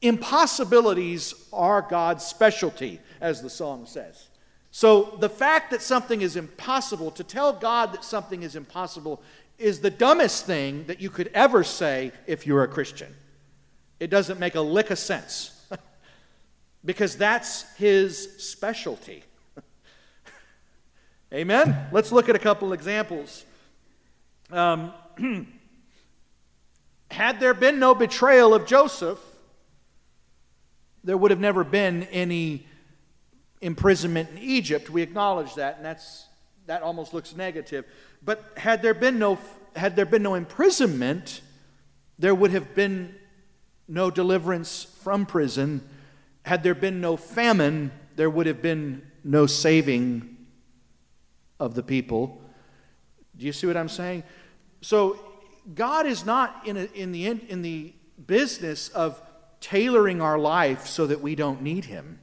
Impossibilities 0.00 1.34
are 1.52 1.82
God's 1.82 2.24
specialty, 2.24 3.00
as 3.20 3.42
the 3.42 3.50
song 3.50 3.86
says. 3.86 4.28
So 4.70 5.16
the 5.18 5.28
fact 5.28 5.70
that 5.70 5.82
something 5.82 6.20
is 6.20 6.36
impossible, 6.36 7.10
to 7.12 7.24
tell 7.24 7.52
God 7.52 7.92
that 7.92 8.04
something 8.04 8.42
is 8.42 8.54
impossible, 8.54 9.20
is 9.58 9.80
the 9.80 9.90
dumbest 9.90 10.46
thing 10.46 10.84
that 10.84 11.00
you 11.00 11.10
could 11.10 11.30
ever 11.34 11.64
say 11.64 12.12
if 12.26 12.46
you're 12.46 12.62
a 12.62 12.68
Christian. 12.68 13.14
It 13.98 14.08
doesn't 14.08 14.38
make 14.38 14.54
a 14.54 14.60
lick 14.60 14.90
of 14.90 14.98
sense 14.98 15.66
because 16.84 17.16
that's 17.16 17.62
his 17.74 18.36
specialty. 18.38 19.24
Amen? 21.32 21.88
Let's 21.90 22.12
look 22.12 22.28
at 22.28 22.36
a 22.36 22.38
couple 22.38 22.72
examples. 22.72 23.44
Um, 24.52 24.92
had 27.10 27.40
there 27.40 27.54
been 27.54 27.80
no 27.80 27.94
betrayal 27.96 28.54
of 28.54 28.64
Joseph, 28.64 29.18
there 31.04 31.16
would 31.16 31.30
have 31.30 31.40
never 31.40 31.64
been 31.64 32.04
any 32.04 32.66
imprisonment 33.60 34.30
in 34.30 34.38
Egypt. 34.38 34.90
We 34.90 35.02
acknowledge 35.02 35.54
that, 35.54 35.76
and 35.76 35.84
that's, 35.84 36.26
that 36.66 36.82
almost 36.82 37.14
looks 37.14 37.34
negative. 37.34 37.84
But 38.24 38.52
had 38.56 38.82
there 38.82 38.94
been 38.94 39.18
no, 39.18 39.38
had 39.76 39.96
there 39.96 40.06
been 40.06 40.22
no 40.22 40.34
imprisonment, 40.34 41.40
there 42.18 42.34
would 42.34 42.50
have 42.50 42.74
been 42.74 43.14
no 43.86 44.10
deliverance 44.10 44.84
from 45.02 45.24
prison. 45.24 45.88
Had 46.44 46.62
there 46.62 46.74
been 46.74 47.00
no 47.00 47.16
famine, 47.16 47.90
there 48.16 48.28
would 48.28 48.46
have 48.46 48.60
been 48.60 49.02
no 49.24 49.46
saving 49.46 50.36
of 51.58 51.74
the 51.74 51.82
people. 51.82 52.40
Do 53.36 53.46
you 53.46 53.52
see 53.52 53.66
what 53.66 53.76
I'm 53.76 53.88
saying? 53.88 54.24
So 54.80 55.18
God 55.74 56.06
is 56.06 56.24
not 56.24 56.66
in, 56.66 56.76
a, 56.76 56.84
in, 56.94 57.12
the, 57.12 57.26
in 57.26 57.62
the 57.62 57.94
business 58.26 58.88
of 58.88 59.20
tailoring 59.60 60.20
our 60.20 60.38
life 60.38 60.86
so 60.86 61.06
that 61.06 61.20
we 61.20 61.34
don't 61.34 61.62
need 61.62 61.86
Him. 61.86 62.18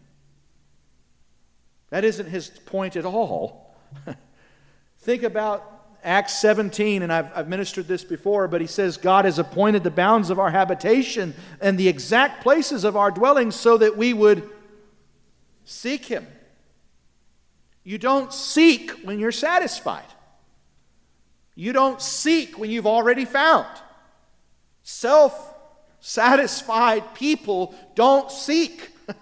That 1.90 2.04
isn't 2.04 2.28
His 2.28 2.50
point 2.50 2.96
at 2.96 3.06
all. 3.06 3.76
Think 5.00 5.24
about 5.24 5.76
Acts 6.04 6.40
17, 6.40 7.02
and 7.02 7.12
I've, 7.12 7.36
I've, 7.36 7.48
ministered 7.48 7.88
this 7.88 8.04
before, 8.04 8.48
but 8.48 8.62
he 8.62 8.68
says, 8.68 8.98
God 8.98 9.26
has 9.26 9.40
appointed 9.40 9.84
the 9.84 9.90
bounds 9.90 10.30
of 10.30 10.38
our 10.38 10.52
habitation 10.52 11.34
and 11.60 11.80
the 11.80 11.88
exact 11.88 12.44
places 12.44 12.84
of 12.84 12.96
our 12.96 13.10
dwelling 13.10 13.50
so 13.50 13.78
that 13.78 13.98
we 13.98 14.14
would 14.14 14.48
seek 15.64 16.06
Him. 16.06 16.28
You 17.84 17.98
don't 17.98 18.32
seek 18.32 18.92
when 19.04 19.20
you're 19.20 19.32
satisfied, 19.32 20.06
you 21.56 21.74
don't 21.74 22.02
seek 22.02 22.60
when 22.60 22.70
you've 22.70 22.88
already 22.88 23.26
found. 23.26 23.68
Self 24.84 25.55
Satisfied 26.08 27.16
people 27.16 27.74
don't 27.96 28.30
seek. 28.30 28.92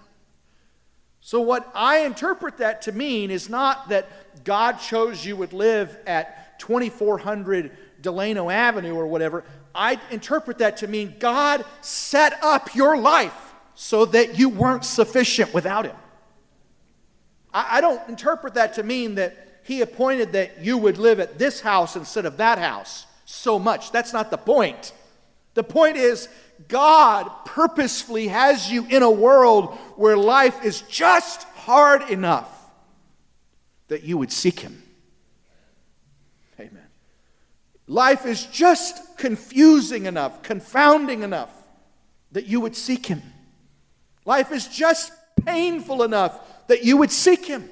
so, 1.22 1.40
what 1.40 1.72
I 1.74 2.00
interpret 2.00 2.58
that 2.58 2.82
to 2.82 2.92
mean 2.92 3.32
is 3.32 3.48
not 3.48 3.88
that 3.88 4.10
God 4.44 4.82
chose 4.82 5.26
you 5.26 5.38
would 5.38 5.54
live 5.54 5.98
at 6.06 6.60
2400 6.60 7.72
Delano 8.02 8.50
Avenue 8.50 8.96
or 8.96 9.08
whatever. 9.08 9.46
I 9.74 9.98
interpret 10.12 10.58
that 10.58 10.76
to 10.78 10.90
mean 10.90 11.16
God 11.20 11.64
set 11.80 12.38
up 12.44 12.76
your 12.76 12.98
life 12.98 13.54
so 13.76 14.04
that 14.08 14.38
you 14.38 14.50
weren't 14.50 14.84
sufficient 14.84 15.54
without 15.54 15.86
Him. 15.86 15.96
I, 17.54 17.78
I 17.78 17.80
don't 17.82 18.10
interpret 18.10 18.56
that 18.56 18.74
to 18.74 18.84
mean 18.84 19.16
that 19.16 19.62
He 19.64 19.80
appointed 19.80 20.34
that 20.34 20.62
you 20.62 20.78
would 20.78 20.98
live 20.98 21.22
at 21.22 21.40
this 21.40 21.62
house 21.62 21.96
instead 21.96 22.26
of 22.26 22.36
that 22.36 22.60
house 22.60 23.06
so 23.24 23.58
much. 23.58 23.94
That's 23.94 24.12
not 24.12 24.32
the 24.32 24.38
point. 24.38 24.92
The 25.54 25.64
point 25.64 25.98
is, 25.98 26.28
God 26.68 27.30
purposefully 27.46 28.28
has 28.28 28.72
you 28.72 28.86
in 28.86 29.04
a 29.04 29.12
world 29.12 29.74
where 29.96 30.18
life 30.18 30.64
is 30.64 30.82
just 30.82 31.44
hard 31.56 32.10
enough 32.10 32.50
that 33.88 34.04
you 34.04 34.18
would 34.18 34.32
seek 34.32 34.60
Him. 34.60 34.82
Amen. 36.60 36.88
Life 37.88 38.26
is 38.26 38.46
just 38.48 39.18
confusing 39.18 40.06
enough, 40.06 40.44
confounding 40.44 41.24
enough 41.24 41.52
that 42.32 42.46
you 42.46 42.60
would 42.62 42.76
seek 42.76 43.06
Him. 43.06 43.22
Life 44.26 44.52
is 44.52 44.68
just 44.68 45.12
painful 45.46 46.04
enough 46.04 46.40
that 46.68 46.84
you 46.84 46.98
would 46.98 47.12
seek 47.12 47.46
Him 47.46 47.70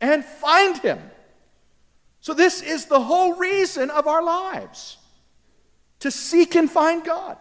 and 0.00 0.24
find 0.24 0.78
Him. 0.78 0.98
So, 2.20 2.34
this 2.34 2.60
is 2.60 2.86
the 2.86 3.00
whole 3.00 3.34
reason 3.36 3.90
of 3.90 4.06
our 4.06 4.22
lives 4.22 4.98
to 6.00 6.10
seek 6.10 6.54
and 6.54 6.70
find 6.70 7.04
God. 7.04 7.36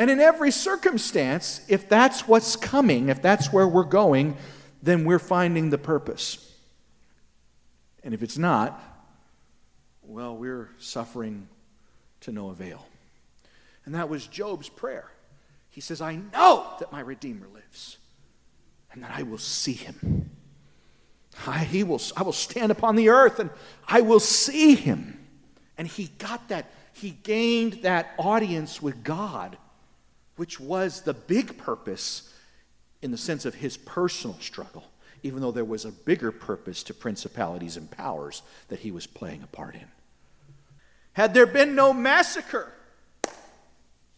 And 0.00 0.08
in 0.08 0.18
every 0.18 0.50
circumstance, 0.50 1.60
if 1.68 1.86
that's 1.86 2.26
what's 2.26 2.56
coming, 2.56 3.10
if 3.10 3.20
that's 3.20 3.52
where 3.52 3.68
we're 3.68 3.84
going, 3.84 4.34
then 4.82 5.04
we're 5.04 5.18
finding 5.18 5.68
the 5.68 5.76
purpose. 5.76 6.50
And 8.02 8.14
if 8.14 8.22
it's 8.22 8.38
not, 8.38 8.82
well, 10.02 10.34
we're 10.34 10.70
suffering 10.78 11.48
to 12.22 12.32
no 12.32 12.48
avail. 12.48 12.86
And 13.84 13.94
that 13.94 14.08
was 14.08 14.26
Job's 14.26 14.70
prayer. 14.70 15.10
He 15.68 15.82
says, 15.82 16.00
I 16.00 16.16
know 16.16 16.66
that 16.78 16.90
my 16.90 17.00
Redeemer 17.00 17.48
lives 17.52 17.98
and 18.92 19.02
that 19.02 19.10
I 19.14 19.22
will 19.24 19.36
see 19.36 19.74
him. 19.74 20.30
I, 21.46 21.58
he 21.58 21.84
will, 21.84 22.00
I 22.16 22.22
will 22.22 22.32
stand 22.32 22.72
upon 22.72 22.96
the 22.96 23.10
earth 23.10 23.38
and 23.38 23.50
I 23.86 24.00
will 24.00 24.18
see 24.18 24.76
him. 24.76 25.28
And 25.76 25.86
he 25.86 26.06
got 26.16 26.48
that. 26.48 26.70
He 26.94 27.10
gained 27.10 27.82
that 27.82 28.14
audience 28.16 28.80
with 28.80 29.04
God 29.04 29.58
which 30.40 30.58
was 30.58 31.02
the 31.02 31.12
big 31.12 31.58
purpose 31.58 32.32
in 33.02 33.10
the 33.10 33.18
sense 33.18 33.44
of 33.44 33.56
his 33.56 33.76
personal 33.76 34.34
struggle, 34.40 34.84
even 35.22 35.38
though 35.42 35.52
there 35.52 35.66
was 35.66 35.84
a 35.84 35.92
bigger 35.92 36.32
purpose 36.32 36.82
to 36.82 36.94
principalities 36.94 37.76
and 37.76 37.90
powers 37.90 38.40
that 38.68 38.78
he 38.78 38.90
was 38.90 39.06
playing 39.06 39.42
a 39.42 39.46
part 39.48 39.74
in. 39.74 39.84
Had 41.12 41.34
there 41.34 41.44
been 41.44 41.74
no 41.74 41.92
massacre 41.92 42.72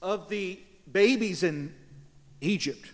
of 0.00 0.28
the 0.28 0.60
babies 0.92 1.42
in 1.42 1.74
Egypt, 2.40 2.92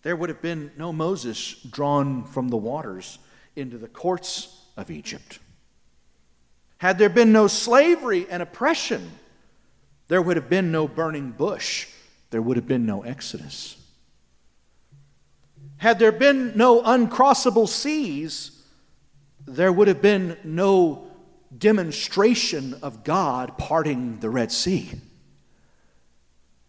there 0.00 0.16
would 0.16 0.30
have 0.30 0.40
been 0.40 0.70
no 0.78 0.94
Moses 0.94 1.56
drawn 1.70 2.24
from 2.24 2.48
the 2.48 2.56
waters 2.56 3.18
into 3.54 3.76
the 3.76 3.86
courts 3.86 4.64
of 4.78 4.90
Egypt. 4.90 5.40
Had 6.78 6.96
there 6.96 7.10
been 7.10 7.32
no 7.32 7.48
slavery 7.48 8.26
and 8.30 8.42
oppression, 8.42 9.10
there 10.08 10.22
would 10.22 10.38
have 10.38 10.48
been 10.48 10.72
no 10.72 10.88
burning 10.88 11.32
bush 11.32 11.86
there 12.30 12.40
would 12.40 12.56
have 12.56 12.66
been 12.66 12.86
no 12.86 13.02
Exodus. 13.02 13.76
Had 15.76 15.98
there 15.98 16.12
been 16.12 16.56
no 16.56 16.82
uncrossable 16.82 17.68
seas, 17.68 18.62
there 19.46 19.72
would 19.72 19.88
have 19.88 20.02
been 20.02 20.36
no 20.44 21.06
demonstration 21.56 22.74
of 22.82 23.02
God 23.02 23.58
parting 23.58 24.18
the 24.20 24.30
Red 24.30 24.52
Sea. 24.52 24.90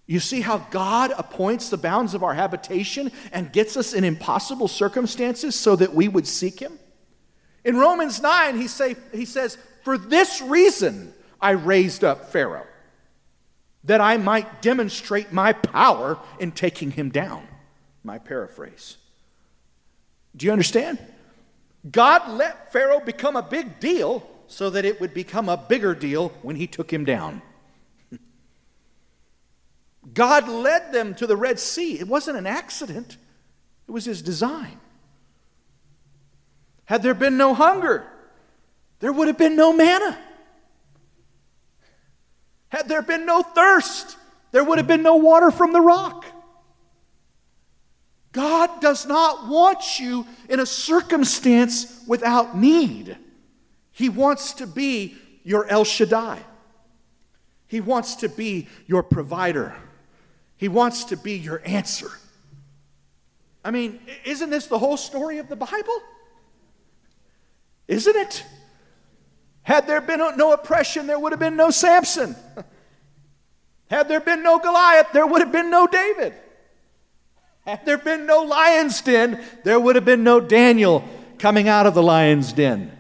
You 0.08 0.20
see 0.20 0.42
how 0.42 0.58
God 0.72 1.14
appoints 1.18 1.70
the 1.70 1.78
bounds 1.78 2.14
of 2.14 2.24
our 2.24 2.34
habitation 2.34 3.12
and 3.32 3.54
gets 3.54 3.78
us 3.78 3.94
in 3.94 4.04
impossible 4.04 4.68
circumstances 4.68 5.56
so 5.56 5.76
that 5.76 5.94
we 5.94 6.08
would 6.08 6.28
seek 6.28 6.60
Him? 6.60 6.80
In 7.64 7.78
Romans 7.78 8.22
9, 8.22 8.60
he, 8.60 8.68
say, 8.68 8.96
he 9.14 9.26
says, 9.26 9.58
For 9.84 9.98
this 9.98 10.42
reason 10.42 11.14
I 11.40 11.52
raised 11.52 12.04
up 12.04 12.32
Pharaoh 12.32 12.66
that 13.84 14.02
I 14.02 14.18
might 14.18 14.62
demonstrate 14.62 15.32
my 15.32 15.54
power 15.54 16.20
in 16.40 16.52
taking 16.52 16.92
him 16.92 17.10
down. 17.10 17.48
My 18.04 18.18
paraphrase. 18.18 18.98
Do 20.36 20.46
you 20.46 20.52
understand? 20.52 21.00
God 21.90 22.30
let 22.30 22.72
Pharaoh 22.72 23.00
become 23.00 23.36
a 23.36 23.42
big 23.42 23.80
deal 23.80 24.28
so 24.48 24.70
that 24.70 24.86
it 24.86 25.02
would 25.02 25.14
become 25.14 25.50
a 25.50 25.58
bigger 25.58 25.96
deal 25.96 26.30
when 26.42 26.56
he 26.56 26.68
took 26.68 26.92
him 26.92 27.06
down. 27.06 27.42
God 30.14 30.48
led 30.48 30.92
them 30.92 31.16
to 31.16 31.26
the 31.26 31.38
Red 31.38 31.60
Sea. 31.60 32.00
It 32.00 32.08
wasn't 32.08 32.38
an 32.38 32.48
accident, 32.48 33.18
it 33.88 33.92
was 33.92 34.06
his 34.06 34.22
design. 34.22 34.80
Had 36.86 37.04
there 37.04 37.14
been 37.14 37.38
no 37.38 37.54
hunger, 37.54 38.06
there 39.00 39.14
would 39.14 39.28
have 39.28 39.38
been 39.38 39.56
no 39.56 39.74
manna. 39.74 40.18
Had 42.72 42.88
there 42.88 43.02
been 43.02 43.26
no 43.26 43.44
thirst, 43.44 44.16
there 44.52 44.64
would 44.64 44.78
have 44.78 44.88
been 44.88 45.04
no 45.04 45.18
water 45.18 45.52
from 45.52 45.74
the 45.74 45.82
rock. 45.82 46.26
God 48.32 48.80
does 48.80 49.06
not 49.06 49.50
want 49.50 50.00
you 50.00 50.26
in 50.48 50.62
a 50.62 50.66
circumstance 50.66 52.02
without 52.08 52.58
need. 52.58 53.18
He 53.92 54.08
wants 54.08 54.54
to 54.54 54.68
be 54.68 55.16
your 55.44 55.68
El 55.68 55.84
Shaddai. 55.84 56.40
He 57.68 57.82
wants 57.82 58.16
to 58.18 58.30
be 58.30 58.70
your 58.88 59.04
provider. 59.04 59.76
He 60.56 60.70
wants 60.70 61.04
to 61.06 61.18
be 61.18 61.34
your 61.34 61.62
answer. 61.66 62.10
I 63.66 63.72
mean, 63.72 64.00
isn't 64.24 64.50
this 64.50 64.68
the 64.68 64.80
whole 64.80 64.98
story 64.98 65.40
of 65.40 65.50
the 65.50 65.58
Bible? 65.58 66.02
Isn't 67.90 68.16
it? 68.16 68.46
Had 69.72 69.88
there 69.88 70.02
been 70.02 70.20
no 70.36 70.52
oppression, 70.52 71.08
there 71.08 71.18
would 71.18 71.32
have 71.32 71.40
been 71.40 71.56
no 71.56 71.70
Samson. 71.70 72.36
Had 73.90 74.10
there 74.10 74.20
been 74.20 74.44
no 74.44 74.60
Goliath, 74.60 75.14
there 75.14 75.26
would 75.26 75.40
have 75.40 75.54
been 75.54 75.70
no 75.70 75.88
David. 75.88 76.34
Had 77.66 77.86
there 77.86 77.98
been 77.98 78.26
no 78.26 78.42
lion's 78.42 79.00
den, 79.00 79.42
there 79.64 79.80
would 79.80 79.96
have 79.96 80.04
been 80.04 80.26
no 80.26 80.42
Daniel 80.42 81.08
coming 81.40 81.70
out 81.70 81.86
of 81.86 81.94
the 81.94 82.04
lion's 82.04 82.52
den. 82.52 82.92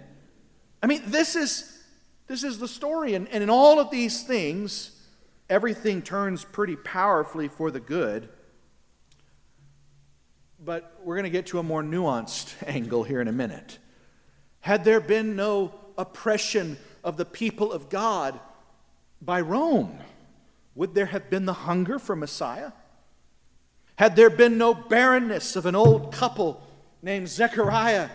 I 0.81 0.87
mean, 0.87 1.01
this 1.07 1.35
is, 1.35 1.77
this 2.27 2.41
is 2.41 2.57
the 2.57 2.69
story. 2.69 3.15
And, 3.15 3.27
and 3.27 3.43
in 3.43 3.49
all 3.49 3.81
of 3.81 3.91
these 3.91 4.23
things, 4.23 4.91
everything 5.49 6.01
turns 6.01 6.45
pretty 6.45 6.77
powerfully 6.77 7.49
for 7.49 7.69
the 7.69 7.81
good. 7.81 8.29
But 10.57 11.01
we're 11.03 11.15
going 11.15 11.25
to 11.25 11.29
get 11.29 11.47
to 11.47 11.59
a 11.59 11.63
more 11.63 11.83
nuanced 11.83 12.55
angle 12.65 13.03
here 13.03 13.19
in 13.19 13.27
a 13.27 13.33
minute. 13.33 13.77
Had 14.61 14.85
there 14.85 15.01
been 15.01 15.35
no 15.35 15.80
oppression 16.01 16.77
of 17.03 17.17
the 17.17 17.25
people 17.25 17.71
of 17.71 17.89
God 17.89 18.39
by 19.21 19.39
Rome, 19.39 19.99
would 20.75 20.93
there 20.95 21.05
have 21.05 21.29
been 21.29 21.45
the 21.45 21.53
hunger 21.53 21.99
for 21.99 22.15
Messiah? 22.15 22.71
Had 23.95 24.15
there 24.15 24.29
been 24.29 24.57
no 24.57 24.73
barrenness 24.73 25.55
of 25.55 25.65
an 25.65 25.75
old 25.75 26.11
couple 26.11 26.61
named 27.01 27.29
Zechariah 27.29 28.09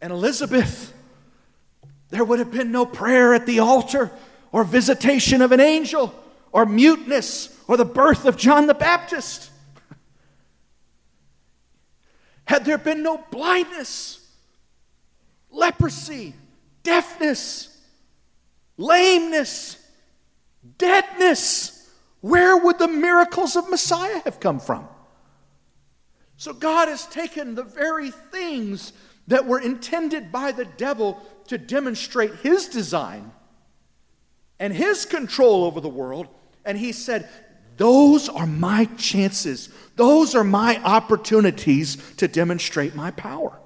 and 0.00 0.12
Elizabeth, 0.12 0.92
there 2.10 2.24
would 2.24 2.38
have 2.38 2.52
been 2.52 2.70
no 2.70 2.86
prayer 2.86 3.34
at 3.34 3.46
the 3.46 3.58
altar 3.58 4.10
or 4.52 4.62
visitation 4.62 5.42
of 5.42 5.52
an 5.52 5.60
angel 5.60 6.14
or 6.52 6.64
muteness 6.64 7.58
or 7.66 7.76
the 7.76 7.84
birth 7.84 8.24
of 8.24 8.36
John 8.36 8.66
the 8.66 8.74
Baptist. 8.74 9.50
Had 12.44 12.64
there 12.64 12.78
been 12.78 13.02
no 13.02 13.24
blindness, 13.32 14.24
leprosy, 15.50 16.34
deafness, 16.86 17.76
lameness, 18.76 19.76
deadness, 20.78 21.90
where 22.20 22.56
would 22.56 22.78
the 22.78 22.86
miracles 22.86 23.56
of 23.56 23.68
Messiah 23.68 24.20
have 24.24 24.38
come 24.38 24.60
from? 24.60 24.86
So 26.36 26.52
God 26.52 26.86
has 26.86 27.06
taken 27.06 27.56
the 27.56 27.64
very 27.64 28.12
things 28.12 28.92
that 29.26 29.46
were 29.46 29.58
intended 29.58 30.30
by 30.30 30.52
the 30.52 30.64
devil 30.64 31.20
to 31.48 31.58
demonstrate 31.58 32.36
his 32.36 32.68
design 32.68 33.32
and 34.60 34.72
his 34.72 35.04
control 35.04 35.64
over 35.64 35.80
the 35.80 35.88
world, 35.88 36.28
and 36.64 36.78
he 36.78 36.92
said, 36.92 37.28
Those 37.78 38.28
are 38.28 38.46
my 38.46 38.84
chances. 38.96 39.70
Those 39.96 40.36
are 40.36 40.44
my 40.44 40.80
opportunities 40.84 41.96
to 42.18 42.28
demonstrate 42.28 42.94
my 42.94 43.10
power. 43.10 43.58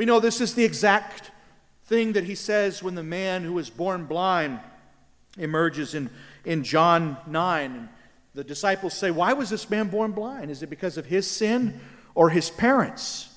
We 0.00 0.06
know 0.06 0.18
this 0.18 0.40
is 0.40 0.54
the 0.54 0.64
exact 0.64 1.30
thing 1.84 2.14
that 2.14 2.24
he 2.24 2.34
says 2.34 2.82
when 2.82 2.94
the 2.94 3.02
man 3.02 3.42
who 3.44 3.52
was 3.52 3.68
born 3.68 4.06
blind 4.06 4.58
emerges 5.36 5.94
in, 5.94 6.08
in 6.46 6.64
John 6.64 7.18
9. 7.26 7.70
And 7.70 7.88
the 8.34 8.42
disciples 8.42 8.94
say, 8.94 9.10
Why 9.10 9.34
was 9.34 9.50
this 9.50 9.68
man 9.68 9.88
born 9.88 10.12
blind? 10.12 10.50
Is 10.50 10.62
it 10.62 10.70
because 10.70 10.96
of 10.96 11.04
his 11.04 11.30
sin 11.30 11.78
or 12.14 12.30
his 12.30 12.48
parents? 12.48 13.28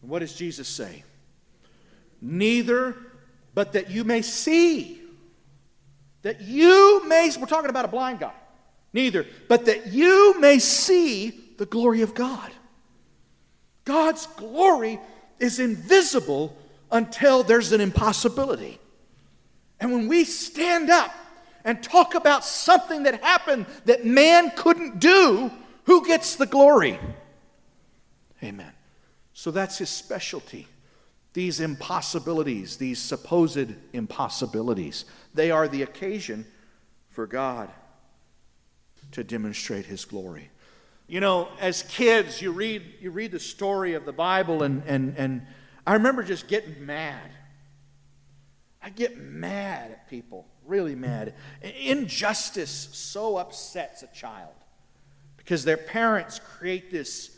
And 0.00 0.08
What 0.08 0.20
does 0.20 0.32
Jesus 0.32 0.68
say? 0.68 1.02
Neither, 2.22 2.96
but 3.52 3.72
that 3.72 3.90
you 3.90 4.04
may 4.04 4.22
see. 4.22 5.02
That 6.22 6.40
you 6.40 7.04
may, 7.08 7.32
we're 7.36 7.46
talking 7.46 7.70
about 7.70 7.84
a 7.84 7.88
blind 7.88 8.20
guy. 8.20 8.34
Neither, 8.92 9.26
but 9.48 9.64
that 9.64 9.88
you 9.88 10.38
may 10.38 10.60
see 10.60 11.30
the 11.58 11.66
glory 11.66 12.02
of 12.02 12.14
God. 12.14 12.52
God's 13.84 14.26
glory 14.26 15.00
is 15.38 15.58
invisible 15.58 16.56
until 16.90 17.42
there's 17.42 17.72
an 17.72 17.80
impossibility. 17.80 18.78
And 19.80 19.92
when 19.92 20.08
we 20.08 20.24
stand 20.24 20.90
up 20.90 21.14
and 21.64 21.82
talk 21.82 22.14
about 22.14 22.44
something 22.44 23.02
that 23.04 23.22
happened 23.22 23.66
that 23.84 24.04
man 24.04 24.50
couldn't 24.56 25.00
do, 25.00 25.50
who 25.84 26.06
gets 26.06 26.36
the 26.36 26.46
glory? 26.46 26.98
Amen. 28.42 28.72
So 29.32 29.50
that's 29.50 29.78
his 29.78 29.90
specialty. 29.90 30.66
These 31.32 31.60
impossibilities, 31.60 32.78
these 32.78 32.98
supposed 32.98 33.74
impossibilities, 33.92 35.04
they 35.34 35.50
are 35.50 35.68
the 35.68 35.82
occasion 35.82 36.46
for 37.10 37.26
God 37.26 37.70
to 39.12 39.22
demonstrate 39.22 39.86
his 39.86 40.04
glory. 40.04 40.50
You 41.08 41.20
know, 41.20 41.48
as 41.60 41.84
kids, 41.84 42.42
you 42.42 42.50
read, 42.50 42.82
you 43.00 43.12
read 43.12 43.30
the 43.30 43.38
story 43.38 43.94
of 43.94 44.04
the 44.04 44.12
Bible, 44.12 44.64
and, 44.64 44.82
and, 44.86 45.14
and 45.16 45.46
I 45.86 45.94
remember 45.94 46.24
just 46.24 46.48
getting 46.48 46.84
mad. 46.84 47.30
I 48.82 48.90
get 48.90 49.16
mad 49.16 49.92
at 49.92 50.10
people, 50.10 50.46
really 50.66 50.96
mad. 50.96 51.34
Injustice 51.62 52.88
so 52.92 53.36
upsets 53.36 54.02
a 54.02 54.08
child 54.08 54.54
because 55.36 55.64
their 55.64 55.76
parents 55.76 56.40
create 56.40 56.90
this, 56.90 57.36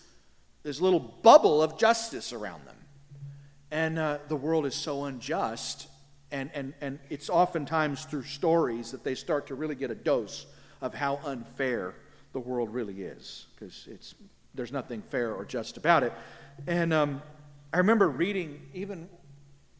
this 0.62 0.80
little 0.80 1.00
bubble 1.00 1.62
of 1.62 1.78
justice 1.78 2.32
around 2.32 2.66
them. 2.66 2.76
And 3.70 3.98
uh, 3.98 4.18
the 4.28 4.36
world 4.36 4.64
is 4.64 4.74
so 4.74 5.04
unjust, 5.04 5.88
and, 6.30 6.48
and, 6.54 6.72
and 6.80 6.98
it's 7.10 7.28
oftentimes 7.28 8.06
through 8.06 8.22
stories 8.22 8.92
that 8.92 9.04
they 9.04 9.14
start 9.14 9.48
to 9.48 9.54
really 9.54 9.74
get 9.74 9.90
a 9.90 9.94
dose 9.94 10.46
of 10.80 10.94
how 10.94 11.20
unfair 11.26 11.94
the 12.32 12.40
world 12.40 12.72
really 12.72 13.02
is, 13.02 13.46
because 13.54 13.88
it's 13.90 14.14
there's 14.54 14.72
nothing 14.72 15.02
fair 15.02 15.32
or 15.32 15.44
just 15.44 15.76
about 15.76 16.02
it. 16.02 16.12
And 16.66 16.92
um, 16.92 17.22
I 17.72 17.78
remember 17.78 18.08
reading 18.08 18.60
even 18.74 19.08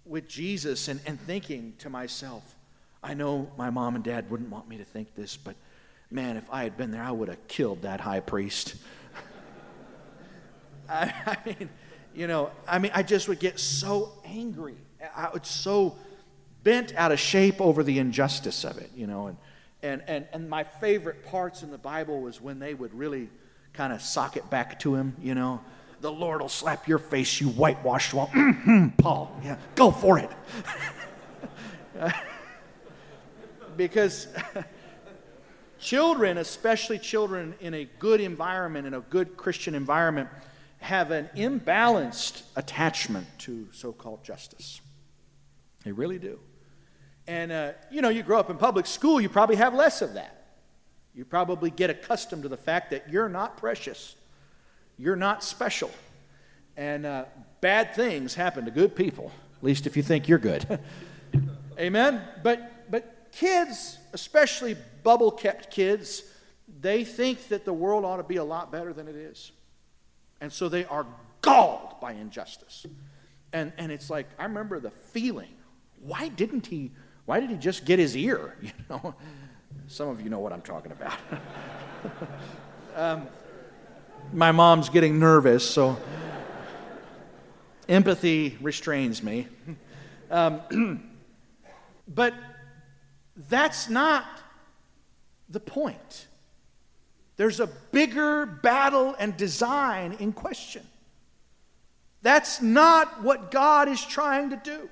with 0.04 0.28
Jesus 0.28 0.88
and, 0.88 1.00
and 1.06 1.20
thinking 1.20 1.74
to 1.78 1.90
myself, 1.90 2.56
I 3.02 3.14
know 3.14 3.50
my 3.56 3.70
mom 3.70 3.94
and 3.94 4.04
dad 4.04 4.30
wouldn't 4.30 4.50
want 4.50 4.68
me 4.68 4.78
to 4.78 4.84
think 4.84 5.14
this, 5.14 5.37
but 5.37 5.56
man, 6.11 6.37
if 6.37 6.48
I 6.50 6.62
had 6.62 6.76
been 6.76 6.90
there, 6.90 7.02
I 7.02 7.11
would 7.11 7.28
have 7.28 7.46
killed 7.48 7.82
that 7.82 8.00
high 8.00 8.20
priest. 8.20 8.76
I, 10.88 11.12
I, 11.26 11.37
mean, 11.44 11.68
you 12.14 12.26
know, 12.26 12.50
I 12.66 12.78
mean, 12.78 12.92
I 12.94 13.02
just 13.02 13.28
would 13.28 13.40
get 13.40 13.61
so 13.61 14.12
angry. 14.24 14.76
I 15.14 15.30
was 15.32 15.46
so 15.46 15.96
bent 16.62 16.94
out 16.94 17.12
of 17.12 17.20
shape 17.20 17.61
over 17.61 17.82
the 17.82 17.98
injustice 17.98 18.64
of 18.64 18.78
it, 18.78 18.90
you 18.96 19.06
know. 19.06 19.28
And, 19.28 19.37
and, 19.82 20.02
and, 20.06 20.26
and 20.32 20.48
my 20.48 20.64
favorite 20.64 21.24
parts 21.24 21.62
in 21.62 21.70
the 21.70 21.78
Bible 21.78 22.20
was 22.20 22.40
when 22.40 22.58
they 22.58 22.74
would 22.74 22.92
really 22.94 23.28
kind 23.72 23.92
of 23.92 24.02
sock 24.02 24.36
it 24.36 24.48
back 24.50 24.80
to 24.80 24.94
him, 24.94 25.16
you 25.20 25.34
know 25.34 25.60
the 26.00 26.12
Lord 26.12 26.40
will 26.40 26.48
slap 26.48 26.86
your 26.86 26.98
face, 26.98 27.40
you 27.40 27.48
whitewashed 27.48 28.14
one. 28.14 28.28
Mm-hmm, 28.28 28.88
Paul, 28.98 29.36
yeah, 29.42 29.56
go 29.74 29.90
for 29.90 30.18
it. 30.18 30.30
because 33.76 34.28
children, 35.80 36.38
especially 36.38 36.98
children 36.98 37.54
in 37.60 37.74
a 37.74 37.84
good 37.98 38.20
environment, 38.20 38.86
in 38.86 38.94
a 38.94 39.00
good 39.00 39.36
Christian 39.36 39.74
environment, 39.74 40.28
have 40.78 41.10
an 41.10 41.28
imbalanced 41.36 42.42
attachment 42.54 43.26
to 43.38 43.66
so 43.72 43.92
called 43.92 44.22
justice. 44.22 44.80
They 45.84 45.92
really 45.92 46.18
do. 46.18 46.38
And, 47.28 47.52
uh, 47.52 47.72
you 47.90 48.02
know, 48.02 48.08
you 48.08 48.24
grow 48.24 48.40
up 48.40 48.50
in 48.50 48.56
public 48.56 48.86
school, 48.86 49.20
you 49.20 49.28
probably 49.28 49.56
have 49.56 49.74
less 49.74 50.02
of 50.02 50.14
that. 50.14 50.34
You 51.14 51.24
probably 51.24 51.70
get 51.70 51.90
accustomed 51.90 52.42
to 52.42 52.48
the 52.48 52.56
fact 52.56 52.90
that 52.90 53.08
you're 53.08 53.28
not 53.28 53.56
precious 53.56 54.16
you're 54.98 55.16
not 55.16 55.42
special. 55.42 55.90
And 56.76 57.06
uh, 57.06 57.24
bad 57.60 57.94
things 57.94 58.34
happen 58.34 58.64
to 58.66 58.70
good 58.70 58.94
people, 58.94 59.32
at 59.56 59.64
least 59.64 59.86
if 59.86 59.96
you 59.96 60.02
think 60.02 60.28
you're 60.28 60.38
good. 60.38 60.80
Amen? 61.78 62.20
But, 62.42 62.90
but 62.90 63.28
kids, 63.32 63.98
especially 64.12 64.76
bubble 65.02 65.30
kept 65.30 65.70
kids, 65.70 66.24
they 66.80 67.04
think 67.04 67.48
that 67.48 67.64
the 67.64 67.72
world 67.72 68.04
ought 68.04 68.18
to 68.18 68.24
be 68.24 68.36
a 68.36 68.44
lot 68.44 68.70
better 68.70 68.92
than 68.92 69.08
it 69.08 69.16
is. 69.16 69.52
And 70.40 70.52
so 70.52 70.68
they 70.68 70.84
are 70.84 71.06
galled 71.40 72.00
by 72.00 72.12
injustice. 72.12 72.84
And, 73.52 73.72
and 73.78 73.90
it's 73.90 74.10
like, 74.10 74.26
I 74.38 74.44
remember 74.44 74.78
the 74.80 74.90
feeling. 74.90 75.54
Why 76.00 76.28
didn't 76.28 76.66
he, 76.66 76.92
why 77.28 77.40
did 77.40 77.50
he 77.50 77.56
just 77.56 77.84
get 77.84 77.98
his 77.98 78.16
ear? 78.16 78.54
You 78.62 78.72
know, 78.88 79.14
some 79.86 80.08
of 80.08 80.22
you 80.22 80.30
know 80.30 80.38
what 80.38 80.50
I'm 80.50 80.62
talking 80.62 80.92
about. 80.92 81.18
um, 82.96 83.26
my 84.32 84.50
mom's 84.50 84.88
getting 84.88 85.18
nervous, 85.18 85.68
so 85.68 85.98
empathy 87.86 88.56
restrains 88.62 89.22
me. 89.22 89.46
Um, 90.30 91.02
but 92.08 92.32
that's 93.50 93.90
not 93.90 94.24
the 95.50 95.60
point. 95.60 96.28
There's 97.36 97.60
a 97.60 97.66
bigger 97.66 98.46
battle 98.46 99.14
and 99.18 99.36
design 99.36 100.14
in 100.14 100.32
question. 100.32 100.86
That's 102.22 102.62
not 102.62 103.22
what 103.22 103.50
God 103.50 103.86
is 103.86 104.02
trying 104.02 104.48
to 104.48 104.56
do. 104.56 104.88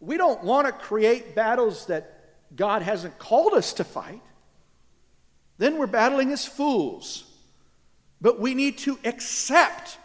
We 0.00 0.16
don't 0.16 0.42
want 0.44 0.66
to 0.66 0.72
create 0.72 1.34
battles 1.34 1.86
that 1.86 2.20
God 2.54 2.82
hasn't 2.82 3.18
called 3.18 3.54
us 3.54 3.72
to 3.74 3.84
fight. 3.84 4.22
Then 5.58 5.78
we're 5.78 5.86
battling 5.86 6.32
as 6.32 6.44
fools. 6.44 7.24
But 8.20 8.40
we 8.40 8.54
need 8.54 8.78
to 8.78 8.98
accept 9.04 9.98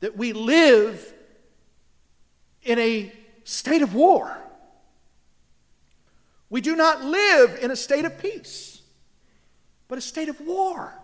that 0.00 0.16
we 0.16 0.32
live 0.32 1.14
in 2.62 2.78
a 2.78 3.12
state 3.44 3.82
of 3.82 3.94
war. 3.94 4.36
We 6.50 6.60
do 6.60 6.76
not 6.76 7.04
live 7.04 7.58
in 7.60 7.70
a 7.70 7.76
state 7.76 8.04
of 8.04 8.18
peace, 8.18 8.80
but 9.86 9.98
a 9.98 10.00
state 10.00 10.28
of 10.28 10.40
war. 10.40 10.94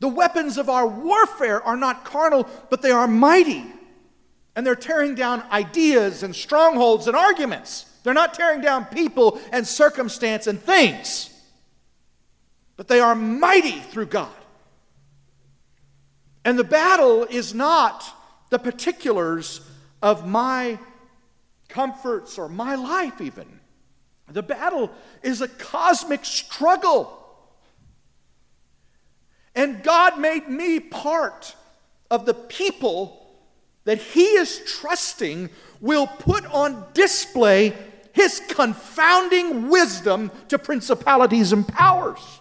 The 0.00 0.08
weapons 0.08 0.58
of 0.58 0.68
our 0.68 0.86
warfare 0.86 1.62
are 1.62 1.76
not 1.76 2.04
carnal, 2.04 2.48
but 2.70 2.82
they 2.82 2.90
are 2.90 3.08
mighty. 3.08 3.64
And 4.56 4.66
they're 4.66 4.76
tearing 4.76 5.14
down 5.14 5.42
ideas 5.50 6.22
and 6.22 6.34
strongholds 6.34 7.08
and 7.08 7.16
arguments. 7.16 7.86
They're 8.02 8.14
not 8.14 8.34
tearing 8.34 8.60
down 8.60 8.84
people 8.84 9.40
and 9.50 9.66
circumstance 9.66 10.46
and 10.46 10.60
things, 10.60 11.30
but 12.76 12.86
they 12.86 13.00
are 13.00 13.14
mighty 13.14 13.80
through 13.80 14.06
God. 14.06 14.30
And 16.44 16.58
the 16.58 16.64
battle 16.64 17.24
is 17.24 17.54
not 17.54 18.04
the 18.50 18.58
particulars 18.58 19.62
of 20.02 20.28
my 20.28 20.78
comforts 21.68 22.38
or 22.38 22.48
my 22.48 22.74
life, 22.74 23.20
even. 23.20 23.60
The 24.28 24.42
battle 24.42 24.90
is 25.22 25.40
a 25.40 25.48
cosmic 25.48 26.24
struggle. 26.24 27.20
And 29.54 29.82
God 29.82 30.18
made 30.18 30.48
me 30.48 30.80
part 30.80 31.54
of 32.10 32.26
the 32.26 32.34
people 32.34 33.23
that 33.84 33.98
He 33.98 34.24
is 34.24 34.60
trusting 34.66 35.50
will 35.80 36.06
put 36.06 36.44
on 36.46 36.84
display 36.94 37.74
His 38.12 38.40
confounding 38.48 39.68
wisdom 39.68 40.30
to 40.48 40.58
principalities 40.58 41.52
and 41.52 41.66
powers. 41.66 42.40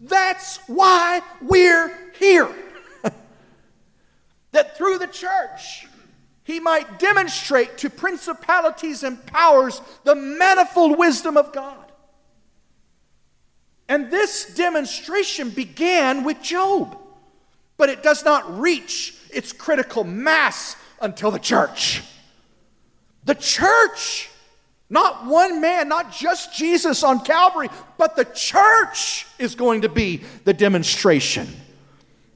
That's 0.00 0.58
why 0.66 1.20
we're 1.42 2.12
here. 2.18 2.48
that 4.52 4.76
through 4.76 4.98
the 4.98 5.06
church, 5.06 5.86
he 6.42 6.58
might 6.58 6.98
demonstrate 6.98 7.78
to 7.78 7.90
principalities 7.90 9.02
and 9.04 9.24
powers 9.26 9.80
the 10.04 10.14
manifold 10.14 10.98
wisdom 10.98 11.36
of 11.36 11.52
God. 11.52 11.92
And 13.88 14.10
this 14.10 14.54
demonstration 14.54 15.50
began 15.50 16.24
with 16.24 16.42
Job, 16.42 16.96
but 17.76 17.88
it 17.88 18.02
does 18.02 18.24
not 18.24 18.58
reach 18.58 19.14
its 19.32 19.52
critical 19.52 20.04
mass 20.04 20.76
until 21.00 21.30
the 21.30 21.38
church. 21.38 22.02
The 23.24 23.34
church 23.34 24.30
not 24.90 25.24
one 25.24 25.60
man, 25.60 25.88
not 25.88 26.12
just 26.12 26.52
Jesus 26.52 27.04
on 27.04 27.20
Calvary, 27.24 27.68
but 27.96 28.16
the 28.16 28.24
church 28.24 29.24
is 29.38 29.54
going 29.54 29.82
to 29.82 29.88
be 29.88 30.22
the 30.44 30.52
demonstration. 30.52 31.48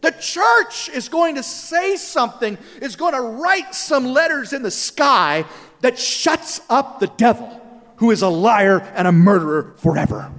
The 0.02 0.12
church 0.12 0.88
is 0.88 1.08
going 1.08 1.34
to 1.34 1.42
say 1.42 1.96
something, 1.96 2.56
is 2.80 2.94
going 2.94 3.14
to 3.14 3.20
write 3.20 3.74
some 3.74 4.04
letters 4.04 4.52
in 4.52 4.62
the 4.62 4.70
sky 4.70 5.44
that 5.80 5.98
shuts 5.98 6.60
up 6.70 7.00
the 7.00 7.08
devil, 7.08 7.60
who 7.96 8.12
is 8.12 8.22
a 8.22 8.28
liar 8.28 8.78
and 8.94 9.08
a 9.08 9.12
murderer 9.12 9.74
forever. 9.78 10.30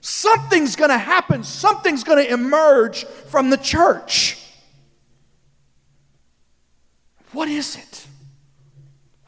Something's 0.00 0.74
going 0.74 0.90
to 0.90 0.98
happen, 0.98 1.44
something's 1.44 2.02
going 2.02 2.24
to 2.24 2.32
emerge 2.32 3.04
from 3.04 3.50
the 3.50 3.58
church. 3.58 4.38
What 7.34 7.48
is 7.48 7.76
it? 7.76 8.06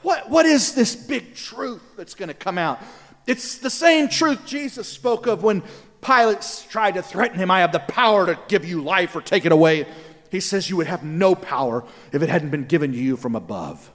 What, 0.02 0.30
what 0.30 0.46
is 0.46 0.74
this 0.74 0.94
big 0.94 1.34
truth 1.34 1.82
that's 1.96 2.14
going 2.14 2.28
to 2.28 2.34
come 2.34 2.56
out? 2.56 2.80
It's 3.26 3.58
the 3.58 3.70
same 3.70 4.08
truth 4.08 4.46
Jesus 4.46 4.88
spoke 4.88 5.26
of 5.26 5.42
when 5.42 5.62
Pilate 6.00 6.64
tried 6.70 6.94
to 6.94 7.02
threaten 7.02 7.38
him 7.38 7.50
I 7.50 7.60
have 7.60 7.72
the 7.72 7.80
power 7.80 8.26
to 8.26 8.38
give 8.46 8.64
you 8.64 8.80
life 8.80 9.16
or 9.16 9.20
take 9.20 9.44
it 9.44 9.50
away. 9.50 9.86
He 10.30 10.38
says 10.38 10.70
you 10.70 10.76
would 10.76 10.86
have 10.86 11.02
no 11.02 11.34
power 11.34 11.84
if 12.12 12.22
it 12.22 12.28
hadn't 12.28 12.50
been 12.50 12.66
given 12.66 12.92
to 12.92 12.98
you 12.98 13.16
from 13.16 13.34
above. 13.34 13.92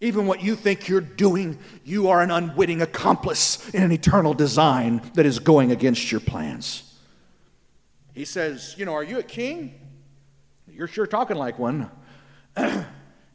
Even 0.00 0.26
what 0.26 0.42
you 0.42 0.54
think 0.54 0.88
you're 0.88 1.00
doing, 1.00 1.58
you 1.84 2.08
are 2.08 2.22
an 2.22 2.30
unwitting 2.30 2.82
accomplice 2.82 3.68
in 3.70 3.82
an 3.82 3.92
eternal 3.92 4.34
design 4.34 5.00
that 5.14 5.26
is 5.26 5.38
going 5.38 5.72
against 5.72 6.10
your 6.10 6.20
plans. 6.20 6.96
He 8.14 8.24
says, 8.24 8.74
You 8.78 8.84
know, 8.84 8.94
are 8.94 9.04
you 9.04 9.18
a 9.18 9.22
king? 9.22 9.74
You're 10.68 10.88
sure 10.88 11.06
talking 11.06 11.36
like 11.36 11.58
one. 11.58 11.90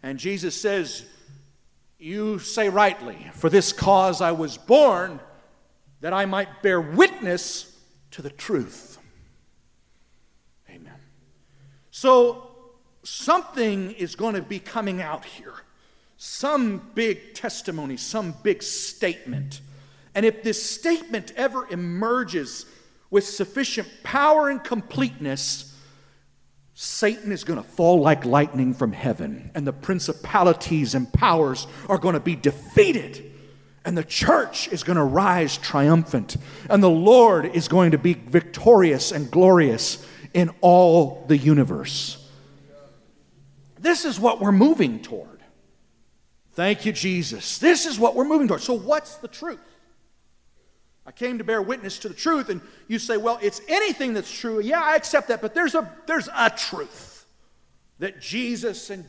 and 0.04 0.18
Jesus 0.18 0.60
says, 0.60 1.06
You 1.98 2.40
say 2.40 2.70
rightly, 2.70 3.28
for 3.34 3.50
this 3.50 3.74
cause 3.74 4.22
I 4.22 4.32
was 4.32 4.58
born, 4.58 5.20
that 6.02 6.14
I 6.14 6.26
might 6.26 6.62
bear 6.62 6.80
witness 6.80 7.76
to 8.12 8.22
the 8.22 8.30
truth. 8.30 8.98
Amen. 10.70 11.00
So, 11.92 12.52
something 13.04 13.92
is 13.92 14.16
going 14.16 14.36
to 14.36 14.42
be 14.42 14.60
coming 14.60 15.02
out 15.02 15.26
here. 15.26 15.54
Some 16.18 16.92
big 16.96 17.34
testimony, 17.34 17.98
some 17.98 18.34
big 18.44 18.64
statement. 18.64 19.62
And 20.16 20.26
if 20.26 20.42
this 20.44 20.62
statement 20.62 21.32
ever 21.36 21.68
emerges 21.70 22.66
with 23.10 23.26
sufficient 23.26 23.88
power 24.04 24.50
and 24.50 24.64
completeness, 24.64 25.77
Satan 26.80 27.32
is 27.32 27.44
going 27.44 27.62
to 27.62 27.68
fall 27.68 28.02
like 28.02 28.24
lightning 28.24 28.74
from 28.74 28.92
heaven, 28.92 29.50
and 29.56 29.66
the 29.66 29.74
principalities 29.74 30.94
and 30.94 31.12
powers 31.12 31.66
are 31.90 31.98
going 31.98 32.14
to 32.14 32.20
be 32.20 32.36
defeated 32.36 33.28
and 33.88 33.98
the 33.98 34.04
church 34.04 34.68
is 34.68 34.84
going 34.84 34.98
to 34.98 35.04
rise 35.04 35.56
triumphant, 35.58 36.36
and 36.70 36.84
the 36.84 36.90
Lord 36.90 37.46
is 37.46 37.70
going 37.70 37.92
to 37.92 37.98
be 37.98 38.16
victorious 38.16 39.14
and 39.14 39.32
glorious 39.32 40.06
in 40.34 40.52
all 40.60 41.24
the 41.30 41.38
universe. 41.38 42.30
This 43.80 44.04
is 44.04 44.20
what 44.20 44.42
we're 44.42 44.52
moving 44.52 45.02
toward. 45.02 45.40
Thank 46.52 46.86
you, 46.86 46.92
Jesus. 46.92 47.60
This 47.60 47.86
is 47.86 47.98
what 47.98 48.14
we're 48.14 48.28
moving 48.28 48.50
toward. 48.50 48.60
So, 48.60 48.74
what's 48.74 49.16
the 49.16 49.30
truth? 49.30 49.60
I 51.08 51.12
came 51.12 51.38
to 51.38 51.46
bear 51.46 51.62
witness 51.62 52.00
to 52.00 52.10
the 52.10 52.14
truth, 52.14 52.50
and 52.50 52.60
you 52.90 53.00
say, 53.00 53.16
well, 53.16 53.40
it's 53.42 53.62
anything 53.70 54.14
that's 54.14 54.30
true. 54.30 54.60
Yeah, 54.60 54.82
I 54.82 54.98
accept 54.98 55.30
that, 55.30 55.42
but 55.42 55.56
there's 55.56 55.74
a, 55.74 55.90
there's 56.06 56.28
a 56.36 56.50
truth 56.50 57.26
that 58.00 58.20
Jesus 58.20 58.90
and 58.90 59.06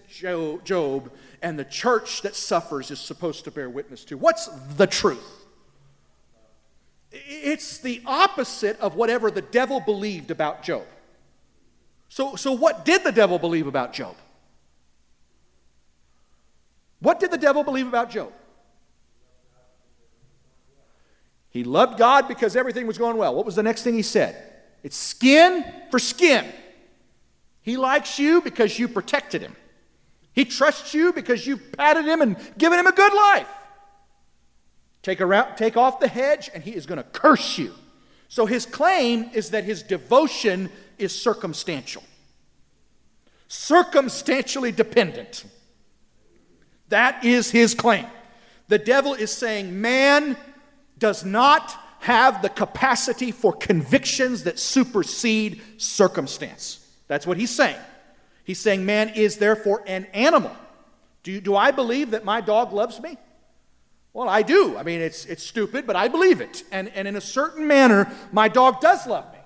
Job 0.65 1.11
and 1.43 1.59
the 1.59 1.65
church 1.65 2.23
that 2.23 2.37
suffers 2.37 2.93
is 2.93 3.01
supposed 3.01 3.45
to 3.45 3.51
bear 3.51 3.69
witness 3.69 4.05
to. 4.07 4.17
What's 4.17 4.47
the 4.77 4.87
truth? 4.87 5.47
It's 7.11 7.79
the 7.79 8.01
opposite 8.07 8.79
of 8.81 8.95
whatever 8.95 9.31
the 9.31 9.43
devil 9.43 9.81
believed 9.81 10.31
about 10.31 10.63
Job. 10.63 10.87
So, 12.09 12.37
so 12.37 12.53
what 12.53 12.85
did 12.85 13.03
the 13.03 13.13
devil 13.13 13.41
believe 13.41 13.67
about 13.67 13.93
Job? 13.93 14.15
What 17.01 17.19
did 17.19 17.33
the 17.33 17.39
devil 17.39 17.65
believe 17.65 17.89
about 17.89 18.11
Job? 18.11 18.33
He 21.51 21.65
loved 21.65 21.99
God 21.99 22.29
because 22.29 22.57
everything 22.57 22.87
was 22.87 22.99
going 22.99 23.17
well. 23.17 23.35
What 23.35 23.47
was 23.47 23.57
the 23.57 23.63
next 23.63 23.83
thing 23.83 23.95
he 23.95 24.03
said? 24.03 24.37
It's 24.83 24.97
skin 24.97 25.65
for 25.91 25.99
skin. 25.99 26.47
He 27.63 27.77
likes 27.77 28.19
you 28.19 28.41
because 28.41 28.79
you 28.79 28.89
protected 28.89 29.43
him. 29.43 29.57
He 30.33 30.45
trusts 30.45 30.95
you 30.95 31.13
because 31.13 31.47
you've 31.47 31.73
patted 31.73 32.05
him 32.05 32.23
and 32.23 32.37
given 32.57 32.79
him 32.79 32.87
a 32.87 32.93
good 32.93 33.13
life. 33.13 33.49
Take, 35.03 35.21
around, 35.21 35.57
take 35.57 35.77
off 35.77 36.01
the 36.01 36.09
hedge, 36.09 36.51
and 36.53 36.63
he 36.63 36.75
is 36.75 36.87
going 36.87 36.99
to 36.99 37.03
curse 37.03 37.59
you. 37.59 37.75
So 38.29 38.47
his 38.47 38.67
claim 38.67 39.31
is 39.33 39.51
that 39.51 39.65
his 39.65 39.83
devotion 39.83 40.71
is 40.99 41.19
circumstantial, 41.19 42.03
circumstantially 43.49 44.71
dependent. 44.71 45.45
That 46.89 47.25
is 47.25 47.51
his 47.51 47.75
claim. 47.75 48.07
The 48.69 48.79
devil 48.79 49.15
is 49.15 49.31
saying 49.31 49.81
man 49.81 50.37
does 50.99 51.25
not 51.25 51.75
have 52.01 52.43
the 52.43 52.49
capacity 52.49 53.33
for 53.33 53.53
convictions 53.53 54.45
that 54.45 54.59
supersede 54.59 55.61
circumstance. 55.77 56.87
That's 57.09 57.27
what 57.27 57.37
he's 57.37 57.51
saying. 57.51 57.79
He's 58.45 58.61
saying 58.61 58.87
man 58.87 59.11
is 59.11 59.37
therefore 59.37 59.83
an 59.87 60.07
animal. 60.15 60.55
Do, 61.23 61.41
do 61.41 61.57
I 61.57 61.71
believe 61.71 62.13
that 62.13 62.25
my 62.25 62.41
dog 62.41 62.73
loves 62.73 63.01
me? 63.01 63.19
Well, 64.13 64.29
I 64.29 64.43
do. 64.43 64.77
I 64.77 64.83
mean, 64.83 65.01
it's, 65.01 65.27
it's 65.27 65.43
stupid, 65.43 65.87
but 65.87 65.97
I 65.97 66.09
believe 66.09 66.41
it. 66.41 66.63
And, 66.73 66.89
and 66.95 67.07
in 67.07 67.17
a 67.17 67.21
certain 67.21 67.67
manner, 67.67 68.11
my 68.33 68.49
dog 68.49 68.81
does 68.81 69.07
love 69.07 69.31
me. 69.33 69.39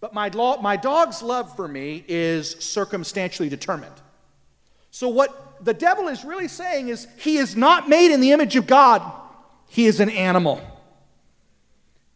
But 0.00 0.14
my, 0.14 0.28
law, 0.28 0.60
my 0.60 0.76
dog's 0.76 1.22
love 1.22 1.54
for 1.56 1.68
me 1.68 2.04
is 2.08 2.50
circumstantially 2.58 3.48
determined. 3.48 3.94
So, 4.90 5.08
what 5.08 5.64
the 5.64 5.74
devil 5.74 6.08
is 6.08 6.24
really 6.24 6.48
saying 6.48 6.88
is 6.88 7.06
he 7.18 7.36
is 7.36 7.54
not 7.54 7.88
made 7.88 8.12
in 8.12 8.20
the 8.20 8.32
image 8.32 8.56
of 8.56 8.66
God, 8.66 9.02
he 9.70 9.86
is 9.86 10.00
an 10.00 10.10
animal. 10.10 10.60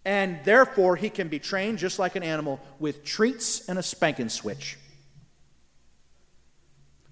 And 0.05 0.41
therefore, 0.45 0.97
he 0.97 1.09
can 1.09 1.29
be 1.29 1.39
trained 1.39 1.79
just 1.79 2.01
like 2.01 2.17
an 2.17 2.25
animal 2.25 2.61
with 2.81 3.05
treats 3.05 3.69
and 3.69 3.79
a 3.79 3.83
spanking 3.83 4.29
switch. 4.29 4.77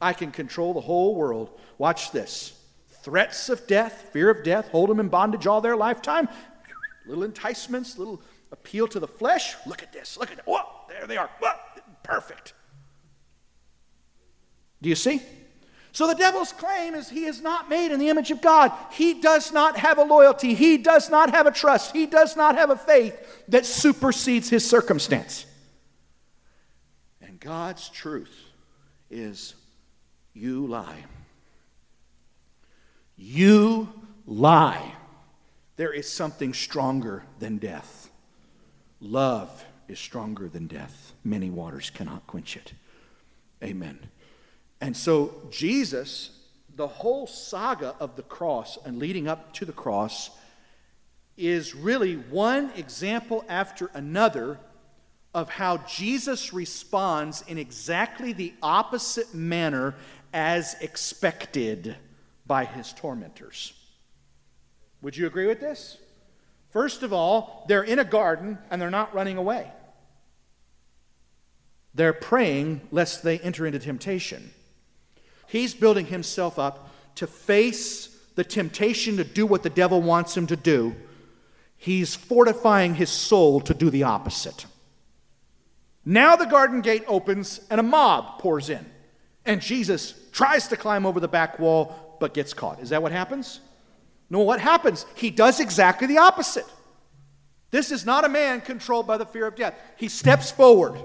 I 0.01 0.13
can 0.13 0.33
control 0.33 0.75
the 0.75 0.81
whole 0.81 1.15
world. 1.15 1.59
Watch 1.79 2.11
this. 2.11 2.59
Threats 3.03 3.49
of 3.51 3.69
death, 3.69 4.11
fear 4.13 4.31
of 4.31 4.43
death, 4.43 4.69
hold 4.71 4.91
them 4.91 4.99
in 4.99 5.09
bondage 5.09 5.47
all 5.47 5.61
their 5.61 5.77
lifetime. 5.77 6.29
Little 7.07 7.23
enticements, 7.23 7.97
little 7.97 8.21
appeal 8.51 8.89
to 8.89 8.99
the 8.99 9.09
flesh. 9.09 9.55
Look 9.65 9.83
at 9.83 9.93
this. 9.93 10.19
Look 10.19 10.33
at 10.33 10.39
that. 10.39 10.47
Whoa, 10.47 10.65
there 10.89 11.07
they 11.07 11.17
are. 11.17 11.31
Whoa, 11.41 11.53
perfect. 12.03 12.53
Do 14.83 14.89
you 14.89 14.97
see? 14.97 15.23
So 15.93 16.07
the 16.07 16.15
devil's 16.15 16.53
claim 16.53 16.95
is 16.95 17.11
he 17.11 17.27
is 17.27 17.43
not 17.43 17.69
made 17.69 17.93
in 17.93 18.01
the 18.01 18.09
image 18.09 18.31
of 18.31 18.41
God. 18.41 18.73
He 18.93 19.21
does 19.21 19.53
not 19.53 19.77
have 19.77 19.99
a 19.99 20.03
loyalty. 20.03 20.55
He 20.55 20.79
does 20.79 21.11
not 21.11 21.31
have 21.31 21.47
a 21.47 21.51
trust. 21.51 21.95
He 21.95 22.07
does 22.07 22.35
not 22.35 22.57
have 22.57 22.71
a 22.71 22.77
faith 22.77 23.45
that 23.49 23.67
supersedes 23.67 24.49
his 24.49 24.69
circumstance. 24.69 25.45
And 27.21 27.39
God's 27.39 27.91
truth 27.91 28.35
is 29.11 29.55
you 30.33 30.67
lie. 30.67 31.05
You 33.17 33.93
lie. 34.27 34.95
There 35.77 35.93
is 35.93 36.11
something 36.11 36.55
stronger 36.55 37.25
than 37.39 37.59
death. 37.59 38.11
Love 38.99 39.65
is 39.89 39.99
stronger 39.99 40.49
than 40.49 40.69
death. 40.69 41.13
Many 41.23 41.51
waters 41.51 41.91
cannot 41.91 42.27
quench 42.27 42.57
it. 42.57 42.73
Amen. 43.63 43.99
And 44.83 44.97
so, 44.97 45.33
Jesus, 45.49 46.31
the 46.75 46.89
whole 46.89 47.29
saga 47.29 47.95
of 48.01 48.17
the 48.17 48.23
cross 48.23 48.77
and 48.85 48.99
leading 48.99 49.29
up 49.29 49.55
to 49.55 49.65
the 49.65 49.73
cross, 49.73 50.31
is 51.37 51.73
really 51.73 52.17
one 52.17 52.73
example 52.75 53.45
after 53.49 53.93
another 53.95 54.59
of 55.33 55.49
how 55.49 55.77
Jesus 55.77 56.53
responds 56.53 57.45
in 57.47 57.59
exactly 57.59 58.33
the 58.33 58.53
opposite 58.61 59.33
manner 59.33 59.95
as 60.35 60.75
expected 60.81 61.95
by 62.45 62.65
his 62.65 62.93
tormentors. 62.93 63.75
Would 65.01 65.17
you 65.17 65.29
agree 65.29 65.47
with 65.47 65.61
this? 65.61 65.97
First 66.71 67.05
of 67.05 67.13
all, 67.13 67.65
they're 67.69 67.85
in 67.85 68.01
a 68.01 68.05
garden 68.05 68.59
and 68.69 68.83
they're 68.83 68.91
not 68.91 69.15
running 69.15 69.37
away. 69.37 69.71
They're 71.95 72.13
praying 72.13 72.81
lest 72.91 73.23
they 73.23 73.39
enter 73.39 73.65
into 73.65 73.79
temptation. 73.79 74.51
He's 75.53 75.75
building 75.75 76.07
himself 76.07 76.59
up 76.59 76.89
to 77.17 77.27
face 77.27 78.09
the 78.37 78.43
temptation 78.43 79.19
to 79.19 79.25
do 79.25 79.45
what 79.45 79.63
the 79.63 79.69
devil 79.69 80.01
wants 80.01 80.35
him 80.35 80.47
to 80.47 80.57
do. 80.57 80.97
He's 81.77 82.15
fortifying 82.15 82.95
his 82.95 83.11
soul 83.11 83.61
to 83.61 83.75
do 83.75 83.91
the 83.91 84.05
opposite. 84.05 84.65
Now 86.07 86.37
the 86.37 86.47
garden 86.47 86.81
gate 86.81 87.05
opens 87.07 87.61
and 87.69 87.79
a 87.79 87.83
mob 87.83 88.39
pours 88.39 88.71
in. 88.71 88.83
And 89.45 89.61
Jesus 89.61 90.15
tries 90.33 90.69
to 90.69 90.77
climb 90.79 91.05
over 91.05 91.21
the 91.21 91.29
back 91.29 91.59
wall 91.59 92.17
but 92.19 92.33
gets 92.33 92.55
caught. 92.55 92.81
Is 92.81 92.89
that 92.89 93.03
what 93.03 93.13
happens? 93.13 93.61
No, 94.31 94.39
what 94.39 94.59
happens? 94.59 95.05
He 95.17 95.31
does 95.31 95.61
exactly 95.61 96.07
the 96.07 96.17
opposite. 96.17 96.65
This 97.71 97.93
is 97.93 98.07
not 98.07 98.25
a 98.25 98.31
man 98.31 98.63
controlled 98.63 99.07
by 99.07 99.19
the 99.19 99.27
fear 99.27 99.49
of 99.49 99.57
death. 99.57 99.75
He 99.99 100.09
steps 100.09 100.51
forward 100.51 100.99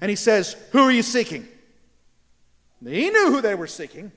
and 0.00 0.10
he 0.10 0.16
says, 0.16 0.56
Who 0.72 0.80
are 0.80 0.90
you 0.90 1.04
seeking? 1.04 1.46
He 2.84 3.10
knew 3.10 3.32
who 3.32 3.40
they 3.40 3.54
were 3.54 3.66
seeking. 3.66 4.12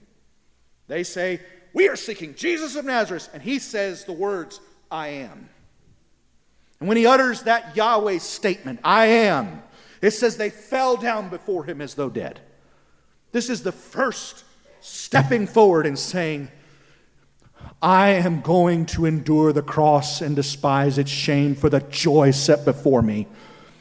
They 0.87 1.03
say, 1.03 1.41
We 1.73 1.87
are 1.89 1.95
seeking 1.95 2.35
Jesus 2.35 2.75
of 2.75 2.85
Nazareth. 2.85 3.29
And 3.33 3.41
he 3.41 3.59
says 3.59 4.05
the 4.05 4.13
words, 4.13 4.59
I 4.89 5.07
am. 5.07 5.49
And 6.79 6.87
when 6.87 6.97
he 6.97 7.05
utters 7.05 7.43
that 7.43 7.75
Yahweh 7.75 8.17
statement, 8.17 8.79
I 8.83 9.05
am, 9.05 9.61
it 10.01 10.11
says 10.11 10.37
they 10.37 10.49
fell 10.49 10.97
down 10.97 11.29
before 11.29 11.63
him 11.63 11.79
as 11.79 11.93
though 11.93 12.09
dead. 12.09 12.39
This 13.31 13.49
is 13.49 13.63
the 13.63 13.71
first 13.71 14.43
stepping 14.81 15.47
forward 15.47 15.85
and 15.85 15.97
saying, 15.97 16.49
I 17.81 18.09
am 18.09 18.41
going 18.41 18.85
to 18.87 19.05
endure 19.05 19.53
the 19.53 19.61
cross 19.61 20.21
and 20.21 20.35
despise 20.35 20.97
its 20.97 21.09
shame 21.09 21.55
for 21.55 21.69
the 21.69 21.79
joy 21.79 22.31
set 22.31 22.65
before 22.65 23.01
me. 23.01 23.27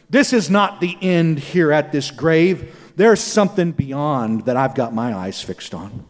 This 0.09 0.33
is 0.33 0.51
not 0.51 0.81
the 0.81 0.97
end 1.01 1.39
here 1.39 1.73
at 1.73 1.93
this 1.93 2.11
grave. 2.11 2.77
There's 2.97 3.21
something 3.21 3.73
beyond 3.73 4.47
that 4.47 4.57
I've 4.57 4.75
got 4.75 4.95
my 4.95 5.15
eyes 5.15 5.41
fixed 5.43 5.75
on. 5.75 6.07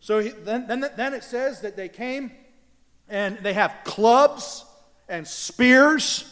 So 0.00 0.22
then, 0.22 0.66
then, 0.66 0.84
then 0.96 1.14
it 1.14 1.24
says 1.24 1.62
that 1.62 1.76
they 1.76 1.88
came 1.88 2.30
and 3.08 3.38
they 3.38 3.54
have 3.54 3.74
clubs 3.84 4.64
and 5.08 5.26
spears 5.26 6.30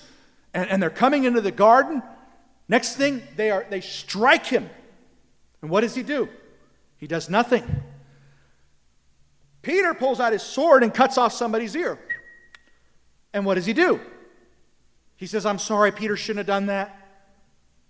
and, 0.54 0.68
and 0.68 0.82
they're 0.82 0.90
coming 0.90 1.24
into 1.24 1.40
the 1.40 1.50
garden. 1.50 2.02
Next 2.68 2.96
thing, 2.96 3.22
they, 3.36 3.50
are, 3.50 3.66
they 3.68 3.80
strike 3.80 4.46
him. 4.46 4.68
And 5.62 5.70
what 5.70 5.82
does 5.82 5.94
he 5.94 6.02
do? 6.02 6.28
He 6.98 7.06
does 7.06 7.30
nothing. 7.30 7.64
Peter 9.62 9.94
pulls 9.94 10.20
out 10.20 10.32
his 10.32 10.42
sword 10.42 10.82
and 10.82 10.92
cuts 10.92 11.16
off 11.16 11.32
somebody's 11.32 11.74
ear. 11.76 11.98
And 13.32 13.46
what 13.46 13.54
does 13.54 13.66
he 13.66 13.72
do? 13.72 14.00
He 15.16 15.26
says, 15.26 15.46
I'm 15.46 15.58
sorry, 15.58 15.92
Peter 15.92 16.16
shouldn't 16.16 16.38
have 16.38 16.46
done 16.46 16.66
that. 16.66 17.01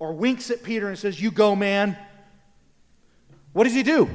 Or 0.03 0.13
winks 0.13 0.51
at 0.51 0.65
Peter 0.65 0.89
and 0.89 0.99
says, 0.99 1.21
You 1.21 1.31
go, 1.31 1.55
man. 1.55 1.97
What 3.53 3.65
does 3.65 3.73
he 3.73 3.85
do? 3.85 4.11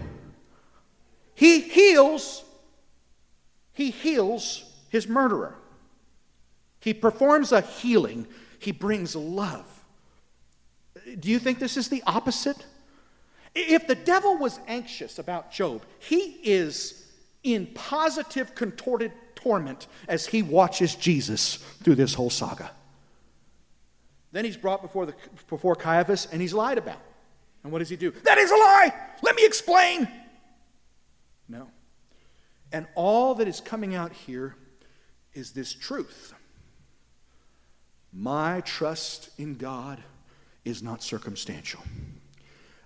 He 1.34 1.62
heals, 1.62 2.44
he 3.72 3.92
heals 3.92 4.70
his 4.90 5.08
murderer. 5.08 5.56
He 6.82 6.94
performs 6.94 7.54
a 7.54 7.62
healing, 7.62 8.28
he 8.60 8.74
brings 8.74 9.16
love. 9.16 9.66
Do 11.18 11.30
you 11.30 11.40
think 11.40 11.58
this 11.58 11.78
is 11.78 11.88
the 11.88 12.04
opposite? 12.06 12.66
If 13.56 13.88
the 13.88 13.96
devil 13.96 14.36
was 14.36 14.60
anxious 14.68 15.20
about 15.20 15.54
Job, 15.54 15.84
he 16.00 16.38
is 16.44 17.10
in 17.44 17.66
positive 17.68 18.56
contorted 18.56 19.14
torment 19.36 19.88
as 20.10 20.26
he 20.26 20.42
watches 20.42 20.96
Jesus 20.96 21.56
through 21.82 21.96
this 21.96 22.14
whole 22.14 22.30
saga. 22.30 22.72
Then 24.38 24.46
he's 24.46 24.56
brought 24.56 24.84
before, 24.84 25.08
the, 25.08 25.16
before 25.50 25.76
Caiaphas 25.76 26.28
and 26.32 26.40
he's 26.40 26.54
lied 26.54 26.78
about. 26.78 27.02
And 27.64 27.72
what 27.72 27.80
does 27.80 27.90
he 27.90 27.96
do? 27.96 28.12
That 28.12 28.38
is 28.38 28.52
a 28.52 28.56
lie! 28.56 28.94
Let 29.24 29.36
me 29.36 29.44
explain! 29.44 30.08
No. 31.50 31.72
And 32.72 32.86
all 32.94 33.34
that 33.34 33.48
is 33.48 33.60
coming 33.60 33.96
out 33.96 34.14
here 34.14 34.56
is 35.34 35.54
this 35.54 35.74
truth. 35.74 36.36
My 38.14 38.62
trust 38.62 39.32
in 39.40 39.56
God 39.56 40.04
is 40.64 40.84
not 40.84 41.02
circumstantial. 41.02 41.82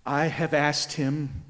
I 0.05 0.27
have 0.27 0.53
asked 0.53 0.93
him 0.93 1.43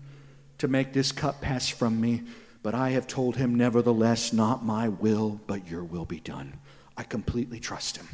to 0.57 0.67
make 0.67 0.93
this 0.93 1.11
cup 1.11 1.41
pass 1.41 1.69
from 1.69 2.01
me 2.01 2.23
but 2.63 2.73
I 2.73 2.89
have 2.89 3.05
told 3.05 3.35
him, 3.35 3.55
nevertheless, 3.55 4.33
not 4.33 4.65
my 4.65 4.87
will, 4.87 5.39
but 5.45 5.67
your 5.67 5.83
will 5.83 6.05
be 6.05 6.19
done. 6.19 6.59
I 6.97 7.03
completely 7.03 7.59
trust 7.59 7.97
him. 7.97 8.07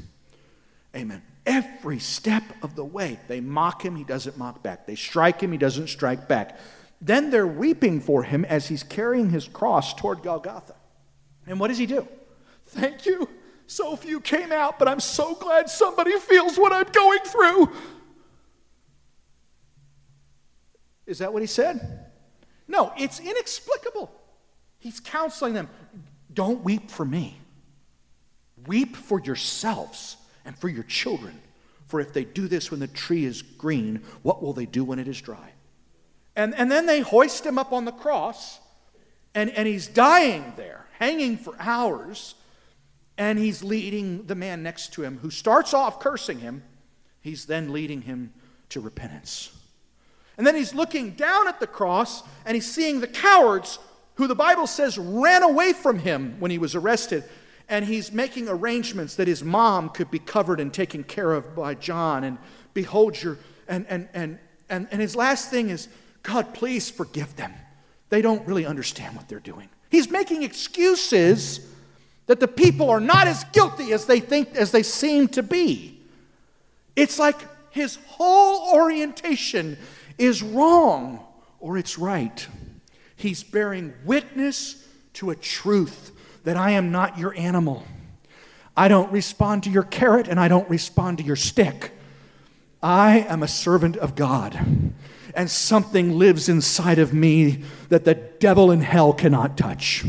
Amen. 0.96 1.22
Every 1.46 2.00
step 2.00 2.44
of 2.62 2.76
the 2.76 2.84
way, 2.84 3.20
they 3.28 3.40
mock 3.40 3.84
him, 3.84 3.96
he 3.96 4.04
doesn't 4.04 4.38
mock 4.38 4.64
back. 4.64 4.86
They 4.86 4.96
strike 4.96 5.42
him, 5.42 5.52
he 5.52 5.58
doesn't 5.58 5.88
strike 5.88 6.28
back. 6.28 6.60
Then 7.00 7.30
they're 7.30 7.48
weeping 7.48 8.02
for 8.02 8.24
him 8.24 8.44
as 8.46 8.68
he's 8.68 8.84
carrying 8.84 9.30
his 9.30 9.48
cross 9.48 9.94
toward 9.94 10.24
Golgotha. 10.24 10.76
And 11.46 11.60
what 11.60 11.68
does 11.70 11.78
he 11.78 11.86
do? 11.86 12.08
Thank 12.66 13.06
you. 13.06 13.30
So 13.68 13.96
few 13.96 14.20
came 14.20 14.52
out, 14.52 14.80
but 14.80 14.88
I'm 14.88 15.00
so 15.00 15.36
glad 15.36 15.70
somebody 15.70 16.18
feels 16.20 16.58
what 16.58 16.74
I'm 16.74 16.92
going 16.92 17.20
through. 17.26 17.72
Is 21.06 21.20
that 21.20 21.32
what 21.32 21.42
he 21.42 21.48
said? 21.48 22.08
No, 22.68 22.92
it's 22.98 23.20
inexplicable. 23.20 24.12
He's 24.80 25.00
counseling 25.00 25.54
them. 25.54 25.70
Don't 26.34 26.64
weep 26.64 26.92
for 26.92 27.06
me. 27.06 27.40
Weep 28.66 28.96
for 28.96 29.22
yourselves 29.22 30.18
and 30.48 30.58
for 30.58 30.70
your 30.70 30.84
children. 30.84 31.40
For 31.86 32.00
if 32.00 32.14
they 32.14 32.24
do 32.24 32.48
this 32.48 32.72
when 32.72 32.80
the 32.80 32.88
tree 32.88 33.26
is 33.26 33.44
green, 33.44 34.02
what 34.24 34.42
will 34.42 34.54
they 34.54 34.66
do 34.66 34.84
when 34.84 34.98
it 34.98 35.08
is 35.08 35.22
dry? 35.22 35.52
And, 36.36 36.56
and 36.56 36.72
then 36.72 36.86
they 36.86 37.02
hoist 37.02 37.46
him 37.46 37.60
up 37.60 37.72
on 37.72 37.86
the 37.86 37.92
cross, 37.92 38.60
and, 39.36 39.50
and 39.52 39.68
he's 39.68 39.88
dying 39.88 40.54
there, 40.56 40.86
hanging 41.00 41.38
for 41.38 41.56
hours, 41.60 42.36
and 43.18 43.38
he's 43.38 43.64
leading 43.64 44.26
the 44.26 44.36
man 44.36 44.64
next 44.64 44.94
to 44.94 45.04
him, 45.04 45.20
who 45.20 45.30
starts 45.30 45.74
off 45.74 46.00
cursing 46.00 46.40
him. 46.40 46.64
He's 47.22 47.46
then 47.46 47.74
leading 47.74 48.04
him 48.04 48.34
to 48.70 48.80
repentance. 48.80 49.52
And 50.38 50.46
then 50.46 50.56
he's 50.56 50.74
looking 50.74 51.12
down 51.12 51.48
at 51.48 51.60
the 51.60 51.68
cross, 51.68 52.24
and 52.46 52.56
he's 52.56 52.72
seeing 52.72 53.00
the 53.00 53.08
cowards 53.08 53.80
who 54.16 54.28
the 54.28 54.36
Bible 54.36 54.68
says 54.68 54.98
ran 54.98 55.44
away 55.44 55.74
from 55.74 56.00
him 56.00 56.36
when 56.40 56.52
he 56.52 56.58
was 56.58 56.76
arrested. 56.76 57.24
And 57.70 57.86
he's 57.86 58.12
making 58.12 58.48
arrangements 58.48 59.16
that 59.16 59.28
his 59.28 59.44
mom 59.44 59.90
could 59.90 60.10
be 60.10 60.20
covered 60.20 60.60
and 60.60 60.74
taken 60.74 61.04
care 61.04 61.34
of 61.34 61.56
by 61.56 61.74
John. 61.74 62.24
And 62.24 62.38
behold, 62.74 63.22
your, 63.22 63.38
and, 63.68 63.86
and, 63.90 64.08
and, 64.14 64.40
and, 64.70 64.88
and 64.92 65.02
his 65.02 65.16
last 65.16 65.50
thing 65.50 65.70
is, 65.70 65.90
God, 66.24 66.54
please 66.54 66.90
forgive 66.90 67.36
them. 67.36 67.54
They 68.10 68.22
don't 68.22 68.46
really 68.48 68.66
understand 68.66 69.16
what 69.16 69.28
they're 69.28 69.40
doing. 69.40 69.70
He's 69.90 70.10
making 70.10 70.44
excuses 70.44 71.66
that 72.28 72.40
the 72.40 72.48
people 72.48 72.90
are 72.90 73.00
not 73.00 73.28
as 73.28 73.44
guilty 73.46 73.94
as 73.94 74.06
they 74.06 74.20
think, 74.20 74.56
as 74.56 74.72
they 74.72 74.84
seem 74.84 75.28
to 75.30 75.44
be. 75.44 76.00
It's 76.96 77.20
like 77.20 77.38
his 77.72 77.98
whole 78.08 78.74
orientation 78.76 79.78
is 80.18 80.42
wrong 80.44 81.26
or 81.60 81.78
it's 81.78 81.98
right. 81.98 82.48
He's 83.16 83.44
bearing 83.44 83.94
witness 84.06 84.86
to 85.14 85.32
a 85.32 85.36
truth 85.36 86.12
that 86.44 86.58
I 86.58 86.72
am 86.72 86.92
not 86.92 87.18
your 87.18 87.36
animal. 87.38 87.84
I 88.76 88.88
don't 88.88 89.12
respond 89.12 89.64
to 89.64 89.70
your 89.70 89.84
carrot 89.84 90.28
and 90.28 90.40
I 90.40 90.48
don't 90.48 90.70
respond 90.70 91.18
to 91.18 91.24
your 91.24 91.36
stick. 91.36 91.92
I 92.82 93.20
am 93.22 93.42
a 93.42 93.48
servant 93.48 93.98
of 93.98 94.16
God. 94.16 94.94
And 95.34 95.52
something 95.52 96.18
lives 96.18 96.50
inside 96.50 97.00
of 97.00 97.14
me 97.14 97.64
that 97.90 98.06
the 98.06 98.16
devil 98.16 98.72
in 98.72 98.82
hell 98.82 99.14
cannot 99.14 99.58
touch. 99.58 100.06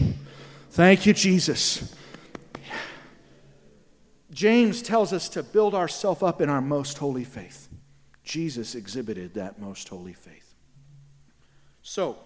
Thank 0.71 1.07
you, 1.07 1.13
Jesus. 1.13 1.95
James 4.33 4.83
tells 4.83 5.13
us 5.13 5.29
to 5.31 5.43
build 5.43 5.75
ourselves 5.75 6.23
up 6.23 6.41
in 6.41 6.49
our 6.49 6.61
most 6.61 6.99
holy 6.99 7.25
faith. 7.25 7.69
Jesus 8.23 8.75
exhibited 8.75 9.35
that 9.35 9.59
most 9.59 9.89
holy 9.89 10.13
faith. 10.13 10.55
So, 11.83 12.19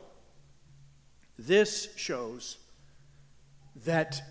this 1.38 1.88
shows 1.96 2.58
that 3.84 4.22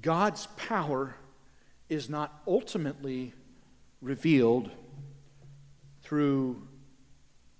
God's 0.00 0.46
power 0.56 1.16
is 1.88 2.08
not 2.08 2.42
ultimately 2.46 3.34
revealed 4.00 4.70
through 6.02 6.66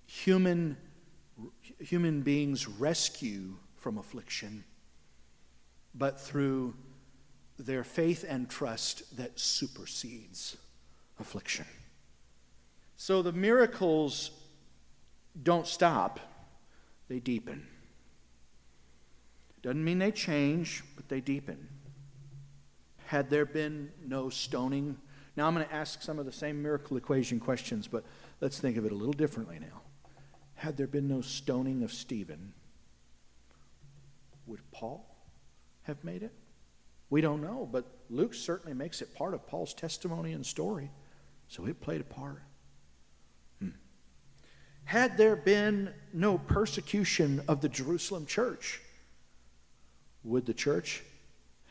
human, 0.07 0.77
human 1.79 2.23
beings' 2.23 2.67
rescue 2.69 3.57
from 3.77 3.99
affliction, 3.99 4.65
but 5.95 6.21
through 6.21 6.75
their 7.59 7.85
faith 7.85 8.25
and 8.29 8.49
trust 8.49 9.17
that 9.17 9.39
supersedes 9.39 10.57
affliction. 11.21 11.67
So 12.97 13.23
the 13.23 13.33
miracles 13.33 14.31
don't 15.43 15.67
stop, 15.67 16.21
they 17.09 17.19
deepen. 17.19 17.67
Doesn't 19.63 19.85
mean 19.85 19.99
they 19.99 20.11
change, 20.11 20.83
but 20.97 21.09
they 21.09 21.21
deepen. 21.21 21.69
Had 23.07 23.31
there 23.31 23.47
been 23.47 23.91
no 24.05 24.29
stoning, 24.29 24.97
now 25.37 25.47
I'm 25.47 25.55
going 25.55 25.67
to 25.67 25.75
ask 25.75 26.03
some 26.03 26.19
of 26.19 26.27
the 26.27 26.33
same 26.33 26.63
miracle 26.63 26.97
equation 26.97 27.41
questions, 27.41 27.87
but 27.87 28.05
let's 28.41 28.59
think 28.59 28.77
of 28.77 28.85
it 28.85 28.93
a 28.93 28.95
little 28.95 29.13
differently 29.13 29.59
now. 29.61 29.83
Had 30.55 30.77
there 30.77 30.87
been 30.87 31.09
no 31.09 31.21
stoning 31.21 31.83
of 31.83 31.93
Stephen, 31.93 32.53
would 34.47 34.61
Paul 34.73 35.07
have 35.83 36.03
made 36.05 36.23
it? 36.23 36.33
We 37.11 37.21
don't 37.21 37.43
know, 37.43 37.69
but 37.71 37.87
Luke 38.11 38.35
certainly 38.35 38.75
makes 38.75 39.03
it 39.03 39.15
part 39.15 39.35
of 39.35 39.47
Paul's 39.47 39.75
testimony 39.75 40.33
and 40.33 40.45
story, 40.45 40.91
so 41.49 41.67
it 41.67 41.81
played 41.81 42.01
a 42.01 42.05
part. 42.05 42.43
Hmm. 43.59 43.71
Had 44.85 45.17
there 45.17 45.37
been 45.37 45.93
no 46.13 46.39
persecution 46.39 47.43
of 47.49 47.61
the 47.61 47.69
Jerusalem 47.69 48.27
church, 48.27 48.81
would 50.25 50.47
the 50.47 50.55
church 50.55 51.03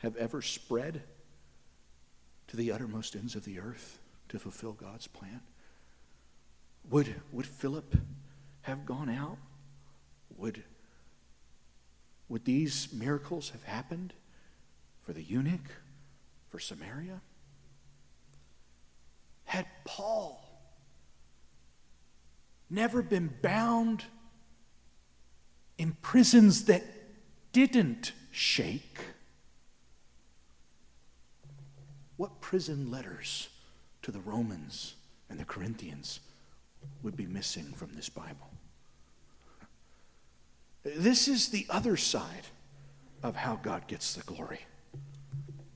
have 0.01 0.15
ever 0.17 0.41
spread 0.41 1.01
to 2.47 2.57
the 2.57 2.71
uttermost 2.71 3.15
ends 3.15 3.35
of 3.35 3.45
the 3.45 3.59
earth 3.59 3.99
to 4.29 4.39
fulfill 4.39 4.73
God's 4.73 5.07
plan? 5.07 5.41
Would, 6.89 7.15
would 7.31 7.45
Philip 7.45 7.95
have 8.63 8.85
gone 8.85 9.09
out? 9.09 9.37
Would, 10.37 10.63
would 12.27 12.45
these 12.45 12.89
miracles 12.91 13.51
have 13.51 13.63
happened 13.63 14.13
for 15.03 15.13
the 15.13 15.23
eunuch, 15.23 15.71
for 16.49 16.59
Samaria? 16.59 17.21
Had 19.45 19.65
Paul 19.85 20.41
never 22.69 23.01
been 23.01 23.33
bound 23.41 24.05
in 25.77 25.95
prisons 26.01 26.65
that 26.65 26.83
didn't 27.51 28.13
shake? 28.31 28.99
What 32.17 32.41
prison 32.41 32.89
letters 32.89 33.49
to 34.01 34.11
the 34.11 34.19
Romans 34.19 34.95
and 35.29 35.39
the 35.39 35.45
Corinthians 35.45 36.19
would 37.03 37.15
be 37.15 37.25
missing 37.25 37.73
from 37.73 37.93
this 37.93 38.09
Bible? 38.09 38.49
This 40.83 41.27
is 41.27 41.49
the 41.49 41.65
other 41.69 41.95
side 41.97 42.47
of 43.21 43.35
how 43.35 43.55
God 43.57 43.87
gets 43.87 44.15
the 44.15 44.23
glory. 44.23 44.61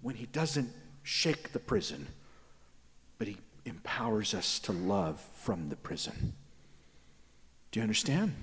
When 0.01 0.15
He 0.15 0.25
doesn't 0.25 0.71
shake 1.03 1.51
the 1.51 1.59
prison, 1.59 2.07
but 3.17 3.27
He 3.27 3.37
empowers 3.65 4.33
us 4.33 4.59
to 4.59 4.71
love 4.71 5.19
from 5.35 5.69
the 5.69 5.75
prison. 5.75 6.33
Do 7.71 7.79
you 7.79 7.83
understand? 7.83 8.33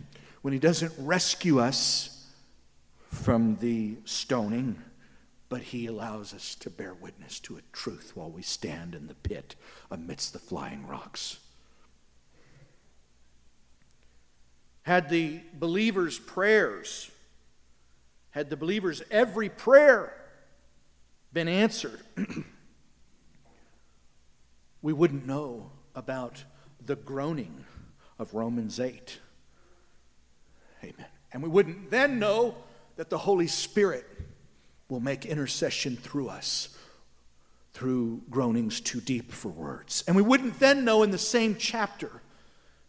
When 0.42 0.52
He 0.52 0.60
doesn't 0.60 0.92
rescue 0.98 1.60
us 1.60 2.21
from 3.12 3.56
the 3.60 3.96
stoning, 4.04 4.82
but 5.48 5.62
He 5.62 5.86
allows 5.86 6.34
us 6.34 6.54
to 6.56 6.70
bear 6.70 6.94
witness 6.94 7.38
to 7.40 7.56
a 7.56 7.62
truth 7.72 8.12
while 8.14 8.30
we 8.30 8.42
stand 8.42 8.94
in 8.94 9.06
the 9.06 9.14
pit 9.14 9.54
amidst 9.90 10.32
the 10.32 10.38
flying 10.38 10.86
rocks. 10.86 11.38
had 14.82 15.08
the 15.08 15.40
believers' 15.54 16.18
prayers, 16.18 17.10
had 18.30 18.50
the 18.50 18.56
believers' 18.56 19.02
every 19.10 19.48
prayer 19.48 20.12
been 21.32 21.48
answered, 21.48 22.00
we 24.82 24.92
wouldn't 24.92 25.26
know 25.26 25.70
about 25.94 26.44
the 26.84 26.96
groaning 26.96 27.64
of 28.18 28.34
Romans 28.34 28.80
8. 28.80 29.20
Amen. 30.82 31.06
And 31.32 31.42
we 31.42 31.48
wouldn't 31.48 31.90
then 31.90 32.18
know 32.18 32.56
that 32.96 33.10
the 33.10 33.18
Holy 33.18 33.46
Spirit 33.46 34.06
will 34.88 35.00
make 35.00 35.26
intercession 35.26 35.96
through 35.96 36.28
us 36.28 36.76
through 37.72 38.20
groanings 38.30 38.80
too 38.80 39.00
deep 39.00 39.32
for 39.32 39.48
words. 39.48 40.04
And 40.06 40.14
we 40.14 40.22
wouldn't 40.22 40.58
then 40.58 40.84
know 40.84 41.02
in 41.02 41.10
the 41.10 41.18
same 41.18 41.56
chapter 41.56 42.10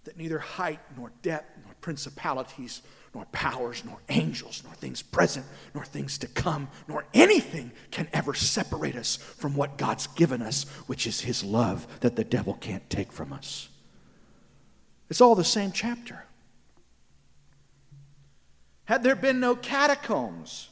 that 0.03 0.17
neither 0.17 0.39
height 0.39 0.79
nor 0.97 1.11
depth 1.21 1.57
nor 1.63 1.73
principalities, 1.79 2.81
nor 3.15 3.25
powers, 3.25 3.83
nor 3.85 3.97
angels, 4.09 4.61
nor 4.65 4.73
things 4.73 5.01
present, 5.01 5.45
nor 5.73 5.85
things 5.85 6.17
to 6.17 6.27
come, 6.27 6.67
nor 6.87 7.05
anything 7.13 7.71
can 7.91 8.07
ever 8.11 8.33
separate 8.33 8.95
us 8.95 9.15
from 9.15 9.55
what 9.55 9.77
God's 9.77 10.07
given 10.07 10.41
us, 10.41 10.65
which 10.87 11.07
is 11.07 11.21
His 11.21 11.43
love 11.43 11.87
that 12.01 12.15
the 12.15 12.23
devil 12.23 12.55
can't 12.55 12.87
take 12.89 13.11
from 13.11 13.31
us. 13.31 13.69
It's 15.09 15.21
all 15.21 15.35
the 15.35 15.43
same 15.43 15.71
chapter. 15.71 16.25
Had 18.85 19.03
there 19.03 19.15
been 19.15 19.39
no 19.39 19.55
catacombs, 19.55 20.69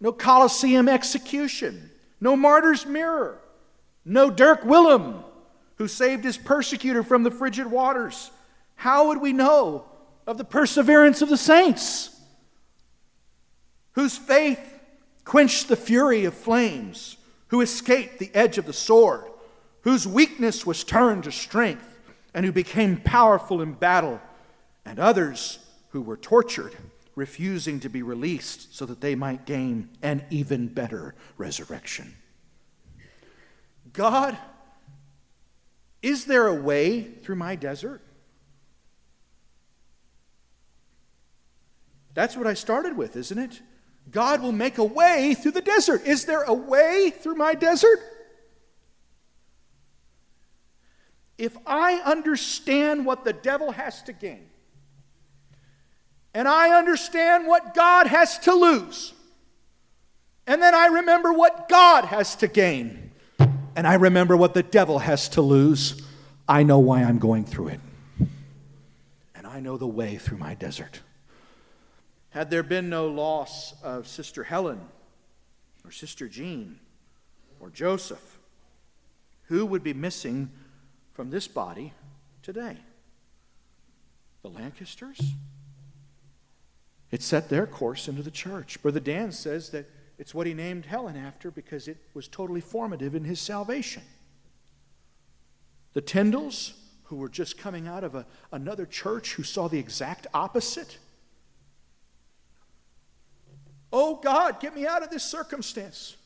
no 0.00 0.12
Colosseum 0.12 0.88
execution, 0.88 1.90
no 2.20 2.36
martyr's 2.36 2.86
mirror, 2.86 3.38
no 4.04 4.30
Dirk 4.30 4.64
Willem, 4.64 5.22
who 5.76 5.88
saved 5.88 6.24
his 6.24 6.38
persecutor 6.38 7.02
from 7.02 7.22
the 7.22 7.30
frigid 7.30 7.66
waters, 7.66 8.30
how 8.76 9.08
would 9.08 9.20
we 9.20 9.32
know 9.32 9.84
of 10.26 10.38
the 10.38 10.44
perseverance 10.44 11.20
of 11.20 11.28
the 11.28 11.36
saints, 11.36 12.10
whose 13.92 14.16
faith 14.16 14.80
quenched 15.24 15.68
the 15.68 15.76
fury 15.76 16.24
of 16.24 16.34
flames, 16.34 17.16
who 17.48 17.60
escaped 17.60 18.18
the 18.18 18.34
edge 18.34 18.58
of 18.58 18.66
the 18.66 18.72
sword, 18.72 19.24
whose 19.82 20.06
weakness 20.06 20.66
was 20.66 20.82
turned 20.82 21.24
to 21.24 21.32
strength, 21.32 21.98
and 22.32 22.44
who 22.44 22.52
became 22.52 22.96
powerful 22.96 23.60
in 23.62 23.72
battle, 23.72 24.20
and 24.84 24.98
others 24.98 25.58
who 25.90 26.02
were 26.02 26.16
tortured, 26.16 26.74
refusing 27.14 27.80
to 27.80 27.88
be 27.88 28.02
released 28.02 28.74
so 28.74 28.86
that 28.86 29.00
they 29.00 29.14
might 29.14 29.46
gain 29.46 29.88
an 30.02 30.24
even 30.30 30.66
better 30.68 31.14
resurrection. 31.38 32.14
God, 33.92 34.36
is 36.02 36.24
there 36.24 36.46
a 36.48 36.54
way 36.54 37.02
through 37.02 37.36
my 37.36 37.54
desert? 37.54 38.02
That's 42.14 42.36
what 42.36 42.46
I 42.46 42.54
started 42.54 42.96
with, 42.96 43.16
isn't 43.16 43.38
it? 43.38 43.60
God 44.10 44.42
will 44.42 44.52
make 44.52 44.78
a 44.78 44.84
way 44.84 45.34
through 45.34 45.52
the 45.52 45.60
desert. 45.60 46.06
Is 46.06 46.26
there 46.26 46.42
a 46.42 46.52
way 46.52 47.10
through 47.10 47.36
my 47.36 47.54
desert? 47.54 47.98
If 51.38 51.56
I 51.66 51.94
understand 52.04 53.06
what 53.06 53.24
the 53.24 53.32
devil 53.32 53.72
has 53.72 54.02
to 54.04 54.12
gain, 54.12 54.46
and 56.34 56.48
I 56.48 56.76
understand 56.76 57.46
what 57.46 57.74
God 57.74 58.08
has 58.08 58.38
to 58.40 58.52
lose, 58.52 59.14
and 60.46 60.60
then 60.60 60.74
I 60.74 60.86
remember 60.86 61.32
what 61.32 61.68
God 61.68 62.04
has 62.06 62.36
to 62.36 62.48
gain, 62.48 63.12
and 63.76 63.86
I 63.86 63.94
remember 63.94 64.36
what 64.36 64.52
the 64.52 64.62
devil 64.62 64.98
has 64.98 65.28
to 65.30 65.40
lose, 65.40 66.02
I 66.48 66.62
know 66.62 66.78
why 66.78 67.02
I'm 67.02 67.18
going 67.18 67.44
through 67.44 67.68
it. 67.68 67.80
And 69.34 69.46
I 69.46 69.60
know 69.60 69.76
the 69.76 69.86
way 69.86 70.16
through 70.16 70.38
my 70.38 70.54
desert. 70.54 71.00
Had 72.30 72.50
there 72.50 72.62
been 72.62 72.90
no 72.90 73.06
loss 73.06 73.74
of 73.82 74.08
Sister 74.08 74.44
Helen 74.44 74.80
or 75.84 75.90
Sister 75.90 76.28
Jean 76.28 76.80
or 77.60 77.70
Joseph, 77.70 78.38
who 79.44 79.64
would 79.64 79.82
be 79.82 79.94
missing 79.94 80.50
from 81.12 81.30
this 81.30 81.46
body 81.46 81.92
today? 82.42 82.76
The 84.42 84.48
Lancasters? 84.48 85.20
It 87.14 87.22
set 87.22 87.48
their 87.48 87.64
course 87.64 88.08
into 88.08 88.24
the 88.24 88.30
church. 88.32 88.82
Brother 88.82 88.98
Dan 88.98 89.30
says 89.30 89.70
that 89.70 89.88
it's 90.18 90.34
what 90.34 90.48
he 90.48 90.52
named 90.52 90.86
Helen 90.86 91.16
after 91.16 91.48
because 91.48 91.86
it 91.86 91.96
was 92.12 92.26
totally 92.26 92.60
formative 92.60 93.14
in 93.14 93.22
his 93.22 93.38
salvation. 93.38 94.02
The 95.92 96.02
Tyndalls, 96.02 96.72
who 97.04 97.14
were 97.14 97.28
just 97.28 97.56
coming 97.56 97.86
out 97.86 98.02
of 98.02 98.16
a, 98.16 98.26
another 98.50 98.84
church 98.84 99.34
who 99.34 99.44
saw 99.44 99.68
the 99.68 99.78
exact 99.78 100.26
opposite, 100.34 100.98
Oh 103.92 104.16
God, 104.16 104.58
get 104.58 104.74
me 104.74 104.84
out 104.84 105.04
of 105.04 105.10
this 105.10 105.22
circumstance. 105.22 106.16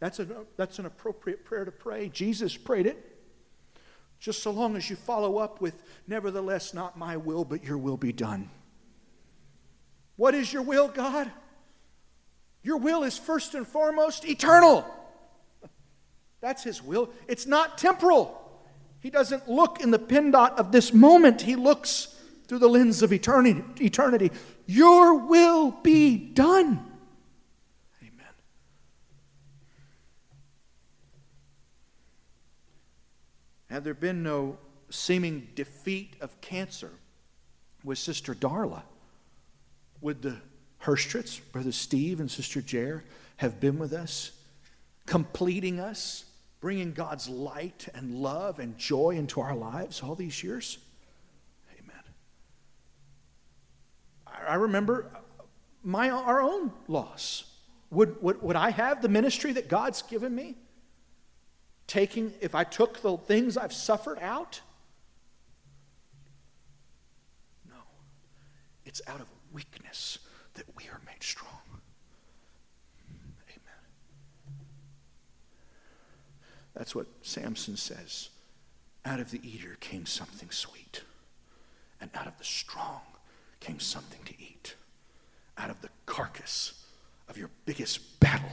That's 0.00 0.18
an, 0.18 0.34
that's 0.56 0.80
an 0.80 0.86
appropriate 0.86 1.44
prayer 1.44 1.64
to 1.64 1.70
pray. 1.70 2.08
Jesus 2.08 2.56
prayed 2.56 2.86
it. 2.86 3.16
Just 4.18 4.42
so 4.42 4.50
long 4.50 4.76
as 4.76 4.90
you 4.90 4.96
follow 4.96 5.38
up 5.38 5.60
with, 5.60 5.80
nevertheless, 6.08 6.74
not 6.74 6.98
my 6.98 7.16
will, 7.16 7.44
but 7.44 7.62
your 7.62 7.78
will 7.78 7.96
be 7.96 8.12
done. 8.12 8.50
What 10.20 10.34
is 10.34 10.52
your 10.52 10.60
will, 10.60 10.88
God? 10.88 11.32
Your 12.62 12.76
will 12.76 13.04
is 13.04 13.16
first 13.16 13.54
and 13.54 13.66
foremost 13.66 14.26
eternal. 14.26 14.84
That's 16.42 16.62
his 16.62 16.82
will. 16.82 17.08
It's 17.26 17.46
not 17.46 17.78
temporal. 17.78 18.38
He 19.00 19.08
doesn't 19.08 19.48
look 19.48 19.80
in 19.80 19.90
the 19.90 19.98
pin 19.98 20.30
dot 20.30 20.58
of 20.58 20.72
this 20.72 20.92
moment, 20.92 21.40
he 21.40 21.56
looks 21.56 22.14
through 22.46 22.58
the 22.58 22.68
lens 22.68 23.00
of 23.00 23.14
eternity. 23.14 23.64
eternity. 23.80 24.30
Your 24.66 25.14
will 25.14 25.70
be 25.70 26.18
done. 26.18 26.84
Amen. 28.02 28.34
Had 33.70 33.84
there 33.84 33.94
been 33.94 34.22
no 34.22 34.58
seeming 34.90 35.48
defeat 35.54 36.16
of 36.20 36.38
cancer 36.42 36.90
with 37.82 37.96
Sister 37.96 38.34
Darla, 38.34 38.82
would 40.00 40.22
the 40.22 40.36
Herstritts, 40.82 41.40
Brother 41.52 41.72
Steve 41.72 42.20
and 42.20 42.30
Sister 42.30 42.62
Jer, 42.62 43.04
have 43.36 43.60
been 43.60 43.78
with 43.78 43.92
us, 43.92 44.32
completing 45.06 45.78
us, 45.80 46.24
bringing 46.60 46.92
God's 46.92 47.28
light 47.28 47.88
and 47.94 48.14
love 48.14 48.58
and 48.58 48.76
joy 48.78 49.10
into 49.10 49.40
our 49.40 49.54
lives 49.54 50.02
all 50.02 50.14
these 50.14 50.42
years? 50.42 50.78
Amen. 51.78 52.02
I 54.26 54.54
remember 54.54 55.10
my, 55.82 56.10
our 56.10 56.40
own 56.40 56.72
loss. 56.88 57.44
Would, 57.90 58.22
would, 58.22 58.40
would 58.42 58.56
I 58.56 58.70
have 58.70 59.02
the 59.02 59.08
ministry 59.08 59.52
that 59.52 59.68
God's 59.68 60.02
given 60.02 60.34
me? 60.34 60.56
Taking, 61.86 62.32
if 62.40 62.54
I 62.54 62.64
took 62.64 63.02
the 63.02 63.16
things 63.16 63.56
I've 63.56 63.72
suffered 63.72 64.18
out? 64.20 64.60
No. 67.68 67.74
It's 68.84 69.02
out 69.08 69.20
of 69.20 69.26
weakness 69.52 70.18
that 70.54 70.64
we 70.76 70.84
are 70.84 71.00
made 71.06 71.22
strong. 71.22 71.60
Amen. 73.48 74.58
That's 76.74 76.94
what 76.94 77.06
Samson 77.22 77.76
says. 77.76 78.30
Out 79.04 79.20
of 79.20 79.30
the 79.30 79.40
eater 79.42 79.76
came 79.80 80.04
something 80.06 80.50
sweet, 80.50 81.02
and 82.00 82.10
out 82.14 82.26
of 82.26 82.36
the 82.38 82.44
strong 82.44 83.00
came 83.60 83.80
something 83.80 84.20
to 84.24 84.32
eat. 84.38 84.74
out 85.60 85.70
of 85.70 85.80
the 85.82 85.88
carcass 86.06 86.72
of 87.28 87.36
your 87.36 87.50
biggest 87.66 88.18
battle, 88.18 88.48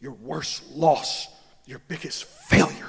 your 0.00 0.12
worst 0.12 0.62
loss, 0.72 1.28
your 1.66 1.80
biggest 1.88 2.24
failure. 2.24 2.88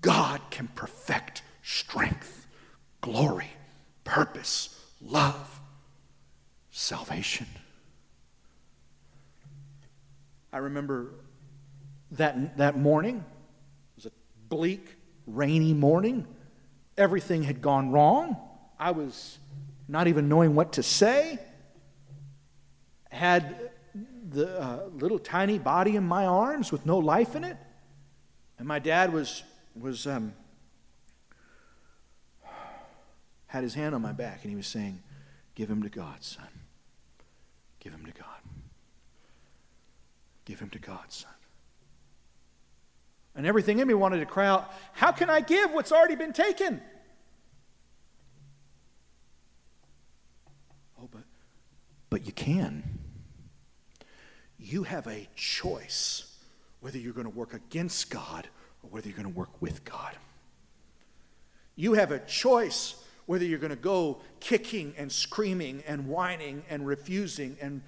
God 0.00 0.40
can 0.50 0.68
perfect 0.74 1.42
strength, 1.62 2.46
glory, 3.02 3.50
purpose, 4.04 4.80
love, 5.02 5.60
salvation. 6.70 7.46
I 10.52 10.58
remember 10.58 11.12
that, 12.12 12.56
that 12.58 12.76
morning, 12.76 13.16
it 13.18 13.96
was 13.96 14.06
a 14.06 14.12
bleak, 14.48 14.96
rainy 15.26 15.72
morning. 15.72 16.26
Everything 16.96 17.42
had 17.42 17.62
gone 17.62 17.92
wrong. 17.92 18.36
I 18.78 18.90
was 18.90 19.38
not 19.88 20.08
even 20.08 20.28
knowing 20.28 20.54
what 20.54 20.72
to 20.72 20.82
say. 20.82 21.38
Had 23.10 23.70
the 24.28 24.60
uh, 24.60 24.88
little 24.92 25.18
tiny 25.18 25.58
body 25.58 25.96
in 25.96 26.04
my 26.04 26.26
arms 26.26 26.70
with 26.72 26.86
no 26.86 26.98
life 26.98 27.34
in 27.34 27.44
it. 27.44 27.56
And 28.58 28.66
my 28.66 28.78
dad 28.78 29.12
was, 29.12 29.42
was 29.74 30.06
um, 30.06 30.32
had 33.46 33.64
his 33.64 33.74
hand 33.74 33.94
on 33.94 34.02
my 34.02 34.12
back 34.12 34.40
and 34.42 34.50
he 34.50 34.56
was 34.56 34.66
saying, 34.66 35.02
Give 35.56 35.68
him 35.68 35.82
to 35.82 35.88
God, 35.88 36.22
son. 36.22 36.46
Give 37.80 37.92
him 37.92 38.04
to 38.04 38.12
God. 38.12 38.26
Give 40.44 40.60
him 40.60 40.70
to 40.70 40.78
God, 40.78 41.04
son. 41.08 41.32
And 43.34 43.46
everything 43.46 43.78
in 43.78 43.88
me 43.88 43.94
wanted 43.94 44.20
to 44.20 44.26
cry 44.26 44.46
out, 44.46 44.72
How 44.92 45.12
can 45.12 45.30
I 45.30 45.40
give 45.40 45.72
what's 45.72 45.92
already 45.92 46.16
been 46.16 46.32
taken? 46.32 46.80
Oh, 51.00 51.08
but, 51.10 51.22
but 52.10 52.26
you 52.26 52.32
can. 52.32 52.82
You 54.58 54.82
have 54.82 55.06
a 55.06 55.26
choice 55.34 56.36
whether 56.80 56.98
you're 56.98 57.14
going 57.14 57.30
to 57.30 57.34
work 57.34 57.54
against 57.54 58.10
God 58.10 58.48
or 58.82 58.90
whether 58.90 59.08
you're 59.08 59.16
going 59.16 59.32
to 59.32 59.38
work 59.38 59.62
with 59.62 59.84
God. 59.84 60.14
You 61.76 61.94
have 61.94 62.10
a 62.12 62.18
choice 62.18 62.94
whether 63.30 63.44
you're 63.44 63.60
going 63.60 63.70
to 63.70 63.76
go 63.76 64.18
kicking 64.40 64.92
and 64.98 65.12
screaming 65.12 65.84
and 65.86 66.08
whining 66.08 66.64
and 66.68 66.84
refusing 66.84 67.56
and 67.60 67.80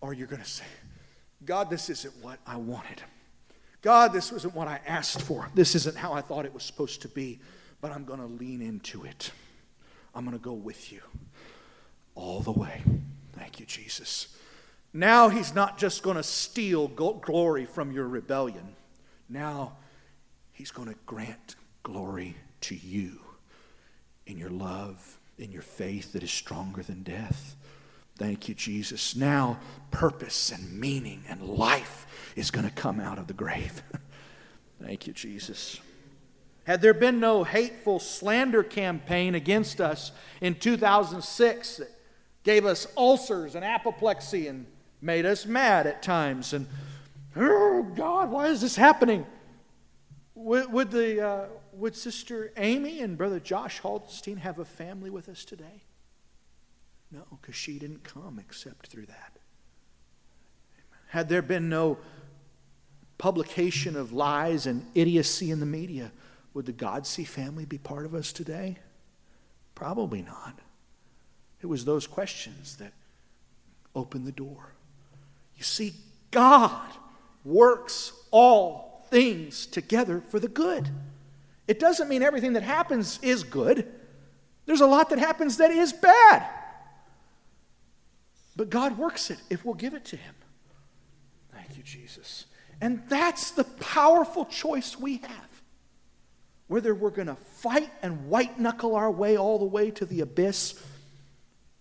or 0.00 0.14
you're 0.14 0.26
going 0.26 0.40
to 0.40 0.48
say, 0.48 0.64
God, 1.44 1.68
this 1.68 1.90
isn't 1.90 2.14
what 2.24 2.38
I 2.46 2.56
wanted. 2.56 3.02
God, 3.82 4.14
this 4.14 4.32
wasn't 4.32 4.54
what 4.54 4.66
I 4.66 4.80
asked 4.86 5.20
for. 5.20 5.50
This 5.54 5.74
isn't 5.74 5.98
how 5.98 6.14
I 6.14 6.22
thought 6.22 6.46
it 6.46 6.54
was 6.54 6.62
supposed 6.62 7.02
to 7.02 7.08
be, 7.08 7.40
but 7.82 7.92
I'm 7.92 8.06
going 8.06 8.20
to 8.20 8.26
lean 8.26 8.62
into 8.62 9.04
it. 9.04 9.32
I'm 10.14 10.24
going 10.24 10.34
to 10.34 10.42
go 10.42 10.54
with 10.54 10.90
you 10.90 11.02
all 12.14 12.40
the 12.40 12.52
way. 12.52 12.80
Thank 13.34 13.60
you, 13.60 13.66
Jesus. 13.66 14.34
Now 14.94 15.28
he's 15.28 15.54
not 15.54 15.76
just 15.76 16.02
going 16.02 16.16
to 16.16 16.22
steal 16.22 16.88
glory 16.88 17.66
from 17.66 17.92
your 17.92 18.08
rebellion. 18.08 18.76
Now 19.28 19.76
he's 20.52 20.70
going 20.70 20.88
to 20.88 20.96
grant 21.04 21.56
glory 21.82 22.34
to 22.62 22.74
you 22.74 23.23
in 24.26 24.38
your 24.38 24.50
love, 24.50 25.18
in 25.38 25.52
your 25.52 25.62
faith 25.62 26.12
that 26.12 26.22
is 26.22 26.30
stronger 26.30 26.82
than 26.82 27.02
death. 27.02 27.56
Thank 28.16 28.48
you, 28.48 28.54
Jesus. 28.54 29.16
Now, 29.16 29.58
purpose 29.90 30.52
and 30.52 30.78
meaning 30.78 31.24
and 31.28 31.42
life 31.42 32.06
is 32.36 32.50
going 32.50 32.66
to 32.66 32.72
come 32.72 33.00
out 33.00 33.18
of 33.18 33.26
the 33.26 33.32
grave. 33.32 33.82
Thank 34.82 35.06
you, 35.06 35.12
Jesus. 35.12 35.80
Had 36.64 36.80
there 36.80 36.94
been 36.94 37.20
no 37.20 37.44
hateful 37.44 37.98
slander 37.98 38.62
campaign 38.62 39.34
against 39.34 39.80
us 39.80 40.12
in 40.40 40.54
2006 40.54 41.76
that 41.76 41.90
gave 42.42 42.64
us 42.64 42.86
ulcers 42.96 43.54
and 43.54 43.64
apoplexy 43.64 44.48
and 44.48 44.66
made 45.02 45.26
us 45.26 45.44
mad 45.44 45.86
at 45.86 46.02
times, 46.02 46.52
and 46.52 46.66
oh 47.36 47.82
God, 47.94 48.30
why 48.30 48.46
is 48.46 48.60
this 48.60 48.76
happening? 48.76 49.26
Would, 50.34 50.72
would 50.72 50.90
the, 50.90 51.26
uh, 51.26 51.46
would 51.76 51.96
Sister 51.96 52.52
Amy 52.56 53.00
and 53.00 53.16
Brother 53.16 53.40
Josh 53.40 53.80
Haldenstein 53.80 54.38
have 54.38 54.58
a 54.58 54.64
family 54.64 55.10
with 55.10 55.28
us 55.28 55.44
today? 55.44 55.82
No, 57.10 57.22
because 57.40 57.54
she 57.54 57.78
didn't 57.78 58.02
come 58.02 58.38
except 58.38 58.88
through 58.88 59.06
that. 59.06 59.32
Had 61.08 61.28
there 61.28 61.42
been 61.42 61.68
no 61.68 61.98
publication 63.18 63.96
of 63.96 64.12
lies 64.12 64.66
and 64.66 64.84
idiocy 64.94 65.50
in 65.50 65.60
the 65.60 65.66
media, 65.66 66.10
would 66.52 66.66
the 66.66 66.72
Godsey 66.72 67.26
family 67.26 67.64
be 67.64 67.78
part 67.78 68.04
of 68.04 68.14
us 68.14 68.32
today? 68.32 68.78
Probably 69.74 70.22
not. 70.22 70.58
It 71.62 71.66
was 71.66 71.84
those 71.84 72.06
questions 72.06 72.76
that 72.76 72.92
opened 73.94 74.26
the 74.26 74.32
door. 74.32 74.72
You 75.56 75.62
see, 75.62 75.94
God 76.30 76.90
works 77.44 78.12
all 78.30 79.06
things 79.10 79.66
together 79.66 80.22
for 80.28 80.40
the 80.40 80.48
good. 80.48 80.90
It 81.66 81.78
doesn't 81.78 82.08
mean 82.08 82.22
everything 82.22 82.54
that 82.54 82.62
happens 82.62 83.18
is 83.22 83.42
good. 83.42 83.90
There's 84.66 84.80
a 84.80 84.86
lot 84.86 85.10
that 85.10 85.18
happens 85.18 85.58
that 85.58 85.70
is 85.70 85.92
bad. 85.92 86.46
But 88.56 88.70
God 88.70 88.98
works 88.98 89.30
it 89.30 89.38
if 89.50 89.64
we'll 89.64 89.74
give 89.74 89.94
it 89.94 90.04
to 90.06 90.16
Him. 90.16 90.34
Thank 91.52 91.76
you, 91.76 91.82
Jesus. 91.82 92.46
And 92.80 93.02
that's 93.08 93.52
the 93.52 93.64
powerful 93.64 94.44
choice 94.44 94.98
we 94.98 95.18
have. 95.18 95.62
Whether 96.66 96.94
we're 96.94 97.10
going 97.10 97.28
to 97.28 97.36
fight 97.36 97.90
and 98.02 98.28
white 98.28 98.58
knuckle 98.58 98.96
our 98.96 99.10
way 99.10 99.36
all 99.36 99.58
the 99.58 99.64
way 99.64 99.90
to 99.92 100.06
the 100.06 100.20
abyss, 100.20 100.82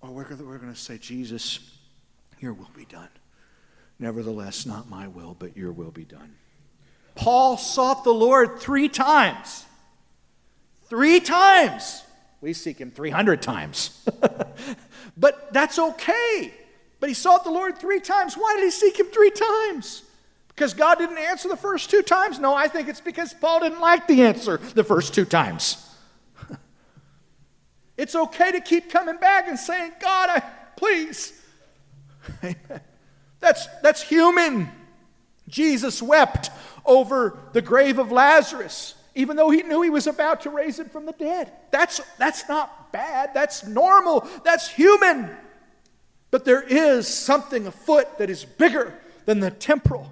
or 0.02 0.12
we're 0.12 0.24
going 0.24 0.74
to 0.74 0.76
say, 0.76 0.98
Jesus, 0.98 1.60
your 2.40 2.54
will 2.54 2.72
be 2.76 2.86
done. 2.86 3.10
Nevertheless, 4.00 4.66
not 4.66 4.90
my 4.90 5.08
will, 5.08 5.36
but 5.38 5.56
your 5.56 5.72
will 5.72 5.92
be 5.92 6.04
done. 6.04 6.36
Paul 7.16 7.58
sought 7.58 8.04
the 8.04 8.14
Lord 8.14 8.60
three 8.60 8.90
times. 8.90 9.66
Three 10.94 11.22
times. 11.22 12.04
We 12.40 12.54
seek 12.54 12.78
him 12.78 12.92
300 12.92 13.42
times. 13.42 14.06
but 15.18 15.52
that's 15.52 15.80
okay. 15.80 16.54
But 17.00 17.10
he 17.10 17.16
sought 17.16 17.44
the 17.44 17.50
Lord 17.50 17.80
three 17.80 18.00
times. 18.00 18.36
Why 18.36 18.58
did 18.58 18.66
he 18.66 18.70
seek 18.70 19.00
him 19.00 19.08
three 19.08 19.32
times? 19.32 20.04
Because 20.50 20.76
God 20.76 21.00
didn't 21.00 21.18
answer 21.18 21.50
the 21.50 21.58
first 21.58 21.90
two 21.90 22.04
times? 22.04 22.38
No, 22.38 22.54
I 22.54 22.68
think 22.68 22.90
it's 22.90 23.02
because 23.02 23.34
Paul 23.34 23.62
didn't 23.62 23.80
like 23.82 24.06
the 24.06 24.22
answer 24.22 24.58
the 24.58 24.84
first 24.84 25.16
two 25.16 25.26
times. 25.26 25.84
it's 27.98 28.14
okay 28.14 28.52
to 28.52 28.62
keep 28.62 28.92
coming 28.92 29.18
back 29.18 29.48
and 29.48 29.58
saying, 29.58 29.94
God, 30.00 30.30
I, 30.30 30.44
please. 30.78 31.42
that's, 33.40 33.66
that's 33.82 34.04
human. 34.04 34.70
Jesus 35.48 36.04
wept 36.04 36.52
over 36.86 37.40
the 37.54 37.64
grave 37.64 37.98
of 37.98 38.12
Lazarus, 38.12 38.94
even 39.16 39.38
though 39.38 39.50
he 39.50 39.62
knew 39.64 39.82
he 39.82 39.90
was 39.90 40.08
about 40.08 40.42
to 40.42 40.50
raise 40.50 40.80
him 40.80 40.90
from 40.90 41.06
the 41.06 41.12
dead. 41.14 41.52
That's, 41.72 42.02
that's 42.18 42.48
not 42.50 42.92
bad. 42.92 43.32
That's 43.34 43.66
normal. 43.66 44.28
That's 44.44 44.68
human. 44.68 45.30
But 46.32 46.46
there 46.46 46.64
is 46.64 47.08
something 47.08 47.68
afoot 47.68 48.18
that 48.18 48.30
is 48.30 48.44
bigger 48.44 48.94
than 49.26 49.40
the 49.40 49.52
temporal. 49.52 50.12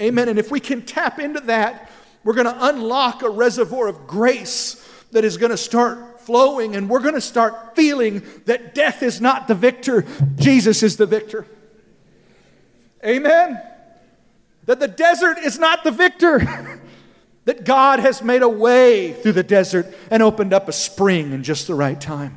Amen. 0.00 0.28
And 0.28 0.38
if 0.38 0.50
we 0.50 0.60
can 0.60 0.82
tap 0.82 1.18
into 1.18 1.40
that, 1.40 1.90
we're 2.24 2.34
going 2.34 2.46
to 2.46 2.68
unlock 2.68 3.22
a 3.22 3.30
reservoir 3.30 3.88
of 3.88 4.06
grace 4.06 4.84
that 5.12 5.24
is 5.24 5.38
going 5.38 5.50
to 5.50 5.56
start 5.56 6.20
flowing, 6.20 6.76
and 6.76 6.90
we're 6.90 7.00
going 7.00 7.14
to 7.14 7.22
start 7.22 7.74
feeling 7.74 8.22
that 8.44 8.74
death 8.74 9.02
is 9.02 9.18
not 9.18 9.48
the 9.48 9.54
victor, 9.54 10.04
Jesus 10.36 10.82
is 10.82 10.98
the 10.98 11.06
victor. 11.06 11.46
Amen. 13.02 13.62
That 14.66 14.80
the 14.80 14.88
desert 14.88 15.38
is 15.38 15.58
not 15.58 15.84
the 15.84 15.90
victor. 15.90 16.80
that 17.48 17.64
God 17.64 17.98
has 18.00 18.22
made 18.22 18.42
a 18.42 18.48
way 18.48 19.14
through 19.14 19.32
the 19.32 19.42
desert 19.42 19.86
and 20.10 20.22
opened 20.22 20.52
up 20.52 20.68
a 20.68 20.72
spring 20.72 21.32
in 21.32 21.42
just 21.42 21.66
the 21.66 21.74
right 21.74 21.98
time. 21.98 22.36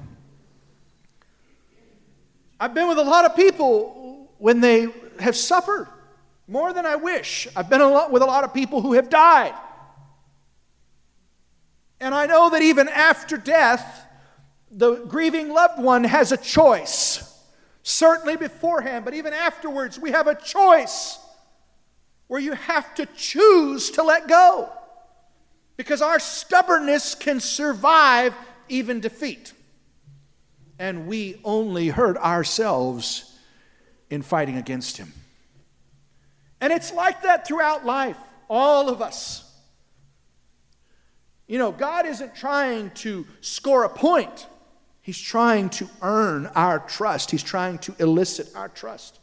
I've 2.58 2.74
been 2.74 2.88
with 2.88 2.98
a 2.98 3.04
lot 3.04 3.26
of 3.26 3.36
people 3.36 4.32
when 4.38 4.62
they 4.62 4.88
have 5.20 5.36
suffered 5.36 5.90
more 6.48 6.72
than 6.72 6.86
I 6.86 6.96
wish. 6.96 7.46
I've 7.58 7.70
been 7.70 7.82
a 7.82 7.90
lot, 7.90 8.14
with 8.14 8.22
a 8.22 8.26
lot 8.26 8.46
of 8.46 8.54
people 8.54 8.82
who 8.82 8.94
have 8.94 9.10
died. 9.10 9.54
And 12.00 12.16
I 12.16 12.26
know 12.26 12.50
that 12.52 12.62
even 12.62 12.88
after 12.88 13.36
death, 13.36 14.06
the 14.72 14.96
grieving 14.96 15.50
loved 15.50 15.84
one 15.84 16.06
has 16.06 16.32
a 16.32 16.38
choice. 16.38 17.38
Certainly 17.84 18.38
beforehand, 18.38 19.04
but 19.04 19.14
even 19.14 19.34
afterwards, 19.34 20.00
we 20.00 20.12
have 20.12 20.28
a 20.28 20.36
choice 20.36 21.20
where 22.28 22.40
you 22.40 22.54
have 22.54 22.96
to 22.96 23.06
choose 23.08 23.92
to 23.92 24.04
let 24.04 24.30
go. 24.30 24.72
Because 25.78 26.02
our 26.02 26.20
stubbornness 26.20 27.16
can 27.16 27.40
survive 27.40 28.34
even 28.70 29.00
defeat 29.00 29.54
and 30.82 31.06
we 31.06 31.40
only 31.44 31.90
hurt 31.90 32.18
ourselves 32.18 33.38
in 34.10 34.24
fighting 34.24 34.58
against 34.58 34.98
him. 34.98 35.14
And 36.60 36.74
it's 36.74 36.92
like 36.92 37.22
that 37.22 37.48
throughout 37.48 37.86
life, 37.86 38.18
all 38.50 38.90
of 38.90 39.00
us. 39.00 39.48
You 41.48 41.60
know, 41.60 41.72
God 41.72 42.08
isn't 42.08 42.34
trying 42.34 42.90
to 42.92 43.28
score 43.42 43.84
a 43.84 43.90
point 43.90 44.48
He's 45.04 45.20
trying 45.20 45.70
to 45.72 45.90
earn 46.02 46.48
our 46.56 46.80
trust, 46.80 47.32
He's 47.32 47.44
trying 47.44 47.78
to 47.80 47.96
elicit 48.00 48.50
our 48.56 48.70
trust. 48.70 49.20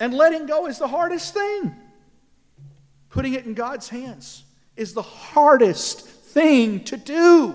And 0.00 0.12
letting 0.12 0.46
go 0.46 0.66
is 0.66 0.78
the 0.78 0.88
hardest 0.88 1.34
thing. 1.34 1.74
Putting 3.10 3.34
it 3.34 3.44
in 3.44 3.54
God's 3.54 3.88
hands 3.88 4.42
is 4.82 4.92
the 4.92 5.02
hardest 5.02 6.02
thing 6.02 6.84
to 6.84 6.98
do. 6.98 7.54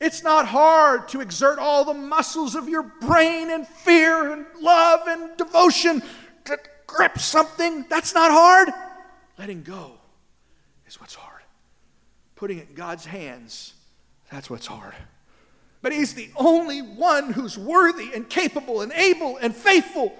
It's 0.00 0.22
not 0.22 0.46
hard 0.46 1.08
to 1.08 1.20
exert 1.20 1.58
all 1.58 1.84
the 1.84 1.94
muscles 1.94 2.54
of 2.54 2.68
your 2.68 2.82
brain 2.82 3.50
and 3.50 3.66
fear 3.66 4.32
and 4.32 4.44
love 4.60 5.06
and 5.06 5.36
devotion 5.36 6.02
to 6.46 6.58
grip 6.86 7.18
something. 7.18 7.84
That's 7.88 8.14
not 8.14 8.30
hard. 8.30 8.70
Letting 9.38 9.62
go 9.62 9.92
is 10.86 11.00
what's 11.00 11.14
hard. 11.14 11.42
Putting 12.34 12.58
it 12.58 12.70
in 12.70 12.74
God's 12.74 13.04
hands, 13.04 13.74
that's 14.30 14.50
what's 14.50 14.66
hard. 14.66 14.94
But 15.82 15.92
He's 15.92 16.14
the 16.14 16.30
only 16.36 16.80
one 16.80 17.32
who's 17.32 17.56
worthy 17.56 18.12
and 18.14 18.28
capable 18.28 18.80
and 18.80 18.92
able 18.92 19.36
and 19.36 19.54
faithful 19.54 20.14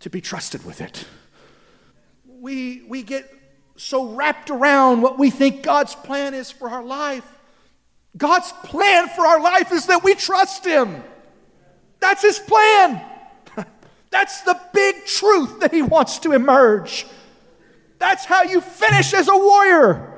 to 0.00 0.10
be 0.10 0.20
trusted 0.20 0.64
with 0.64 0.80
it. 0.80 1.04
We, 2.40 2.84
we 2.88 3.02
get 3.02 3.28
so 3.76 4.06
wrapped 4.06 4.50
around 4.50 5.02
what 5.02 5.18
we 5.18 5.30
think 5.30 5.62
God's 5.62 5.94
plan 5.94 6.34
is 6.34 6.50
for 6.50 6.68
our 6.68 6.84
life. 6.84 7.26
God's 8.16 8.52
plan 8.64 9.08
for 9.08 9.26
our 9.26 9.40
life 9.40 9.72
is 9.72 9.86
that 9.86 10.04
we 10.04 10.14
trust 10.14 10.64
Him. 10.64 11.02
That's 12.00 12.22
His 12.22 12.38
plan. 12.38 13.04
That's 14.10 14.42
the 14.42 14.60
big 14.72 15.04
truth 15.06 15.60
that 15.60 15.72
He 15.72 15.82
wants 15.82 16.18
to 16.20 16.32
emerge. 16.32 17.06
That's 17.98 18.24
how 18.24 18.42
you 18.42 18.60
finish 18.60 19.12
as 19.14 19.28
a 19.28 19.36
warrior 19.36 20.12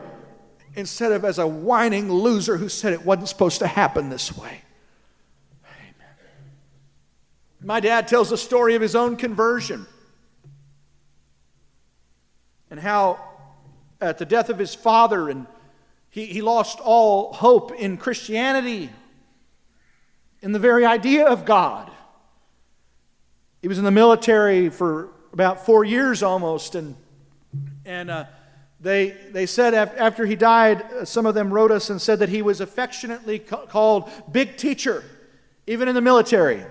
instead 0.74 1.12
of 1.12 1.24
as 1.24 1.38
a 1.38 1.46
whining 1.46 2.12
loser 2.12 2.58
who 2.58 2.68
said 2.68 2.92
it 2.92 3.04
wasn't 3.04 3.28
supposed 3.28 3.60
to 3.60 3.66
happen 3.66 4.10
this 4.10 4.36
way. 4.36 4.60
Amen. 5.64 6.14
My 7.62 7.80
dad 7.80 8.08
tells 8.08 8.28
the 8.28 8.36
story 8.36 8.74
of 8.74 8.82
his 8.82 8.94
own 8.94 9.16
conversion 9.16 9.86
and 12.70 12.78
how 12.78 13.25
at 14.06 14.18
the 14.18 14.24
death 14.24 14.48
of 14.48 14.58
his 14.58 14.74
father 14.74 15.28
and 15.28 15.46
he, 16.16 16.24
he 16.24 16.40
lost 16.40 16.80
all 16.80 17.32
hope 17.34 17.72
in 17.72 17.98
Christianity, 17.98 18.88
in 20.40 20.52
the 20.52 20.58
very 20.58 20.86
idea 20.86 21.26
of 21.26 21.44
God. 21.44 21.90
He 23.60 23.68
was 23.68 23.78
in 23.78 23.84
the 23.84 23.90
military 23.90 24.70
for 24.70 25.10
about 25.34 25.66
four 25.66 25.84
years 25.84 26.22
almost, 26.22 26.74
and, 26.74 26.96
and 27.84 28.10
uh, 28.10 28.24
they, 28.80 29.10
they 29.30 29.44
said 29.44 29.74
after 29.74 30.24
he 30.24 30.36
died, 30.36 30.82
uh, 30.82 31.04
some 31.04 31.26
of 31.26 31.34
them 31.34 31.52
wrote 31.52 31.70
us 31.70 31.90
and 31.90 32.00
said 32.00 32.20
that 32.20 32.30
he 32.30 32.40
was 32.40 32.62
affectionately 32.62 33.38
called 33.38 34.10
Big 34.32 34.56
Teacher, 34.56 35.04
even 35.66 35.88
in 35.88 35.94
the 35.94 36.00
military. 36.00 36.64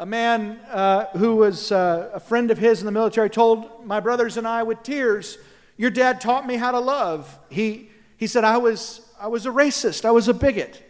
A 0.00 0.06
man 0.06 0.58
uh, 0.70 1.08
who 1.18 1.36
was 1.36 1.70
uh, 1.70 2.08
a 2.14 2.20
friend 2.20 2.50
of 2.50 2.56
his 2.56 2.80
in 2.80 2.86
the 2.86 2.90
military 2.90 3.28
told 3.28 3.84
my 3.84 4.00
brothers 4.00 4.38
and 4.38 4.48
I 4.48 4.62
with 4.62 4.82
tears, 4.82 5.36
Your 5.76 5.90
dad 5.90 6.22
taught 6.22 6.46
me 6.46 6.56
how 6.56 6.70
to 6.70 6.78
love. 6.78 7.38
He, 7.50 7.90
he 8.16 8.26
said, 8.26 8.42
I 8.42 8.56
was, 8.56 9.02
I 9.20 9.26
was 9.26 9.44
a 9.44 9.50
racist, 9.50 10.06
I 10.06 10.10
was 10.10 10.26
a 10.26 10.32
bigot. 10.32 10.82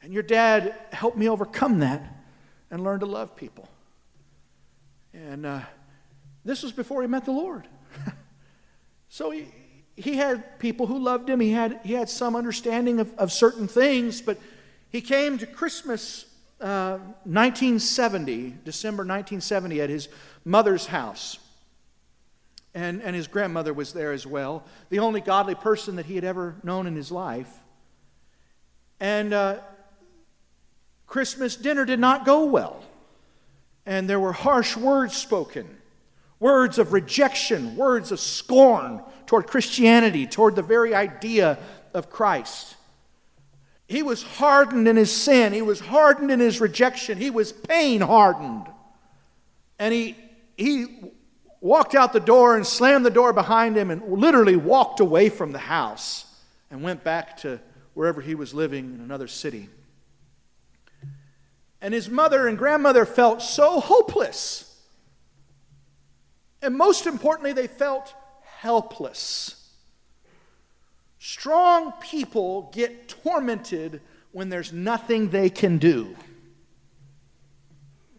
And 0.00 0.12
your 0.12 0.22
dad 0.22 0.76
helped 0.92 1.16
me 1.16 1.28
overcome 1.28 1.80
that 1.80 2.04
and 2.70 2.84
learn 2.84 3.00
to 3.00 3.06
love 3.06 3.34
people. 3.34 3.68
And 5.12 5.44
uh, 5.44 5.62
this 6.44 6.62
was 6.62 6.70
before 6.70 7.02
he 7.02 7.08
met 7.08 7.24
the 7.24 7.32
Lord. 7.32 7.66
So 9.08 9.30
he, 9.30 9.48
he 9.94 10.16
had 10.16 10.58
people 10.58 10.86
who 10.86 10.98
loved 10.98 11.28
him. 11.28 11.38
He 11.38 11.50
had, 11.50 11.80
he 11.84 11.92
had 11.92 12.08
some 12.08 12.34
understanding 12.34 12.98
of, 12.98 13.12
of 13.18 13.30
certain 13.30 13.68
things, 13.68 14.22
but 14.22 14.38
he 14.88 15.02
came 15.02 15.36
to 15.36 15.46
Christmas 15.46 16.24
uh, 16.62 16.98
1970, 17.24 18.56
December 18.64 19.02
1970, 19.02 19.80
at 19.80 19.90
his 19.90 20.08
mother's 20.44 20.86
house. 20.86 21.38
And, 22.74 23.02
and 23.02 23.14
his 23.14 23.26
grandmother 23.26 23.74
was 23.74 23.92
there 23.92 24.12
as 24.12 24.26
well, 24.26 24.64
the 24.88 25.00
only 25.00 25.20
godly 25.20 25.54
person 25.54 25.96
that 25.96 26.06
he 26.06 26.14
had 26.14 26.24
ever 26.24 26.54
known 26.62 26.86
in 26.86 26.96
his 26.96 27.12
life. 27.12 27.52
And 28.98 29.34
uh, 29.34 29.58
Christmas 31.06 31.56
dinner 31.56 31.84
did 31.84 32.00
not 32.00 32.24
go 32.24 32.44
well. 32.44 32.82
And 33.84 34.08
there 34.08 34.20
were 34.20 34.32
harsh 34.32 34.76
words 34.76 35.14
spoken 35.14 35.68
words 36.42 36.78
of 36.78 36.92
rejection, 36.92 37.76
words 37.76 38.10
of 38.10 38.18
scorn 38.18 39.00
toward 39.26 39.46
Christianity, 39.46 40.26
toward 40.26 40.56
the 40.56 40.62
very 40.62 40.92
idea 40.92 41.56
of 41.94 42.10
Christ. 42.10 42.74
He 43.92 44.02
was 44.02 44.22
hardened 44.22 44.88
in 44.88 44.96
his 44.96 45.12
sin, 45.12 45.52
he 45.52 45.62
was 45.62 45.80
hardened 45.80 46.30
in 46.30 46.40
his 46.40 46.60
rejection, 46.60 47.18
he 47.18 47.30
was 47.30 47.52
pain 47.52 48.00
hardened. 48.00 48.66
And 49.78 49.92
he, 49.92 50.16
he 50.56 50.86
walked 51.60 51.94
out 51.94 52.12
the 52.12 52.20
door 52.20 52.56
and 52.56 52.66
slammed 52.66 53.04
the 53.04 53.10
door 53.10 53.32
behind 53.32 53.76
him 53.76 53.90
and 53.90 54.02
literally 54.02 54.56
walked 54.56 55.00
away 55.00 55.28
from 55.28 55.52
the 55.52 55.58
house 55.58 56.24
and 56.70 56.82
went 56.82 57.04
back 57.04 57.36
to 57.38 57.60
wherever 57.94 58.20
he 58.20 58.34
was 58.34 58.54
living 58.54 58.94
in 58.94 59.00
another 59.00 59.28
city. 59.28 59.68
And 61.80 61.92
his 61.92 62.08
mother 62.08 62.48
and 62.48 62.56
grandmother 62.56 63.04
felt 63.04 63.42
so 63.42 63.80
hopeless 63.80 64.72
and 66.62 66.76
most 66.76 67.06
importantly, 67.06 67.52
they 67.52 67.66
felt 67.66 68.14
helpless. 68.44 69.61
Strong 71.24 71.92
people 72.00 72.68
get 72.74 73.08
tormented 73.08 74.00
when 74.32 74.48
there's 74.48 74.72
nothing 74.72 75.30
they 75.30 75.48
can 75.48 75.78
do. 75.78 76.16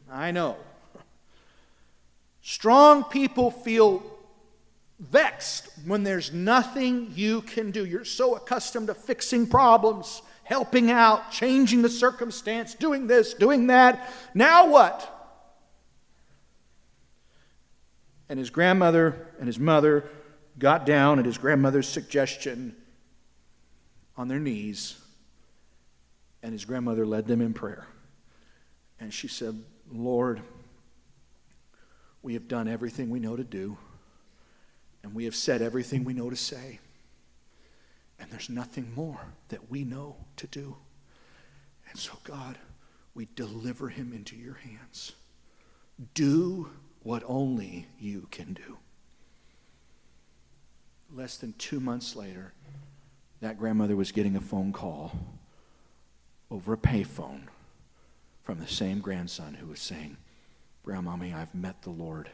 I 0.10 0.32
know. 0.32 0.56
Strong 2.42 3.04
people 3.04 3.52
feel 3.52 4.02
vexed 5.00 5.68
when 5.86 6.04
there's 6.04 6.32
nothing 6.32 7.12
you 7.14 7.42
can 7.42 7.72
do. 7.72 7.84
You're 7.84 8.06
so 8.06 8.36
accustomed 8.36 8.88
to 8.88 8.94
fixing 8.94 9.48
problems, 9.48 10.22
helping 10.46 10.90
out, 10.90 11.30
changing 11.30 11.82
the 11.82 11.90
circumstance, 11.90 12.74
doing 12.74 13.08
this, 13.08 13.34
doing 13.34 13.68
that. 13.68 14.10
Now 14.34 14.70
what? 14.70 15.36
And 18.30 18.40
his 18.40 18.50
grandmother 18.50 19.28
and 19.40 19.48
his 19.48 19.60
mother 19.60 20.10
got 20.58 20.86
down 20.86 21.20
at 21.20 21.26
his 21.26 21.38
grandmother's 21.38 21.90
suggestion 21.90 22.78
on 24.16 24.28
their 24.28 24.40
knees, 24.40 24.96
and 26.42 26.54
his 26.54 26.66
grandmother 26.66 27.06
led 27.06 27.28
them 27.28 27.42
in 27.42 27.54
prayer. 27.54 27.88
And 29.00 29.14
she 29.14 29.28
said, 29.28 29.62
Lord, 29.92 30.42
we 32.22 32.34
have 32.34 32.48
done 32.48 32.68
everything 32.68 33.10
we 33.10 33.20
know 33.20 33.36
to 33.36 33.44
do, 33.44 33.78
and 35.04 35.14
we 35.14 35.26
have 35.26 35.36
said 35.36 35.62
everything 35.62 36.04
we 36.04 36.14
know 36.14 36.30
to 36.30 36.36
say, 36.36 36.80
and 38.20 38.32
there's 38.32 38.50
nothing 38.50 38.94
more 38.96 39.20
that 39.50 39.70
we 39.70 39.84
know 39.84 40.16
to 40.38 40.48
do. 40.48 40.78
And 41.90 42.00
so, 42.00 42.14
God, 42.24 42.58
we 43.14 43.28
deliver 43.36 43.90
him 43.90 44.14
into 44.14 44.36
your 44.36 44.56
hands. 44.56 45.14
Do 46.14 46.70
what 47.04 47.24
only 47.26 47.88
you 48.00 48.28
can 48.32 48.54
do. 48.54 48.78
Less 51.14 51.38
than 51.38 51.54
two 51.54 51.80
months 51.80 52.16
later, 52.16 52.54
that 53.44 53.60
grandmother 53.60 53.96
was 53.96 54.14
getting 54.14 54.38
a 54.38 54.42
phone 54.42 54.72
call 54.72 55.12
over 56.50 56.74
a 56.74 56.78
payphone 56.78 57.42
from 58.42 58.60
the 58.60 58.68
same 58.68 59.00
grandson 59.00 59.54
who 59.54 59.68
was 59.68 59.82
saying, 59.82 60.16
Grandmommy, 60.86 61.34
I've 61.34 61.54
met 61.54 61.82
the 61.82 61.90
Lord 61.90 62.30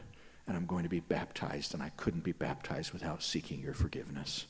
and 0.46 0.56
I'm 0.56 0.66
going 0.66 0.82
to 0.82 0.88
be 0.88 1.00
baptized, 1.00 1.74
and 1.74 1.82
I 1.82 1.90
couldn't 1.96 2.24
be 2.24 2.32
baptized 2.32 2.92
without 2.92 3.22
seeking 3.22 3.60
your 3.60 3.74
forgiveness. 3.74 4.46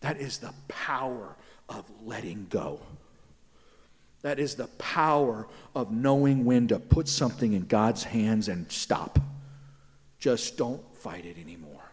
That 0.00 0.20
is 0.20 0.36
the 0.36 0.52
power 0.68 1.34
of 1.68 1.84
letting 2.04 2.46
go. 2.50 2.80
That 4.20 4.38
is 4.38 4.54
the 4.54 4.66
power 4.66 5.48
of 5.74 5.90
knowing 5.90 6.44
when 6.44 6.68
to 6.68 6.78
put 6.78 7.08
something 7.08 7.54
in 7.54 7.66
God's 7.66 8.04
hands 8.04 8.48
and 8.48 8.70
stop. 8.70 9.18
Just 10.18 10.58
don't 10.58 10.82
fight 10.96 11.24
it 11.24 11.38
anymore. 11.38 11.92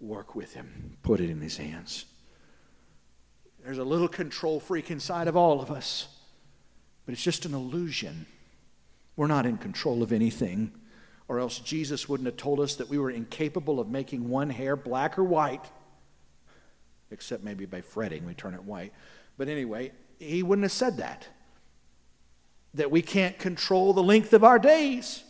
Work 0.00 0.34
with 0.34 0.54
Him, 0.54 0.96
put 1.02 1.20
it 1.20 1.28
in 1.28 1.42
His 1.42 1.58
hands. 1.58 2.06
There's 3.64 3.78
a 3.78 3.84
little 3.84 4.08
control 4.08 4.58
freak 4.58 4.90
inside 4.90 5.28
of 5.28 5.36
all 5.36 5.60
of 5.60 5.70
us, 5.70 6.08
but 7.06 7.12
it's 7.12 7.22
just 7.22 7.44
an 7.46 7.54
illusion. 7.54 8.26
We're 9.16 9.28
not 9.28 9.46
in 9.46 9.56
control 9.58 10.02
of 10.02 10.12
anything, 10.12 10.72
or 11.28 11.38
else 11.38 11.58
Jesus 11.58 12.08
wouldn't 12.08 12.26
have 12.26 12.36
told 12.36 12.58
us 12.60 12.74
that 12.76 12.88
we 12.88 12.98
were 12.98 13.10
incapable 13.10 13.78
of 13.78 13.88
making 13.88 14.28
one 14.28 14.50
hair 14.50 14.74
black 14.74 15.18
or 15.18 15.24
white, 15.24 15.64
except 17.10 17.44
maybe 17.44 17.66
by 17.66 17.80
fretting, 17.82 18.26
we 18.26 18.34
turn 18.34 18.54
it 18.54 18.64
white. 18.64 18.92
But 19.38 19.48
anyway, 19.48 19.92
He 20.18 20.42
wouldn't 20.42 20.64
have 20.64 20.72
said 20.72 20.96
that 20.98 21.28
that 22.74 22.90
we 22.90 23.02
can't 23.02 23.38
control 23.38 23.92
the 23.92 24.02
length 24.02 24.32
of 24.32 24.44
our 24.44 24.58
days. 24.58 25.22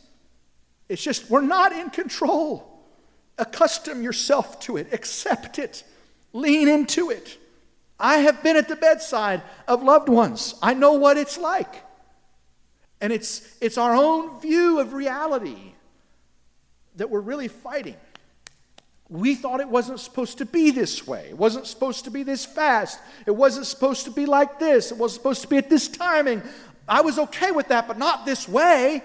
It's 0.89 1.03
just, 1.03 1.29
we're 1.29 1.41
not 1.41 1.73
in 1.73 1.91
control. 1.91 2.69
Accustom 3.39 4.03
yourself 4.03 4.61
to 4.61 4.77
it, 4.77 4.93
accept 4.93 5.59
it, 5.59 5.83
lean 6.33 6.69
into 6.69 7.11
it. 7.11 7.39
I 8.03 8.17
have 8.19 8.43
been 8.43 8.57
at 8.57 8.67
the 8.69 8.75
bedside 8.75 9.43
of 9.69 9.85
loved 9.85 10.09
ones. 10.09 10.57
I 10.61 10.75
know 10.75 10.95
what 10.95 11.17
it's 11.17 11.39
like. 11.39 11.73
And 13.01 13.13
it's, 13.13 13.57
it's 13.61 13.79
our 13.79 13.95
own 13.95 14.41
view 14.41 14.81
of 14.81 14.93
reality 14.93 15.75
that 16.97 17.09
we're 17.09 17.21
really 17.21 17.47
fighting. 17.47 17.97
We 19.09 19.37
thought 19.37 19.61
it 19.61 19.69
wasn't 19.69 20.01
supposed 20.01 20.39
to 20.39 20.45
be 20.45 20.73
this 20.73 21.07
way. 21.07 21.29
It 21.29 21.39
wasn't 21.39 21.67
supposed 21.69 22.05
to 22.05 22.11
be 22.11 22.25
this 22.25 22.45
fast. 22.45 22.99
It 23.25 23.37
wasn't 23.37 23.67
supposed 23.67 24.05
to 24.07 24.11
be 24.11 24.27
like 24.27 24.59
this. 24.59 24.91
It 24.91 24.99
wasn't 24.99 25.21
supposed 25.21 25.43
to 25.43 25.49
be 25.49 25.59
at 25.59 25.71
this 25.71 25.87
timing. 25.87 26.43
I 26.89 27.03
was 27.03 27.21
okay 27.21 27.53
with 27.53 27.69
that, 27.69 27.87
but 27.87 27.99
not 27.99 28.27
this 28.27 28.49
way. 28.49 29.05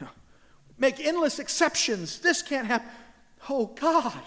Make 0.78 1.00
endless 1.00 1.40
exceptions. 1.40 2.20
This 2.20 2.40
can't 2.40 2.68
happen. 2.68 2.88
Oh, 3.48 3.66
God. 3.66 4.20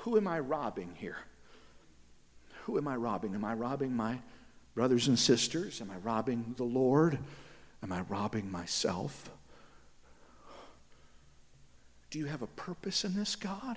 Who 0.00 0.16
am 0.16 0.26
I 0.26 0.40
robbing 0.40 0.94
here? 0.96 1.18
Who 2.64 2.78
am 2.78 2.88
I 2.88 2.96
robbing? 2.96 3.34
Am 3.34 3.44
I 3.44 3.52
robbing 3.52 3.94
my 3.94 4.18
brothers 4.74 5.08
and 5.08 5.18
sisters? 5.18 5.80
Am 5.80 5.90
I 5.90 5.96
robbing 5.98 6.54
the 6.56 6.64
Lord? 6.64 7.18
Am 7.82 7.92
I 7.92 8.00
robbing 8.02 8.50
myself? 8.50 9.30
Do 12.10 12.18
you 12.18 12.26
have 12.26 12.42
a 12.42 12.46
purpose 12.46 13.04
in 13.04 13.14
this, 13.14 13.36
God? 13.36 13.76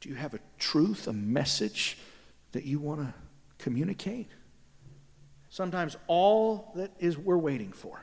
Do 0.00 0.10
you 0.10 0.14
have 0.14 0.34
a 0.34 0.40
truth, 0.58 1.08
a 1.08 1.12
message 1.12 1.98
that 2.52 2.64
you 2.64 2.78
want 2.78 3.00
to 3.00 3.14
communicate? 3.58 4.28
Sometimes 5.48 5.96
all 6.06 6.72
that 6.76 6.90
is 6.98 7.16
we're 7.16 7.38
waiting 7.38 7.72
for 7.72 8.02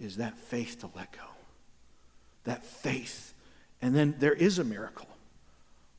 is 0.00 0.16
that 0.16 0.36
faith 0.36 0.80
to 0.80 0.90
let 0.96 1.12
go. 1.12 1.24
That 2.44 2.64
faith. 2.64 3.32
And 3.80 3.94
then 3.94 4.16
there 4.18 4.32
is 4.32 4.58
a 4.58 4.64
miracle. 4.64 5.06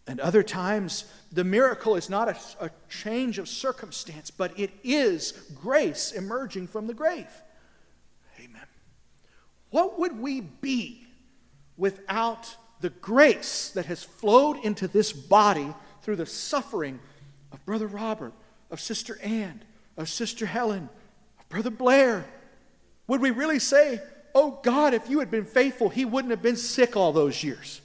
And 0.08 0.22
other 0.22 0.42
times, 0.42 1.04
the 1.34 1.44
miracle 1.44 1.96
is 1.96 2.10
not 2.10 2.30
a, 2.30 2.66
a, 2.66 2.72
change 2.88 3.40
of 3.40 3.50
circumstance, 3.50 4.32
but 4.32 4.58
it 4.58 4.72
is 4.82 5.34
grace 5.54 6.14
emerging 6.14 6.68
from 6.68 6.88
the 6.88 6.94
grave. 6.94 7.30
Amen. 8.40 8.66
What 9.70 10.00
would 10.00 10.18
we 10.18 10.40
be 10.40 11.06
without 11.76 12.56
the 12.80 12.90
grace 12.90 13.70
that 13.72 13.88
has 13.88 14.04
flowed 14.04 14.64
into 14.64 14.88
this 14.88 15.12
body 15.12 15.74
through 16.02 16.16
the 16.16 16.26
suffering 16.26 17.00
of 17.52 17.66
Brother 17.66 17.88
Robert, 17.88 18.32
of 18.72 18.80
Sister 18.80 19.20
Ann, 19.22 19.62
of 19.98 20.08
Sister 20.08 20.46
Helen, 20.46 20.90
of 21.38 21.50
Brother 21.50 21.70
Blair? 21.70 22.26
Would 23.08 23.20
we 23.20 23.32
really 23.32 23.60
say, 23.60 24.02
Oh 24.34 24.60
God, 24.64 24.94
if 24.94 25.10
you 25.10 25.20
had 25.20 25.32
been 25.32 25.46
faithful, 25.46 25.90
he 25.90 26.06
wouldn't 26.06 26.32
have 26.32 26.44
been 26.44 26.56
sick 26.56 26.96
all 26.96 27.12
those 27.12 27.44
years? 27.44 27.82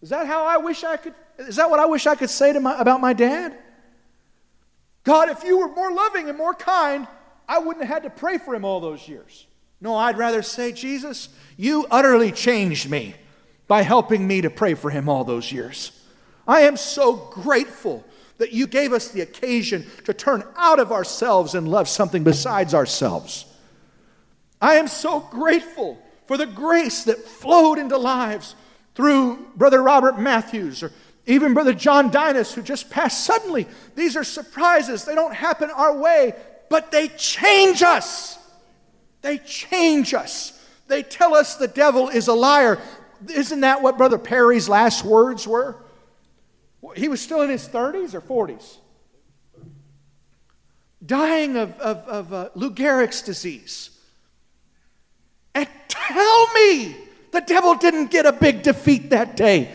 Is 0.00 0.10
that 0.10 0.26
how 0.26 0.44
I 0.44 0.56
wish 0.56 0.84
I 0.84 0.96
could? 0.96 1.14
Is 1.48 1.56
that 1.56 1.70
what 1.70 1.80
I 1.80 1.86
wish 1.86 2.06
I 2.06 2.14
could 2.14 2.30
say 2.30 2.52
to 2.52 2.60
my, 2.60 2.80
about 2.80 3.00
my 3.00 3.12
dad? 3.12 3.56
God, 5.04 5.28
if 5.28 5.44
you 5.44 5.58
were 5.58 5.68
more 5.68 5.92
loving 5.92 6.28
and 6.28 6.38
more 6.38 6.54
kind, 6.54 7.06
I 7.48 7.58
wouldn't 7.58 7.84
have 7.84 8.02
had 8.02 8.02
to 8.04 8.10
pray 8.10 8.38
for 8.38 8.54
him 8.54 8.64
all 8.64 8.80
those 8.80 9.06
years. 9.08 9.46
No, 9.80 9.96
I'd 9.96 10.16
rather 10.16 10.42
say, 10.42 10.72
Jesus, 10.72 11.28
you 11.56 11.86
utterly 11.90 12.30
changed 12.30 12.88
me 12.88 13.14
by 13.66 13.82
helping 13.82 14.26
me 14.26 14.42
to 14.42 14.50
pray 14.50 14.74
for 14.74 14.90
him 14.90 15.08
all 15.08 15.24
those 15.24 15.50
years. 15.50 15.90
I 16.46 16.60
am 16.60 16.76
so 16.76 17.14
grateful 17.14 18.04
that 18.38 18.52
you 18.52 18.66
gave 18.66 18.92
us 18.92 19.08
the 19.08 19.20
occasion 19.20 19.86
to 20.04 20.14
turn 20.14 20.44
out 20.56 20.78
of 20.78 20.92
ourselves 20.92 21.54
and 21.54 21.68
love 21.68 21.88
something 21.88 22.24
besides 22.24 22.74
ourselves. 22.74 23.44
I 24.60 24.74
am 24.74 24.88
so 24.88 25.20
grateful 25.20 25.98
for 26.26 26.36
the 26.36 26.46
grace 26.46 27.04
that 27.04 27.18
flowed 27.18 27.78
into 27.78 27.96
lives 27.96 28.54
through 28.94 29.48
Brother 29.56 29.82
Robert 29.82 30.18
Matthews 30.18 30.82
or 30.82 30.92
even 31.26 31.54
Brother 31.54 31.72
John 31.72 32.10
Dinas, 32.10 32.52
who 32.52 32.62
just 32.62 32.90
passed 32.90 33.24
suddenly. 33.24 33.66
These 33.94 34.16
are 34.16 34.24
surprises. 34.24 35.04
They 35.04 35.14
don't 35.14 35.34
happen 35.34 35.70
our 35.70 35.96
way, 35.96 36.34
but 36.68 36.90
they 36.90 37.08
change 37.08 37.82
us. 37.82 38.38
They 39.20 39.38
change 39.38 40.14
us. 40.14 40.58
They 40.88 41.02
tell 41.02 41.34
us 41.34 41.56
the 41.56 41.68
devil 41.68 42.08
is 42.08 42.26
a 42.26 42.34
liar. 42.34 42.80
Isn't 43.32 43.60
that 43.60 43.82
what 43.82 43.96
Brother 43.96 44.18
Perry's 44.18 44.68
last 44.68 45.04
words 45.04 45.46
were? 45.46 45.76
He 46.96 47.06
was 47.06 47.20
still 47.20 47.42
in 47.42 47.50
his 47.50 47.68
30s 47.68 48.14
or 48.14 48.20
40s. 48.20 48.78
Dying 51.04 51.56
of, 51.56 51.78
of, 51.78 51.96
of 52.08 52.32
uh, 52.32 52.48
Lou 52.54 52.72
Gehrig's 52.72 53.22
disease. 53.22 53.90
And 55.54 55.68
tell 55.88 56.52
me 56.52 56.96
the 57.30 57.40
devil 57.40 57.74
didn't 57.76 58.10
get 58.10 58.26
a 58.26 58.32
big 58.32 58.62
defeat 58.62 59.10
that 59.10 59.36
day. 59.36 59.72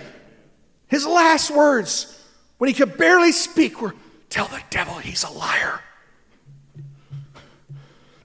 His 0.87 1.05
last 1.05 1.51
words, 1.51 2.23
when 2.57 2.69
he 2.69 2.73
could 2.73 2.97
barely 2.97 3.31
speak, 3.31 3.81
were 3.81 3.93
Tell 4.29 4.47
the 4.47 4.61
devil 4.69 4.95
he's 4.95 5.23
a 5.23 5.29
liar. 5.29 5.81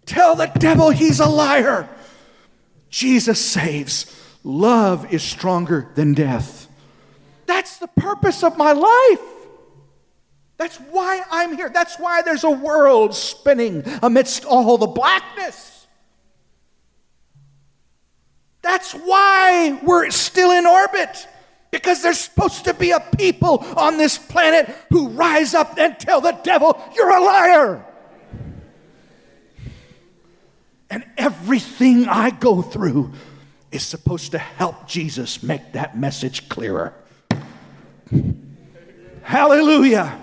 Tell 0.05 0.35
the 0.35 0.47
devil 0.59 0.91
he's 0.91 1.21
a 1.21 1.27
liar. 1.27 1.89
Jesus 2.91 3.45
saves. 3.45 4.07
Love 4.45 5.13
is 5.13 5.23
stronger 5.23 5.91
than 5.95 6.15
death. 6.15 6.69
That's 7.47 7.79
the 7.79 7.87
purpose 7.89 8.43
of 8.43 8.59
my 8.59 8.73
life. 8.73 9.21
That's 10.59 10.77
why 10.77 11.23
I'm 11.31 11.57
here. 11.57 11.71
That's 11.71 11.99
why 11.99 12.23
there's 12.23 12.45
a 12.45 12.51
world 12.51 13.15
spinning 13.15 13.85
amidst 14.03 14.45
all 14.45 14.77
the 14.77 14.87
blackness. 14.87 15.87
That's 18.61 18.93
why 18.93 19.81
we're 19.83 20.11
still 20.11 20.51
in 20.51 20.67
orbit. 20.67 21.27
Because 21.73 22.03
there's 22.03 22.21
supposed 22.21 22.67
to 22.67 22.75
be 22.75 22.91
a 22.91 23.01
people 23.01 23.65
on 23.77 23.97
this 23.97 24.19
planet 24.19 24.69
who 24.91 25.09
rise 25.09 25.55
up 25.55 25.79
and 25.79 25.99
tell 25.99 26.21
the 26.21 26.39
devil, 26.45 26.79
You're 26.95 27.17
a 27.17 27.21
liar. 27.21 27.87
And 30.91 31.05
everything 31.17 32.07
I 32.07 32.29
go 32.29 32.61
through 32.61 33.13
is 33.73 33.83
supposed 33.83 34.33
to 34.33 34.39
help 34.39 34.87
Jesus 34.87 35.43
make 35.43 35.73
that 35.73 35.97
message 35.97 36.51
clearer. 36.51 36.93
Hallelujah. 39.23 40.21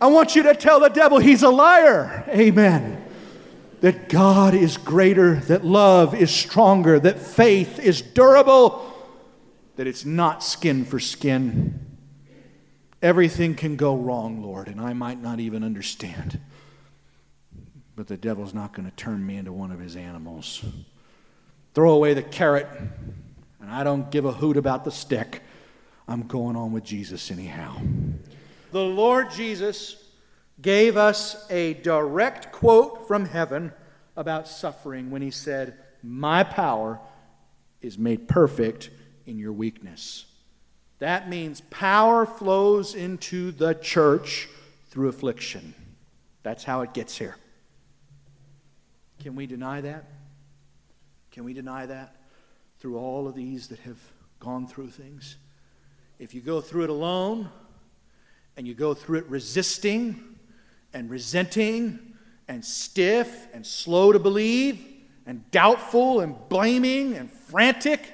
I 0.00 0.08
want 0.08 0.34
you 0.34 0.42
to 0.42 0.54
tell 0.54 0.80
the 0.80 0.88
devil 0.88 1.20
he's 1.20 1.44
a 1.44 1.48
liar. 1.48 2.24
Amen. 2.28 3.04
That 3.82 4.08
God 4.08 4.54
is 4.54 4.76
greater, 4.76 5.36
that 5.42 5.64
love 5.64 6.12
is 6.16 6.32
stronger, 6.32 6.98
that 6.98 7.20
faith 7.20 7.78
is 7.78 8.02
durable, 8.02 8.95
that 9.76 9.86
it's 9.86 10.04
not 10.04 10.42
skin 10.42 10.84
for 10.84 10.98
skin. 10.98 11.78
Everything 13.02 13.54
can 13.54 13.76
go 13.76 13.94
wrong, 13.94 14.42
Lord, 14.42 14.68
and 14.68 14.80
I 14.80 14.94
might 14.94 15.22
not 15.22 15.38
even 15.38 15.62
understand. 15.62 16.40
But 17.94 18.08
the 18.08 18.16
devil's 18.16 18.54
not 18.54 18.74
going 18.74 18.90
to 18.90 18.96
turn 18.96 19.24
me 19.24 19.36
into 19.36 19.52
one 19.52 19.70
of 19.70 19.78
his 19.78 19.96
animals. 19.96 20.64
Throw 21.74 21.92
away 21.92 22.14
the 22.14 22.22
carrot, 22.22 22.66
and 23.60 23.70
I 23.70 23.84
don't 23.84 24.10
give 24.10 24.24
a 24.24 24.32
hoot 24.32 24.56
about 24.56 24.84
the 24.84 24.90
stick. 24.90 25.42
I'm 26.08 26.26
going 26.26 26.56
on 26.56 26.72
with 26.72 26.84
Jesus 26.84 27.30
anyhow. 27.30 27.76
The 28.72 28.82
Lord 28.82 29.30
Jesus 29.30 30.02
gave 30.60 30.96
us 30.96 31.46
a 31.50 31.74
direct 31.74 32.50
quote 32.50 33.06
from 33.06 33.26
heaven 33.26 33.72
about 34.16 34.48
suffering 34.48 35.10
when 35.10 35.20
he 35.20 35.30
said, 35.30 35.76
My 36.02 36.44
power 36.44 36.98
is 37.82 37.98
made 37.98 38.26
perfect 38.26 38.90
in 39.26 39.38
your 39.38 39.52
weakness. 39.52 40.24
That 40.98 41.28
means 41.28 41.60
power 41.70 42.24
flows 42.24 42.94
into 42.94 43.52
the 43.52 43.74
church 43.74 44.48
through 44.88 45.08
affliction. 45.08 45.74
That's 46.42 46.64
how 46.64 46.82
it 46.82 46.94
gets 46.94 47.18
here. 47.18 47.36
Can 49.20 49.34
we 49.34 49.46
deny 49.46 49.80
that? 49.80 50.04
Can 51.32 51.44
we 51.44 51.52
deny 51.52 51.86
that 51.86 52.16
through 52.78 52.96
all 52.96 53.26
of 53.28 53.34
these 53.34 53.68
that 53.68 53.80
have 53.80 53.98
gone 54.40 54.66
through 54.66 54.88
things? 54.88 55.36
If 56.18 56.34
you 56.34 56.40
go 56.40 56.60
through 56.60 56.84
it 56.84 56.90
alone 56.90 57.50
and 58.56 58.66
you 58.66 58.74
go 58.74 58.94
through 58.94 59.18
it 59.18 59.26
resisting 59.26 60.38
and 60.94 61.10
resenting 61.10 62.14
and 62.48 62.64
stiff 62.64 63.48
and 63.52 63.66
slow 63.66 64.12
to 64.12 64.18
believe 64.18 64.82
and 65.26 65.50
doubtful 65.50 66.20
and 66.20 66.36
blaming 66.48 67.14
and 67.14 67.30
frantic, 67.30 68.12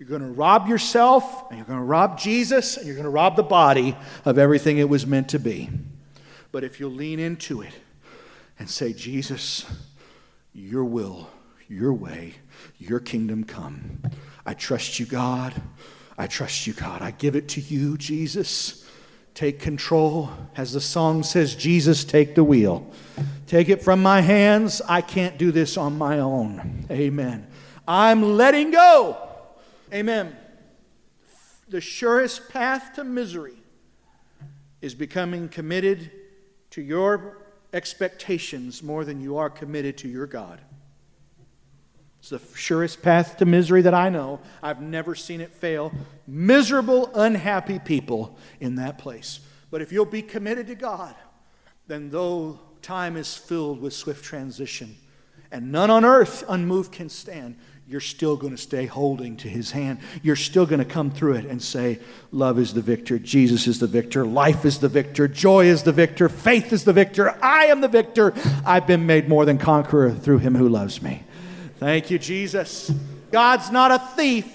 you're 0.00 0.08
going 0.08 0.22
to 0.22 0.28
rob 0.28 0.66
yourself 0.66 1.50
and 1.50 1.58
you're 1.58 1.66
going 1.66 1.78
to 1.78 1.84
rob 1.84 2.18
Jesus 2.18 2.78
and 2.78 2.86
you're 2.86 2.94
going 2.94 3.04
to 3.04 3.10
rob 3.10 3.36
the 3.36 3.42
body 3.42 3.94
of 4.24 4.38
everything 4.38 4.78
it 4.78 4.88
was 4.88 5.06
meant 5.06 5.28
to 5.28 5.38
be. 5.38 5.68
But 6.52 6.64
if 6.64 6.80
you'll 6.80 6.90
lean 6.90 7.20
into 7.20 7.60
it 7.60 7.74
and 8.58 8.68
say, 8.68 8.94
Jesus, 8.94 9.66
your 10.54 10.84
will, 10.84 11.28
your 11.68 11.92
way, 11.92 12.36
your 12.78 12.98
kingdom 12.98 13.44
come. 13.44 14.00
I 14.46 14.54
trust 14.54 14.98
you, 14.98 15.04
God. 15.04 15.52
I 16.16 16.26
trust 16.26 16.66
you, 16.66 16.72
God. 16.72 17.02
I 17.02 17.10
give 17.10 17.36
it 17.36 17.48
to 17.50 17.60
you, 17.60 17.98
Jesus. 17.98 18.88
Take 19.34 19.60
control. 19.60 20.30
As 20.56 20.72
the 20.72 20.80
song 20.80 21.22
says, 21.22 21.54
Jesus, 21.54 22.04
take 22.04 22.34
the 22.34 22.42
wheel. 22.42 22.90
Take 23.46 23.68
it 23.68 23.82
from 23.82 24.02
my 24.02 24.22
hands. 24.22 24.80
I 24.88 25.02
can't 25.02 25.36
do 25.36 25.52
this 25.52 25.76
on 25.76 25.98
my 25.98 26.20
own. 26.20 26.86
Amen. 26.90 27.46
I'm 27.86 28.22
letting 28.38 28.70
go. 28.70 29.26
Amen. 29.92 30.36
The 31.68 31.80
surest 31.80 32.48
path 32.48 32.94
to 32.94 33.04
misery 33.04 33.56
is 34.80 34.94
becoming 34.94 35.48
committed 35.48 36.10
to 36.70 36.82
your 36.82 37.38
expectations 37.72 38.82
more 38.82 39.04
than 39.04 39.20
you 39.20 39.36
are 39.36 39.50
committed 39.50 39.98
to 39.98 40.08
your 40.08 40.26
God. 40.26 40.60
It's 42.20 42.30
the 42.30 42.40
surest 42.54 43.02
path 43.02 43.38
to 43.38 43.46
misery 43.46 43.82
that 43.82 43.94
I 43.94 44.10
know. 44.10 44.40
I've 44.62 44.82
never 44.82 45.14
seen 45.14 45.40
it 45.40 45.52
fail. 45.52 45.92
Miserable, 46.26 47.10
unhappy 47.14 47.78
people 47.78 48.38
in 48.60 48.76
that 48.76 48.98
place. 48.98 49.40
But 49.70 49.80
if 49.80 49.90
you'll 49.90 50.04
be 50.04 50.22
committed 50.22 50.66
to 50.66 50.74
God, 50.74 51.14
then 51.86 52.10
though 52.10 52.60
time 52.82 53.16
is 53.16 53.34
filled 53.36 53.80
with 53.80 53.94
swift 53.94 54.24
transition, 54.24 54.96
and 55.50 55.72
none 55.72 55.90
on 55.90 56.04
earth 56.04 56.44
unmoved 56.48 56.92
can 56.92 57.08
stand, 57.08 57.56
you're 57.90 58.00
still 58.00 58.36
going 58.36 58.52
to 58.52 58.62
stay 58.62 58.86
holding 58.86 59.36
to 59.38 59.48
his 59.48 59.72
hand. 59.72 59.98
You're 60.22 60.36
still 60.36 60.64
going 60.64 60.78
to 60.78 60.84
come 60.84 61.10
through 61.10 61.34
it 61.34 61.44
and 61.46 61.60
say, 61.60 61.98
Love 62.30 62.56
is 62.60 62.72
the 62.72 62.80
victor, 62.80 63.18
Jesus 63.18 63.66
is 63.66 63.80
the 63.80 63.88
victor, 63.88 64.24
life 64.24 64.64
is 64.64 64.78
the 64.78 64.88
victor, 64.88 65.26
joy 65.26 65.66
is 65.66 65.82
the 65.82 65.90
victor, 65.90 66.28
faith 66.28 66.72
is 66.72 66.84
the 66.84 66.92
victor, 66.92 67.36
I 67.44 67.64
am 67.64 67.80
the 67.80 67.88
victor. 67.88 68.32
I've 68.64 68.86
been 68.86 69.06
made 69.06 69.28
more 69.28 69.44
than 69.44 69.58
conqueror 69.58 70.12
through 70.12 70.38
him 70.38 70.54
who 70.54 70.68
loves 70.68 71.02
me. 71.02 71.24
Thank 71.80 72.12
you, 72.12 72.20
Jesus. 72.20 72.92
God's 73.32 73.72
not 73.72 73.90
a 73.90 73.98
thief. 73.98 74.48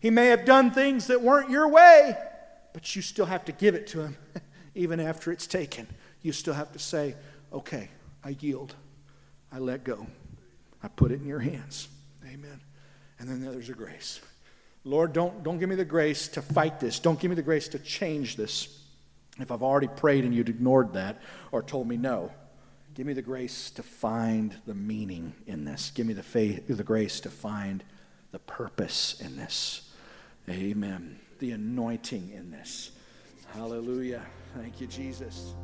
He 0.00 0.10
may 0.10 0.26
have 0.26 0.44
done 0.44 0.70
things 0.70 1.08
that 1.08 1.20
weren't 1.20 1.50
your 1.50 1.66
way, 1.66 2.16
but 2.72 2.94
you 2.94 3.02
still 3.02 3.26
have 3.26 3.44
to 3.46 3.52
give 3.52 3.74
it 3.74 3.88
to 3.88 4.02
him, 4.02 4.16
even 4.76 5.00
after 5.00 5.32
it's 5.32 5.48
taken. 5.48 5.88
You 6.22 6.30
still 6.30 6.54
have 6.54 6.70
to 6.70 6.78
say, 6.78 7.16
Okay, 7.52 7.88
I 8.22 8.36
yield. 8.38 8.76
I 9.50 9.58
let 9.58 9.82
go. 9.82 10.06
I 10.84 10.88
put 10.88 11.10
it 11.10 11.20
in 11.20 11.26
your 11.26 11.40
hands. 11.40 11.88
Amen. 12.34 12.60
And 13.18 13.28
then 13.28 13.40
there's 13.40 13.68
a 13.68 13.74
grace. 13.74 14.20
Lord, 14.82 15.12
don't, 15.12 15.42
don't 15.44 15.58
give 15.58 15.68
me 15.68 15.76
the 15.76 15.84
grace 15.84 16.28
to 16.28 16.42
fight 16.42 16.80
this. 16.80 16.98
Don't 16.98 17.18
give 17.18 17.30
me 17.30 17.36
the 17.36 17.42
grace 17.42 17.68
to 17.68 17.78
change 17.78 18.36
this. 18.36 18.80
If 19.38 19.50
I've 19.50 19.62
already 19.62 19.88
prayed 19.88 20.24
and 20.24 20.34
you'd 20.34 20.48
ignored 20.48 20.92
that 20.94 21.22
or 21.52 21.62
told 21.62 21.88
me 21.88 21.96
no, 21.96 22.32
give 22.94 23.06
me 23.06 23.12
the 23.12 23.22
grace 23.22 23.70
to 23.72 23.82
find 23.82 24.54
the 24.66 24.74
meaning 24.74 25.32
in 25.46 25.64
this. 25.64 25.92
Give 25.94 26.06
me 26.06 26.12
the 26.12 26.22
faith, 26.22 26.66
the 26.66 26.82
grace 26.82 27.20
to 27.20 27.30
find 27.30 27.84
the 28.32 28.40
purpose 28.40 29.20
in 29.20 29.36
this. 29.36 29.92
Amen. 30.48 31.18
The 31.38 31.52
anointing 31.52 32.32
in 32.34 32.50
this. 32.50 32.90
Hallelujah. 33.52 34.22
Thank 34.56 34.80
you, 34.80 34.88
Jesus. 34.88 35.54